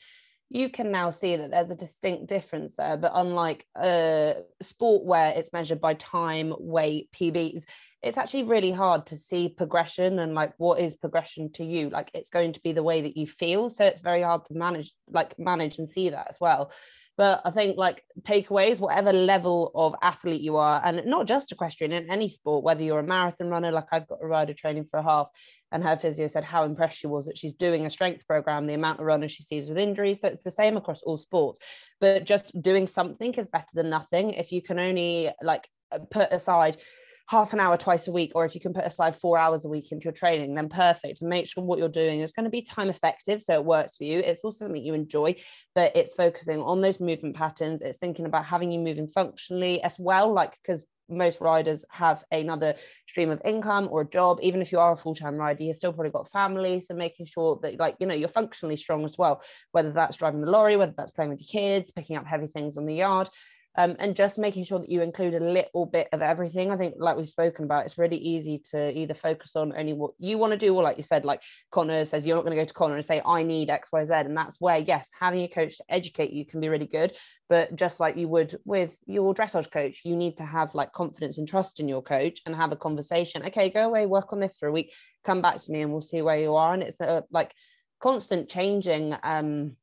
you 0.48 0.70
can 0.70 0.90
now 0.90 1.10
see 1.10 1.36
that 1.36 1.50
there's 1.50 1.70
a 1.70 1.74
distinct 1.74 2.28
difference 2.28 2.74
there. 2.76 2.96
But 2.96 3.12
unlike 3.14 3.66
a 3.76 4.36
sport 4.62 5.04
where 5.04 5.30
it's 5.30 5.52
measured 5.52 5.80
by 5.80 5.94
time, 5.94 6.54
weight, 6.58 7.10
PBs, 7.12 7.64
it's 8.02 8.18
actually 8.18 8.44
really 8.44 8.70
hard 8.70 9.06
to 9.06 9.18
see 9.18 9.48
progression 9.48 10.18
and 10.18 10.34
like 10.34 10.52
what 10.58 10.80
is 10.80 10.94
progression 10.94 11.52
to 11.52 11.64
you. 11.64 11.90
Like 11.90 12.10
it's 12.14 12.30
going 12.30 12.52
to 12.54 12.60
be 12.60 12.72
the 12.72 12.82
way 12.82 13.02
that 13.02 13.16
you 13.16 13.26
feel. 13.26 13.68
So 13.68 13.84
it's 13.84 14.00
very 14.00 14.22
hard 14.22 14.46
to 14.46 14.54
manage, 14.54 14.92
like 15.10 15.38
manage 15.38 15.78
and 15.78 15.88
see 15.88 16.10
that 16.10 16.28
as 16.30 16.36
well. 16.40 16.70
But 17.16 17.42
I 17.44 17.50
think 17.52 17.76
like 17.76 18.02
takeaways, 18.22 18.78
whatever 18.78 19.12
level 19.12 19.70
of 19.74 19.94
athlete 20.02 20.40
you 20.40 20.56
are, 20.56 20.82
and 20.84 21.06
not 21.06 21.26
just 21.26 21.52
equestrian 21.52 21.92
in 21.92 22.10
any 22.10 22.28
sport, 22.28 22.64
whether 22.64 22.82
you're 22.82 22.98
a 22.98 23.04
marathon 23.04 23.48
runner, 23.48 23.70
like 23.70 23.86
I've 23.92 24.08
got 24.08 24.18
a 24.22 24.26
rider 24.26 24.52
training 24.52 24.86
for 24.90 24.98
a 24.98 25.02
half, 25.02 25.28
and 25.70 25.82
her 25.82 25.96
physio 25.96 26.26
said 26.26 26.44
how 26.44 26.64
impressed 26.64 26.98
she 26.98 27.06
was 27.06 27.26
that 27.26 27.38
she's 27.38 27.54
doing 27.54 27.86
a 27.86 27.90
strength 27.90 28.26
program, 28.26 28.66
the 28.66 28.74
amount 28.74 29.00
of 29.00 29.06
runners 29.06 29.32
she 29.32 29.42
sees 29.42 29.68
with 29.68 29.78
injuries. 29.78 30.20
So 30.20 30.28
it's 30.28 30.44
the 30.44 30.50
same 30.50 30.76
across 30.76 31.02
all 31.02 31.18
sports. 31.18 31.58
But 32.00 32.24
just 32.24 32.60
doing 32.60 32.86
something 32.86 33.34
is 33.34 33.48
better 33.48 33.70
than 33.74 33.90
nothing. 33.90 34.30
If 34.30 34.50
you 34.50 34.62
can 34.62 34.78
only 34.78 35.30
like 35.42 35.68
uh, 35.92 35.98
put 36.10 36.32
aside 36.32 36.78
half 37.26 37.52
an 37.52 37.60
hour 37.60 37.76
twice 37.76 38.06
a 38.06 38.12
week, 38.12 38.32
or 38.34 38.44
if 38.44 38.54
you 38.54 38.60
can 38.60 38.74
put 38.74 38.84
aside 38.84 39.16
four 39.16 39.38
hours 39.38 39.64
a 39.64 39.68
week 39.68 39.92
into 39.92 40.04
your 40.04 40.12
training, 40.12 40.54
then 40.54 40.68
perfect. 40.68 41.20
And 41.20 41.30
make 41.30 41.46
sure 41.46 41.64
what 41.64 41.78
you're 41.78 41.88
doing 41.88 42.20
is 42.20 42.32
going 42.32 42.44
to 42.44 42.50
be 42.50 42.62
time 42.62 42.90
effective. 42.90 43.42
So 43.42 43.54
it 43.54 43.64
works 43.64 43.96
for 43.96 44.04
you. 44.04 44.18
It's 44.18 44.42
also 44.42 44.66
something 44.66 44.82
you 44.82 44.94
enjoy, 44.94 45.36
but 45.74 45.96
it's 45.96 46.12
focusing 46.12 46.60
on 46.60 46.80
those 46.80 47.00
movement 47.00 47.36
patterns. 47.36 47.80
It's 47.80 47.98
thinking 47.98 48.26
about 48.26 48.44
having 48.44 48.70
you 48.70 48.78
moving 48.78 49.08
functionally 49.08 49.82
as 49.82 49.98
well, 49.98 50.32
like 50.32 50.58
because 50.62 50.82
most 51.08 51.40
riders 51.40 51.84
have 51.90 52.24
another 52.32 52.74
stream 53.06 53.30
of 53.30 53.40
income 53.44 53.88
or 53.90 54.02
a 54.02 54.08
job 54.08 54.38
even 54.40 54.62
if 54.62 54.72
you 54.72 54.78
are 54.78 54.92
a 54.92 54.96
full-time 54.96 55.36
rider 55.36 55.62
you've 55.62 55.76
still 55.76 55.92
probably 55.92 56.10
got 56.10 56.30
family 56.32 56.80
so 56.80 56.94
making 56.94 57.26
sure 57.26 57.58
that 57.62 57.78
like 57.78 57.94
you 58.00 58.06
know 58.06 58.14
you're 58.14 58.28
functionally 58.28 58.76
strong 58.76 59.04
as 59.04 59.18
well 59.18 59.42
whether 59.72 59.92
that's 59.92 60.16
driving 60.16 60.40
the 60.40 60.50
lorry 60.50 60.76
whether 60.76 60.94
that's 60.96 61.10
playing 61.10 61.30
with 61.30 61.40
your 61.40 61.46
kids 61.46 61.90
picking 61.90 62.16
up 62.16 62.26
heavy 62.26 62.46
things 62.46 62.76
on 62.76 62.86
the 62.86 62.94
yard 62.94 63.28
um, 63.76 63.96
and 63.98 64.14
just 64.14 64.38
making 64.38 64.64
sure 64.64 64.78
that 64.78 64.88
you 64.88 65.02
include 65.02 65.34
a 65.34 65.40
little 65.40 65.86
bit 65.86 66.08
of 66.12 66.22
everything. 66.22 66.70
I 66.70 66.76
think, 66.76 66.94
like 66.98 67.16
we've 67.16 67.28
spoken 67.28 67.64
about, 67.64 67.84
it's 67.84 67.98
really 67.98 68.16
easy 68.16 68.62
to 68.70 68.96
either 68.96 69.14
focus 69.14 69.56
on 69.56 69.76
only 69.76 69.92
what 69.92 70.12
you 70.18 70.38
want 70.38 70.52
to 70.52 70.58
do, 70.58 70.74
or 70.74 70.82
like 70.82 70.96
you 70.96 71.02
said, 71.02 71.24
like 71.24 71.42
Connor 71.70 72.04
says, 72.04 72.24
you're 72.24 72.36
not 72.36 72.44
going 72.44 72.56
to 72.56 72.62
go 72.62 72.66
to 72.66 72.74
Connor 72.74 72.94
and 72.94 73.04
say, 73.04 73.20
I 73.24 73.42
need 73.42 73.70
X, 73.70 73.90
Y, 73.92 74.04
Z. 74.04 74.12
And 74.12 74.36
that's 74.36 74.60
where, 74.60 74.78
yes, 74.78 75.10
having 75.18 75.42
a 75.42 75.48
coach 75.48 75.76
to 75.78 75.84
educate 75.88 76.32
you 76.32 76.46
can 76.46 76.60
be 76.60 76.68
really 76.68 76.86
good. 76.86 77.12
But 77.48 77.74
just 77.76 78.00
like 78.00 78.16
you 78.16 78.28
would 78.28 78.58
with 78.64 78.96
your 79.06 79.34
dressage 79.34 79.70
coach, 79.70 80.00
you 80.04 80.16
need 80.16 80.36
to 80.38 80.44
have 80.44 80.74
like 80.74 80.92
confidence 80.92 81.38
and 81.38 81.46
trust 81.46 81.80
in 81.80 81.88
your 81.88 82.02
coach 82.02 82.40
and 82.46 82.54
have 82.54 82.72
a 82.72 82.76
conversation. 82.76 83.44
Okay, 83.46 83.70
go 83.70 83.86
away, 83.86 84.06
work 84.06 84.32
on 84.32 84.40
this 84.40 84.56
for 84.56 84.68
a 84.68 84.72
week, 84.72 84.92
come 85.24 85.42
back 85.42 85.60
to 85.60 85.70
me, 85.70 85.82
and 85.82 85.92
we'll 85.92 86.00
see 86.00 86.22
where 86.22 86.38
you 86.38 86.54
are. 86.54 86.72
And 86.74 86.82
it's 86.82 87.00
a 87.00 87.24
like 87.30 87.52
constant 88.00 88.48
changing. 88.48 89.14
Um, 89.22 89.76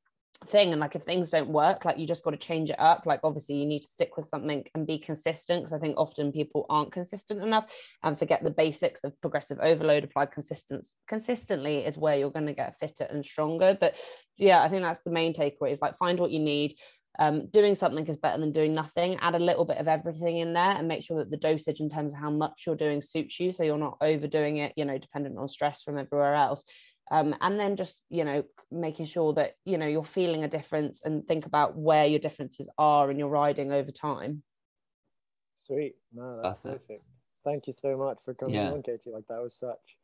thing 0.49 0.71
and 0.71 0.81
like 0.81 0.95
if 0.95 1.03
things 1.03 1.29
don't 1.29 1.49
work 1.49 1.85
like 1.85 1.99
you 1.99 2.07
just 2.07 2.23
got 2.23 2.31
to 2.31 2.37
change 2.37 2.69
it 2.69 2.79
up. 2.79 3.03
Like 3.05 3.19
obviously 3.23 3.55
you 3.55 3.65
need 3.65 3.81
to 3.81 3.87
stick 3.87 4.17
with 4.17 4.27
something 4.27 4.63
and 4.73 4.87
be 4.87 4.97
consistent 4.97 5.63
because 5.63 5.73
i 5.73 5.79
think 5.79 5.97
often 5.97 6.31
people 6.31 6.65
aren't 6.69 6.91
consistent 6.91 7.41
enough 7.41 7.65
and 8.03 8.17
forget 8.17 8.43
the 8.43 8.49
basics 8.49 9.03
of 9.03 9.19
progressive 9.21 9.59
overload 9.61 10.03
applied 10.03 10.31
consistent 10.31 10.85
consistently 11.07 11.79
is 11.79 11.97
where 11.97 12.17
you're 12.17 12.31
going 12.31 12.47
to 12.47 12.53
get 12.53 12.79
fitter 12.79 13.07
and 13.09 13.25
stronger. 13.25 13.77
But 13.79 13.95
yeah 14.37 14.61
i 14.61 14.69
think 14.69 14.81
that's 14.81 15.03
the 15.05 15.11
main 15.11 15.33
takeaway 15.33 15.73
is 15.73 15.81
like 15.81 15.97
find 15.97 16.19
what 16.19 16.31
you 16.31 16.39
need. 16.39 16.75
Um, 17.19 17.47
doing 17.47 17.75
something 17.75 18.07
is 18.07 18.15
better 18.15 18.39
than 18.39 18.53
doing 18.53 18.73
nothing. 18.73 19.17
Add 19.19 19.35
a 19.35 19.39
little 19.39 19.65
bit 19.65 19.77
of 19.77 19.87
everything 19.89 20.37
in 20.37 20.53
there 20.53 20.71
and 20.71 20.87
make 20.87 21.03
sure 21.03 21.17
that 21.17 21.29
the 21.29 21.35
dosage 21.35 21.81
in 21.81 21.89
terms 21.89 22.13
of 22.13 22.19
how 22.19 22.31
much 22.31 22.63
you're 22.65 22.77
doing 22.77 23.01
suits 23.01 23.37
you 23.37 23.51
so 23.51 23.63
you're 23.63 23.77
not 23.77 23.97
overdoing 24.01 24.57
it 24.57 24.73
you 24.77 24.85
know 24.85 24.97
dependent 24.97 25.37
on 25.37 25.49
stress 25.49 25.83
from 25.83 25.97
everywhere 25.97 26.35
else 26.35 26.63
um, 27.11 27.35
and 27.41 27.59
then 27.59 27.75
just 27.75 28.01
you 28.09 28.23
know 28.23 28.43
making 28.71 29.05
sure 29.05 29.33
that 29.33 29.57
you 29.65 29.77
know 29.77 29.85
you're 29.85 30.03
feeling 30.03 30.43
a 30.43 30.47
difference 30.47 31.01
and 31.03 31.27
think 31.27 31.45
about 31.45 31.77
where 31.77 32.07
your 32.07 32.19
differences 32.19 32.67
are 32.77 33.11
in 33.11 33.19
your 33.19 33.29
riding 33.29 33.71
over 33.71 33.91
time 33.91 34.41
Sweet. 35.61 35.95
No, 36.13 36.39
that's 36.41 36.59
perfect. 36.61 36.87
perfect. 36.87 37.05
Thank 37.43 37.67
you 37.67 37.73
so 37.73 37.95
much 37.95 38.17
for 38.23 38.33
coming 38.33 38.55
yeah. 38.55 38.71
on, 38.71 38.81
Katie. 38.81 39.11
Like 39.11 39.27
that 39.29 39.41
was 39.41 39.53
such 39.53 39.97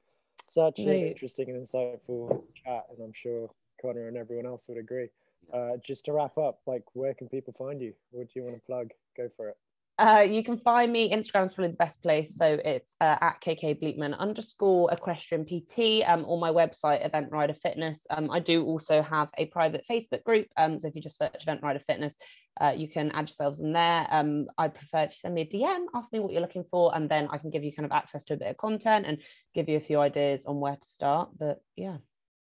such 0.45 0.79
an 0.79 0.89
interesting 0.89 1.49
and 1.49 1.65
insightful 1.65 2.43
chat, 2.63 2.85
and 2.89 2.99
I'm 3.03 3.13
sure 3.13 3.49
Connor 3.81 4.07
and 4.07 4.17
everyone 4.17 4.45
else 4.45 4.67
would 4.69 4.77
agree. 4.77 5.09
Uh, 5.53 5.77
just 5.83 6.05
to 6.05 6.13
wrap 6.13 6.37
up, 6.37 6.59
like 6.67 6.83
where 6.93 7.13
can 7.13 7.27
people 7.27 7.53
find 7.57 7.81
you? 7.81 7.93
What 8.11 8.27
do 8.27 8.33
you 8.35 8.43
want 8.43 8.55
to 8.55 8.61
plug? 8.65 8.89
Go 9.15 9.29
for 9.35 9.49
it. 9.49 9.57
Uh, 9.99 10.23
you 10.29 10.43
can 10.43 10.57
find 10.59 10.93
me 10.93 11.11
Instagram's 11.11 11.55
probably 11.55 11.69
the 11.69 11.77
best 11.77 12.03
place. 12.03 12.35
So 12.35 12.59
it's 12.63 12.93
uh, 13.01 13.17
at 13.19 13.41
KK 13.41 13.81
Bleekman 13.81 14.17
underscore 14.17 14.93
equestrian 14.93 15.43
PT 15.43 16.07
um, 16.07 16.23
or 16.27 16.39
my 16.39 16.51
website 16.51 17.03
Event 17.03 17.31
Rider 17.31 17.55
Fitness. 17.55 17.99
Um, 18.11 18.29
I 18.29 18.39
do 18.39 18.63
also 18.63 19.01
have 19.01 19.29
a 19.39 19.47
private 19.47 19.83
Facebook 19.89 20.23
group. 20.23 20.47
Um, 20.55 20.79
so 20.79 20.87
if 20.87 20.95
you 20.95 21.01
just 21.01 21.17
search 21.17 21.41
Event 21.41 21.63
Rider 21.63 21.81
Fitness, 21.87 22.15
uh, 22.61 22.73
you 22.75 22.87
can 22.87 23.11
add 23.11 23.27
yourselves 23.27 23.59
in 23.59 23.73
there. 23.73 24.07
Um, 24.11 24.47
I'd 24.57 24.75
prefer 24.75 25.03
if 25.03 25.11
you 25.11 25.17
send 25.19 25.33
me 25.33 25.41
a 25.41 25.45
DM, 25.45 25.85
ask 25.95 26.13
me 26.13 26.19
what 26.19 26.31
you're 26.31 26.41
looking 26.41 26.65
for, 26.69 26.95
and 26.95 27.09
then 27.09 27.27
I 27.31 27.39
can 27.39 27.49
give 27.49 27.63
you 27.63 27.73
kind 27.73 27.85
of 27.85 27.91
access 27.91 28.23
to 28.25 28.33
a 28.33 28.37
bit 28.37 28.49
of 28.49 28.57
content 28.57 29.05
and 29.07 29.17
give 29.55 29.67
you 29.67 29.77
a 29.77 29.81
few 29.81 29.99
ideas 29.99 30.43
on 30.45 30.59
where 30.59 30.75
to 30.75 30.87
start. 30.87 31.29
But 31.37 31.59
yeah. 31.75 31.97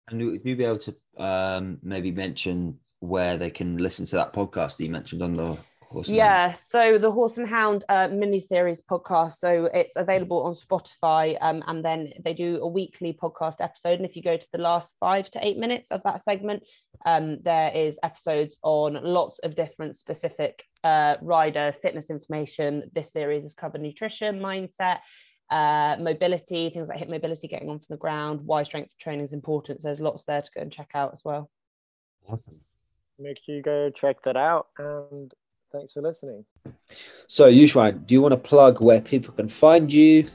And 0.10 0.26
would 0.26 0.42
you 0.44 0.58
be 0.58 0.66
able 0.66 0.80
to 0.80 0.96
um, 1.18 1.78
maybe 1.84 2.12
mention 2.12 2.80
where 3.00 3.38
they 3.38 3.50
can 3.50 3.78
listen 3.78 4.06
to 4.08 4.18
that 4.18 4.34
podcast 4.34 4.78
that 4.78 4.84
you 4.84 4.92
mentioned 4.92 5.22
on 5.22 5.36
the 5.36 5.58
yeah, 6.06 6.54
so 6.54 6.98
the 6.98 7.12
Horse 7.12 7.38
and 7.38 7.48
Hound 7.48 7.84
uh, 7.90 8.08
mini 8.10 8.40
series 8.40 8.82
podcast. 8.82 9.34
So 9.34 9.70
it's 9.74 9.96
available 9.96 10.44
on 10.44 10.54
Spotify, 10.54 11.38
um, 11.42 11.64
and 11.68 11.84
then 11.84 12.14
they 12.24 12.34
do 12.34 12.60
a 12.62 12.68
weekly 12.68 13.14
podcast 13.14 13.56
episode. 13.60 14.00
And 14.00 14.06
if 14.06 14.16
you 14.16 14.22
go 14.22 14.38
to 14.38 14.48
the 14.52 14.60
last 14.60 14.94
five 15.00 15.30
to 15.32 15.46
eight 15.46 15.58
minutes 15.58 15.90
of 15.90 16.02
that 16.04 16.22
segment, 16.22 16.64
um, 17.06 17.40
there 17.44 17.72
is 17.72 17.98
episodes 18.04 18.58
on 18.62 19.00
lots 19.02 19.40
of 19.40 19.56
different 19.56 19.98
specific 19.98 20.64
uh, 20.84 21.16
rider 21.22 21.74
fitness 21.82 22.10
information. 22.10 22.90
This 22.94 23.12
series 23.12 23.44
has 23.44 23.54
covered 23.54 23.82
nutrition, 23.82 24.40
mindset. 24.40 25.00
Uh, 25.52 25.96
mobility, 26.00 26.70
things 26.70 26.88
like 26.88 27.00
hip 27.00 27.10
mobility, 27.10 27.48
getting 27.48 27.72
on 27.72 27.80
from 27.80 27.88
the 27.90 27.98
ground, 27.98 28.40
why 28.46 28.62
strength 28.62 28.94
training 29.00 29.26
is 29.26 29.34
important. 29.34 29.82
So 29.82 29.88
there's 29.88 30.00
lots 30.00 30.24
there 30.26 30.44
to 30.44 30.52
go 30.56 30.62
and 30.62 30.72
check 30.72 30.92
out 30.94 31.12
as 31.12 31.22
well. 31.26 31.50
Awesome. 32.28 32.60
Make 33.18 33.40
sure 33.44 33.56
you 33.56 33.64
go 33.64 33.90
check 33.90 34.22
that 34.26 34.38
out. 34.38 34.68
And 34.78 35.34
Thanks 35.72 35.94
for 35.94 36.02
listening. 36.02 36.44
So, 37.28 37.52
Yuxuan, 37.52 38.06
do 38.06 38.16
you 38.16 38.22
want 38.22 38.34
to 38.34 38.38
plug 38.38 38.82
where 38.82 39.00
people 39.02 39.34
can 39.34 39.48
find 39.48 39.94
you? 39.94 40.26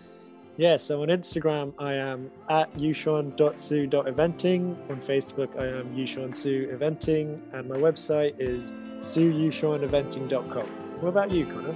Yeah, 0.57 0.77
so 0.77 1.03
on 1.03 1.09
Instagram, 1.09 1.75
I 1.79 1.95
am 1.95 2.31
at 2.49 2.73
yuxuan.su.eventing. 2.75 4.91
On 4.91 5.01
Facebook, 5.01 5.61
I 5.61 5.67
am 5.67 5.93
yuxuansu 5.97 6.73
eventing. 6.73 7.41
And 7.53 7.69
my 7.69 7.77
website 7.77 8.39
is 8.39 8.71
suyuxuaneventing.com. 9.01 10.67
What 11.01 11.09
about 11.09 11.33
you, 11.33 11.47
Connor? 11.47 11.75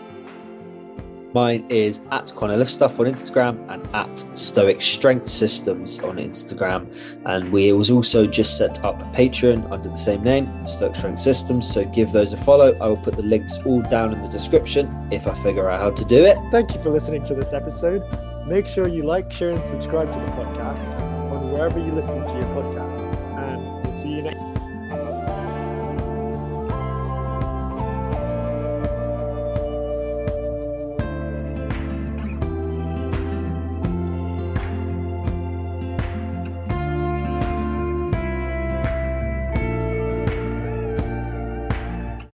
Mine 1.35 1.66
is 1.68 2.01
at 2.11 2.33
Connor 2.35 2.57
Liftstuff 2.57 2.99
on 2.99 3.07
Instagram 3.07 3.59
and 3.72 3.87
at 3.95 4.18
Stoic 4.37 4.81
Strength 4.81 5.26
Systems 5.26 5.99
on 6.01 6.16
Instagram. 6.16 6.95
And 7.26 7.53
we 7.53 7.72
was 7.72 7.91
also 7.91 8.26
just 8.26 8.57
set 8.57 8.85
up 8.85 9.01
a 9.01 9.05
Patreon 9.16 9.70
under 9.70 9.89
the 9.89 9.97
same 9.97 10.22
name, 10.22 10.66
Stoic 10.66 10.97
Strength 10.97 11.20
Systems. 11.20 11.72
So 11.72 11.85
give 11.85 12.12
those 12.12 12.33
a 12.33 12.37
follow. 12.39 12.74
I 12.81 12.89
will 12.89 12.97
put 12.97 13.16
the 13.16 13.22
links 13.22 13.59
all 13.64 13.83
down 13.83 14.12
in 14.12 14.22
the 14.22 14.29
description 14.29 15.09
if 15.11 15.26
I 15.26 15.35
figure 15.43 15.68
out 15.68 15.81
how 15.81 15.91
to 15.91 16.05
do 16.05 16.24
it. 16.24 16.39
Thank 16.51 16.74
you 16.74 16.81
for 16.83 16.91
listening 16.91 17.24
to 17.26 17.35
this 17.35 17.53
episode. 17.53 18.03
Make 18.47 18.66
sure 18.66 18.89
you 18.89 19.03
like, 19.03 19.31
share, 19.31 19.51
and 19.51 19.66
subscribe 19.66 20.11
to 20.11 20.18
the 20.18 20.26
podcast 20.43 20.89
on 21.31 21.53
wherever 21.53 21.79
you 21.79 21.93
listen 21.93 22.26
to 22.26 22.35
your 22.35 22.49
podcasts. 22.55 23.37
And 23.37 23.85
we'll 23.85 23.95
see 23.95 24.14
you 24.14 24.22
next 24.22 24.47